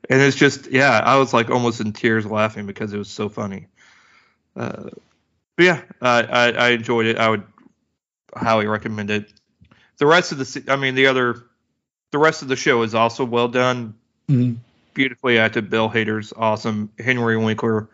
and 0.09 0.21
it's 0.21 0.35
just, 0.37 0.67
yeah, 0.71 1.01
I 1.03 1.17
was 1.17 1.33
like 1.33 1.49
almost 1.49 1.79
in 1.81 1.93
tears 1.93 2.25
laughing 2.25 2.65
because 2.65 2.93
it 2.93 2.97
was 2.97 3.09
so 3.09 3.29
funny. 3.29 3.67
Uh, 4.55 4.89
but 5.55 5.65
yeah, 5.65 5.81
I, 6.01 6.23
I, 6.23 6.49
I 6.51 6.69
enjoyed 6.69 7.05
it. 7.05 7.17
I 7.17 7.29
would 7.29 7.43
highly 8.35 8.67
recommend 8.67 9.09
it. 9.11 9.31
The 9.97 10.05
rest 10.05 10.31
of 10.31 10.37
the, 10.39 10.63
I 10.71 10.75
mean, 10.75 10.95
the 10.95 11.07
other, 11.07 11.43
the 12.11 12.17
rest 12.17 12.41
of 12.41 12.47
the 12.47 12.55
show 12.55 12.81
is 12.83 12.95
also 12.95 13.25
well 13.25 13.47
done 13.47 13.95
Mhm. 14.29 14.57
beautifully 14.93 15.37
acted. 15.37 15.69
Bill 15.69 15.89
Hader's 15.89 16.33
awesome. 16.35 16.89
Henry 16.97 17.37
Winkler 17.37 17.89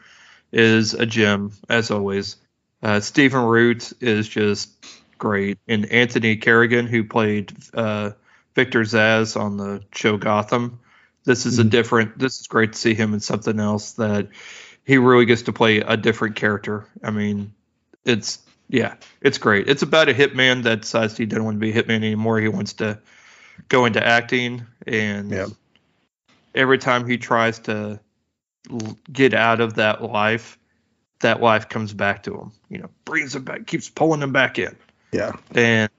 is 0.52 0.94
a 0.94 1.06
gem 1.06 1.52
as 1.68 1.92
always. 1.92 2.36
Uh, 2.84 3.00
Stephen 3.00 3.44
Root 3.44 3.92
is 4.00 4.28
just 4.28 4.70
great, 5.18 5.58
and 5.68 5.86
Anthony 5.88 6.38
Carrigan, 6.38 6.88
who 6.88 7.04
played 7.04 7.52
uh, 7.74 8.12
Victor 8.56 8.82
Zsasz 8.82 9.40
on 9.40 9.58
the 9.58 9.84
show 9.94 10.18
Gotham. 10.18 10.80
This 11.26 11.46
is 11.46 11.60
a 11.60 11.64
Mhm. 11.64 11.70
different. 11.70 12.20
This 12.20 12.40
is 12.40 12.48
great 12.48 12.74
to 12.74 12.78
see 12.78 12.94
him 12.94 13.14
in 13.14 13.20
something 13.20 13.60
else 13.60 13.94
that 13.94 14.30
he 14.84 14.98
really 14.98 15.26
gets 15.26 15.44
to 15.44 15.54
play 15.54 15.80
a 15.80 15.98
different 15.98 16.36
character. 16.36 16.86
I 17.04 17.12
mean, 17.12 17.54
it's 18.06 18.40
yeah, 18.72 18.96
it's 19.22 19.40
great. 19.40 19.68
It's 19.68 19.82
about 19.82 20.10
a 20.10 20.14
hitman 20.14 20.64
that 20.64 20.82
decides 20.82 21.18
he 21.18 21.26
doesn't 21.26 21.44
want 21.44 21.56
to 21.56 21.60
be 21.60 21.72
a 21.72 21.84
hitman 21.84 21.96
anymore. 21.96 22.40
He 22.40 22.48
wants 22.48 22.74
to 22.74 23.00
go 23.68 23.86
into 23.86 24.06
acting, 24.06 24.66
and 24.86 25.32
Yeah. 25.32 25.48
every 26.54 26.78
time 26.78 27.08
he 27.08 27.18
tries 27.18 27.60
to 27.60 28.00
l- 28.70 28.98
get 29.12 29.34
out 29.34 29.60
of 29.60 29.76
that 29.76 30.04
life, 30.04 30.58
that 31.22 31.42
life 31.42 31.68
comes 31.68 31.94
back 31.94 32.24
to 32.24 32.36
him. 32.36 32.52
You 32.70 32.78
know, 32.80 32.90
brings 33.06 33.36
him 33.36 33.44
back, 33.44 33.66
keeps 33.66 33.90
pulling 33.90 34.22
him 34.22 34.32
back 34.32 34.60
in. 34.60 34.76
Yeah. 35.12 35.34
And 35.52 35.90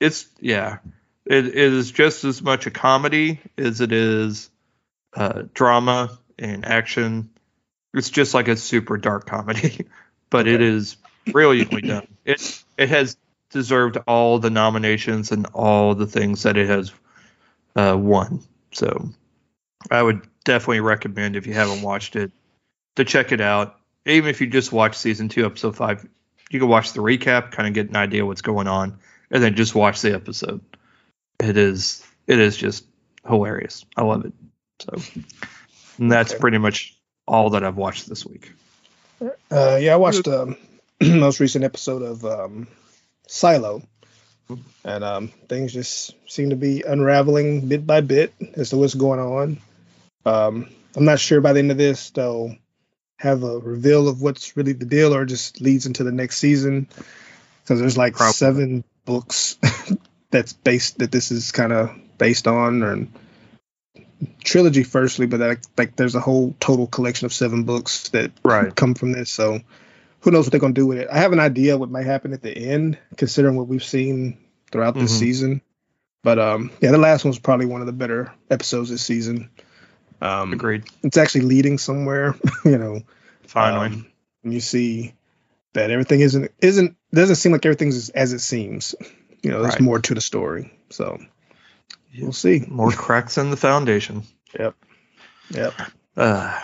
it's 0.00 0.26
yeah, 0.40 0.78
it, 1.26 1.46
it 1.46 1.54
is 1.54 1.90
just 1.90 2.24
as 2.24 2.42
much 2.42 2.66
a 2.66 2.70
comedy 2.70 3.40
as 3.58 3.80
it 3.80 3.92
is 3.92 4.50
uh, 5.16 5.42
drama 5.54 6.16
and 6.38 6.64
action. 6.64 7.30
It's 7.94 8.10
just 8.10 8.34
like 8.34 8.48
a 8.48 8.56
super 8.56 8.98
dark 8.98 9.26
comedy, 9.26 9.86
but 10.30 10.46
it 10.46 10.60
Okay. 10.60 10.64
is 10.64 10.96
brilliantly 11.32 11.82
done. 11.82 12.06
It 12.24 12.62
it 12.76 12.88
has 12.88 13.16
deserved 13.50 13.98
all 14.08 14.38
the 14.40 14.50
nominations 14.50 15.32
and 15.32 15.46
all 15.54 15.94
the 15.94 16.06
things 16.06 16.42
that 16.42 16.56
it 16.56 16.68
has 16.68 16.92
uh, 17.76 17.96
won. 17.96 18.42
So 18.72 19.10
I 19.90 20.02
would 20.02 20.22
definitely 20.44 20.80
recommend 20.80 21.36
if 21.36 21.46
you 21.46 21.54
haven't 21.54 21.82
watched 21.82 22.16
it 22.16 22.32
to 22.96 23.04
check 23.04 23.32
it 23.32 23.40
out. 23.40 23.78
Even 24.04 24.28
if 24.28 24.40
you 24.40 24.48
just 24.48 24.72
watch 24.72 24.96
season 24.96 25.28
two, 25.28 25.46
episode 25.46 25.76
five, 25.76 26.06
you 26.50 26.58
can 26.58 26.68
watch 26.68 26.92
the 26.92 27.00
recap, 27.00 27.52
kind 27.52 27.68
of 27.68 27.74
get 27.74 27.88
an 27.88 27.96
idea 27.96 28.26
what's 28.26 28.42
going 28.42 28.66
on, 28.66 28.98
and 29.30 29.42
then 29.42 29.54
just 29.54 29.74
watch 29.74 30.00
the 30.02 30.12
episode. 30.14 30.60
It 31.40 31.56
is 31.56 32.04
it 32.26 32.40
is 32.40 32.56
just 32.56 32.84
hilarious. 33.26 33.84
I 33.96 34.02
love 34.02 34.24
it. 34.24 34.32
So 34.80 34.96
that's 35.98 36.32
Okay. 36.32 36.40
pretty 36.40 36.58
much 36.58 36.96
all 37.26 37.50
that 37.50 37.64
I've 37.64 37.76
watched 37.76 38.08
this 38.08 38.24
week. 38.26 38.52
Uh, 39.50 39.78
yeah, 39.80 39.94
I 39.94 39.96
watched 39.96 40.24
the 40.24 40.56
most 41.00 41.40
recent 41.40 41.64
episode 41.64 42.02
of 42.02 42.24
um, 42.24 42.68
Silo, 43.26 43.82
and 44.84 45.02
um, 45.04 45.28
things 45.48 45.72
just 45.72 46.14
seem 46.30 46.50
to 46.50 46.56
be 46.56 46.82
unraveling 46.82 47.66
bit 47.68 47.86
by 47.86 48.00
bit 48.00 48.32
as 48.54 48.70
to 48.70 48.76
what's 48.76 48.94
going 48.94 49.20
on. 49.20 49.58
Um, 50.24 50.68
I'm 50.94 51.04
not 51.04 51.20
sure 51.20 51.40
by 51.40 51.52
the 51.52 51.60
end 51.60 51.70
of 51.70 51.78
this 51.78 52.10
they'll 52.10 52.56
have 53.18 53.42
a 53.44 53.58
reveal 53.58 54.08
of 54.08 54.20
what's 54.20 54.56
really 54.56 54.72
the 54.74 54.84
deal, 54.84 55.14
or 55.14 55.24
just 55.24 55.60
leads 55.60 55.86
into 55.86 56.04
the 56.04 56.12
next 56.12 56.38
season 56.38 56.86
because 57.62 57.80
there's 57.80 57.96
like 57.98 58.14
Probably. 58.14 58.32
seven 58.34 58.84
books 59.04 59.56
that's 60.30 60.52
based 60.52 60.98
that 60.98 61.10
this 61.10 61.30
is 61.30 61.50
kind 61.52 61.72
of 61.72 61.90
based 62.18 62.46
on, 62.46 62.82
and 62.82 63.12
trilogy 64.42 64.82
firstly, 64.82 65.26
but 65.26 65.40
like, 65.40 65.60
like 65.76 65.96
there's 65.96 66.14
a 66.14 66.20
whole 66.20 66.54
total 66.60 66.86
collection 66.86 67.26
of 67.26 67.32
seven 67.32 67.64
books 67.64 68.08
that 68.10 68.32
Right. 68.44 68.74
come 68.74 68.94
from 68.94 69.12
this. 69.12 69.30
So 69.30 69.60
who 70.20 70.30
knows 70.30 70.46
what 70.46 70.52
they're 70.52 70.60
gonna 70.60 70.74
do 70.74 70.86
with 70.86 70.98
it? 70.98 71.08
I 71.10 71.18
have 71.18 71.32
an 71.32 71.40
idea 71.40 71.76
what 71.76 71.90
might 71.90 72.06
happen 72.06 72.32
at 72.32 72.42
the 72.42 72.56
end, 72.56 72.98
considering 73.16 73.56
what 73.56 73.68
we've 73.68 73.84
seen 73.84 74.38
throughout 74.72 74.94
this 74.94 75.14
Mhm. 75.14 75.18
season. 75.18 75.60
But 76.22 76.38
um, 76.38 76.70
yeah, 76.80 76.90
the 76.90 76.98
last 76.98 77.24
one's 77.24 77.38
probably 77.38 77.66
one 77.66 77.80
of 77.82 77.86
the 77.86 77.92
better 77.92 78.32
episodes 78.50 78.90
this 78.90 79.02
season. 79.02 79.50
Um, 80.20 80.52
Agreed. 80.52 80.84
it's 81.02 81.18
actually 81.18 81.42
leading 81.42 81.78
somewhere, 81.78 82.34
you 82.64 82.78
know. 82.78 83.02
Finally. 83.46 83.86
Um, 83.86 84.06
and 84.42 84.54
you 84.54 84.60
see 84.60 85.12
that 85.74 85.90
everything 85.90 86.20
isn't 86.20 86.50
isn't 86.60 86.96
doesn't 87.12 87.36
seem 87.36 87.52
like 87.52 87.64
everything's 87.66 87.96
as, 87.96 88.08
as 88.10 88.32
it 88.32 88.40
seems. 88.40 88.94
You 89.42 89.50
know, 89.50 89.60
there's 89.62 89.74
Right. 89.74 89.82
more 89.82 89.98
to 90.00 90.14
the 90.14 90.20
story. 90.20 90.72
So. 90.90 91.18
We'll 92.18 92.32
see. 92.32 92.64
More 92.68 92.92
cracks 92.92 93.38
in 93.38 93.50
the 93.50 93.56
foundation. 93.56 94.22
Yep. 94.58 94.74
Yep. 95.50 95.74
Uh, 96.16 96.60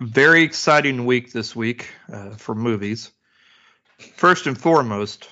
very 0.00 0.42
exciting 0.42 1.06
week 1.06 1.32
this 1.32 1.54
week 1.56 1.88
uh, 2.12 2.30
for 2.30 2.54
movies. 2.54 3.10
First 4.16 4.46
and 4.46 4.58
foremost, 4.58 5.28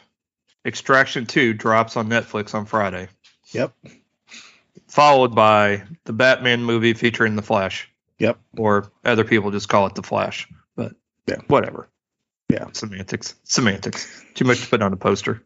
Extraction 0.65 1.27
2 1.27 1.53
drops 1.55 1.97
on 1.97 2.09
Netflix 2.09 2.55
on 2.55 2.67
Friday, 2.67 3.09
Yep. 3.53 3.73
followed 4.89 5.35
by 5.35 5.83
the 6.05 6.13
Batman 6.13 6.65
movie 6.65 6.95
featuring 6.95 7.37
The 7.37 7.43
Flash. 7.43 7.89
Yep. 8.19 8.39
Or 8.57 8.91
other 9.05 9.25
people 9.25 9.51
just 9.51 9.69
call 9.69 9.87
it 9.87 9.95
The 9.95 10.03
Flash, 10.03 10.49
but 10.75 10.93
Yeah. 11.29 11.37
whatever. 11.49 11.89
Yeah. 12.49 12.67
Semantics. 12.73 13.35
Semantics. 13.45 14.23
Too 14.35 14.45
much 14.45 14.63
to 14.63 14.69
put 14.69 14.83
on 14.83 14.93
a 14.93 14.97
poster. 14.97 15.43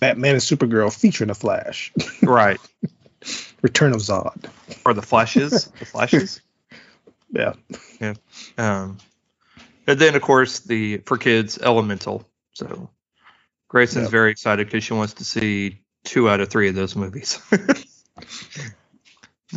Batman 0.00 0.32
and 0.32 0.40
Supergirl 0.42 0.94
featuring 0.94 1.28
the 1.28 1.34
Flash. 1.34 1.92
right. 2.22 2.58
Return 3.62 3.92
of 3.92 3.98
Zod. 4.00 4.46
Or 4.84 4.94
The 4.94 5.02
Flashes. 5.02 5.66
the 5.78 5.84
Flashes. 5.84 6.40
Yeah. 7.32 7.52
Um, 8.58 8.98
and 9.86 9.98
then 9.98 10.14
of 10.16 10.22
course 10.22 10.60
the 10.60 10.98
for 10.98 11.16
kids 11.18 11.58
Elemental. 11.58 12.26
So 12.54 12.90
Grayson's 13.68 14.04
Yep. 14.04 14.10
very 14.10 14.30
excited 14.32 14.66
because 14.66 14.84
she 14.84 14.94
wants 14.94 15.14
to 15.14 15.24
see 15.24 15.80
two 16.04 16.28
out 16.28 16.40
of 16.40 16.48
three 16.48 16.68
of 16.68 16.74
those 16.74 16.96
movies. 16.96 17.38
the 17.50 17.84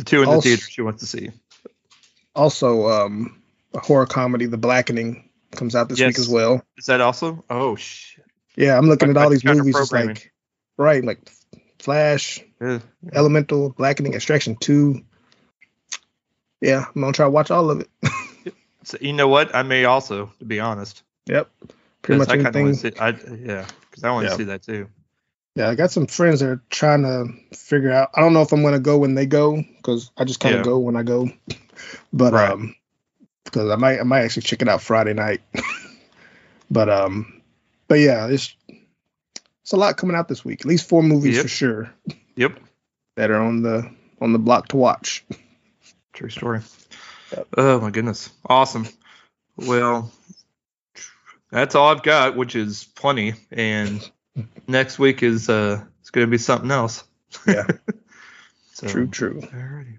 two 0.04 0.22
in 0.22 0.28
the 0.28 0.34
Also- 0.34 0.48
theater 0.48 0.66
she 0.68 0.82
wants 0.82 1.00
to 1.00 1.06
see. 1.06 1.30
Also, 2.36 2.88
um, 2.88 3.42
a 3.74 3.78
horror 3.80 4.06
comedy, 4.06 4.46
The 4.46 4.56
Blackening, 4.58 5.28
comes 5.52 5.76
out 5.76 5.88
this 5.88 6.00
week 6.00 6.18
as 6.18 6.28
well. 6.28 6.64
Is 6.76 6.86
that 6.86 7.00
also? 7.00 7.44
Oh 7.48 7.76
shit! 7.76 8.24
Yeah, 8.56 8.76
I'm 8.76 8.88
looking 8.88 9.10
at 9.10 9.16
all 9.16 9.30
Like 9.30 9.40
these 9.40 9.44
movies. 9.44 9.76
It's 9.78 9.92
like, 9.92 10.32
right, 10.76 11.04
like 11.04 11.20
Flash, 11.84 12.40
Yeah. 12.62 12.78
Elemental, 13.12 13.68
Blackening, 13.70 14.14
Extraction 14.14 14.56
2. 14.56 15.02
Yeah, 16.62 16.86
I'm 16.94 17.00
going 17.00 17.12
to 17.12 17.16
try 17.16 17.26
to 17.26 17.30
watch 17.30 17.50
all 17.50 17.70
of 17.70 17.80
it. 17.80 17.88
So, 18.86 18.98
you 19.00 19.14
know 19.14 19.28
what? 19.28 19.54
I 19.54 19.62
may 19.62 19.86
also, 19.86 20.30
to 20.40 20.44
be 20.44 20.60
honest. 20.60 21.02
Yep. 21.24 21.50
Pretty 22.02 22.18
'Cause 22.20 22.28
much 22.28 22.28
I 22.28 22.36
kinda 22.42 22.58
wanna 22.60 22.74
anything. 22.74 22.92
see, 22.92 23.00
I, 23.00 23.08
yeah, 23.34 23.66
because 23.88 24.04
I 24.04 24.10
want 24.10 24.26
to 24.26 24.30
Yeah. 24.32 24.36
see 24.36 24.44
that 24.44 24.62
too. 24.62 24.88
Yeah, 25.56 25.70
I 25.70 25.74
got 25.74 25.90
some 25.90 26.06
friends 26.06 26.40
that 26.40 26.50
are 26.50 26.62
trying 26.68 27.00
to 27.02 27.28
figure 27.56 27.90
out. 27.90 28.10
I 28.14 28.20
don't 28.20 28.34
know 28.34 28.42
if 28.42 28.52
I'm 28.52 28.60
going 28.60 28.74
to 28.74 28.80
go 28.80 28.98
when 28.98 29.14
they 29.14 29.24
go 29.24 29.56
because 29.76 30.10
I 30.18 30.24
just 30.24 30.38
kind 30.40 30.54
of 30.54 30.58
Yeah. 30.58 30.64
go 30.64 30.78
when 30.80 30.96
I 30.96 31.02
go. 31.02 31.30
But 32.12 32.34
Right. 32.34 32.50
um, 32.50 32.74
because 33.44 33.70
I 33.70 33.76
might 33.76 34.00
I 34.00 34.02
might 34.02 34.20
actually 34.20 34.42
check 34.42 34.60
it 34.60 34.68
out 34.68 34.82
Friday 34.82 35.14
night. 35.14 35.40
but 36.70 36.90
um, 36.90 37.40
but 37.88 38.00
yeah, 38.00 38.26
it's 38.26 38.54
it's 39.64 39.72
a 39.72 39.76
lot 39.76 39.96
coming 39.96 40.14
out 40.14 40.28
this 40.28 40.44
week. 40.44 40.60
At 40.60 40.66
least 40.66 40.86
four 40.88 41.02
movies 41.02 41.36
Yep. 41.36 41.42
for 41.42 41.48
sure 41.48 41.90
Yep. 42.36 42.60
that 43.16 43.30
are 43.30 43.40
on 43.40 43.62
the 43.62 43.90
on 44.20 44.32
the 44.34 44.38
block 44.38 44.68
to 44.68 44.76
watch. 44.76 45.24
True 46.12 46.28
story. 46.28 46.60
Yep. 47.32 47.48
Oh 47.56 47.80
my 47.80 47.90
goodness. 47.90 48.28
Awesome. 48.46 48.86
Well, 49.56 50.12
that's 51.50 51.74
all 51.74 51.88
I've 51.88 52.02
got, 52.02 52.36
which 52.36 52.54
is 52.56 52.84
plenty. 52.94 53.34
And 53.50 54.08
next 54.68 54.98
week 54.98 55.22
is 55.22 55.48
uh 55.48 55.82
it's 56.00 56.10
gonna 56.10 56.26
be 56.26 56.38
something 56.38 56.70
else. 56.70 57.04
Yeah. 57.46 57.66
so, 58.74 58.86
True, 58.86 59.06
true. 59.08 59.40
Alrighty. 59.40 59.98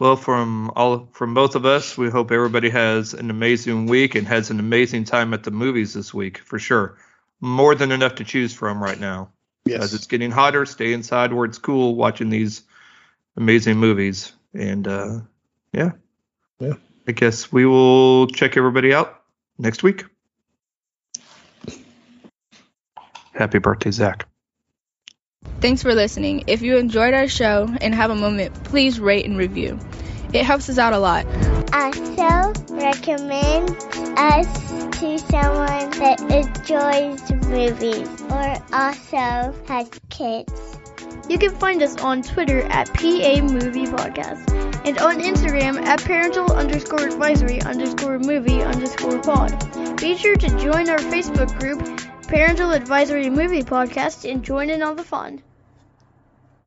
Well, 0.00 0.16
from 0.16 0.70
all 0.76 1.08
from 1.12 1.34
both 1.34 1.54
of 1.54 1.66
us, 1.66 1.96
we 1.96 2.10
hope 2.10 2.30
everybody 2.32 2.70
has 2.70 3.14
an 3.14 3.30
amazing 3.30 3.86
week 3.86 4.14
and 4.16 4.26
has 4.26 4.50
an 4.50 4.58
amazing 4.60 5.04
time 5.04 5.34
at 5.34 5.42
the 5.44 5.50
movies 5.50 5.94
this 5.94 6.12
week 6.12 6.38
for 6.38 6.58
sure. 6.58 6.96
More 7.40 7.74
than 7.74 7.92
enough 7.92 8.16
to 8.16 8.24
choose 8.24 8.52
from 8.52 8.82
right 8.82 8.98
now. 8.98 9.30
Yes. 9.64 9.82
As 9.82 9.94
it's 9.94 10.06
getting 10.06 10.30
hotter, 10.30 10.66
stay 10.66 10.92
inside 10.92 11.32
where 11.32 11.44
it's 11.44 11.58
cool, 11.58 11.94
watching 11.94 12.30
these 12.30 12.62
amazing 13.36 13.76
movies. 13.76 14.32
And 14.54 14.88
uh, 14.88 15.20
yeah, 15.72 15.92
Yeah. 16.58 16.74
I 17.06 17.12
guess 17.12 17.52
we 17.52 17.66
will 17.66 18.26
check 18.28 18.56
everybody 18.56 18.92
out 18.92 19.22
next 19.58 19.82
week. 19.82 20.04
Happy 23.32 23.58
birthday, 23.58 23.90
Zach. 23.90 24.26
Thanks 25.60 25.82
for 25.82 25.94
listening. 25.94 26.44
If 26.46 26.62
you 26.62 26.76
enjoyed 26.76 27.14
our 27.14 27.28
show 27.28 27.68
and 27.80 27.94
have 27.94 28.10
a 28.10 28.16
moment, 28.16 28.64
please 28.64 28.98
rate 28.98 29.26
and 29.26 29.38
review. 29.38 29.78
It 30.32 30.44
helps 30.44 30.68
us 30.68 30.78
out 30.78 30.92
a 30.92 30.98
lot. 30.98 31.24
Also, 31.72 32.52
recommend 32.74 33.70
us 34.16 34.46
to 34.98 35.18
someone 35.18 35.90
that 36.00 36.18
enjoys 36.30 37.30
movies 37.46 38.08
or 38.30 38.56
also 38.72 39.54
has 39.66 39.90
kids. 40.08 40.78
You 41.28 41.38
can 41.38 41.54
find 41.56 41.82
us 41.82 41.96
on 41.98 42.22
Twitter 42.22 42.62
at 42.70 42.88
PA 42.94 43.42
Movie 43.42 43.84
Podcast 43.84 44.50
and 44.86 44.98
on 44.98 45.20
Instagram 45.20 45.84
at 45.84 46.02
parental 46.02 46.50
underscore 46.52 47.06
advisory 47.06 47.60
underscore 47.60 48.18
movie 48.18 48.62
underscore 48.62 49.20
pod. 49.20 49.98
Be 49.98 50.16
sure 50.16 50.36
to 50.36 50.48
join 50.58 50.88
our 50.88 50.98
Facebook 50.98 51.58
group, 51.60 51.82
Parental 52.28 52.72
Advisory 52.72 53.28
Movie 53.28 53.62
Podcast, 53.62 54.30
and 54.30 54.42
join 54.42 54.70
in 54.70 54.82
on 54.82 54.96
the 54.96 55.04
fun. 55.04 55.42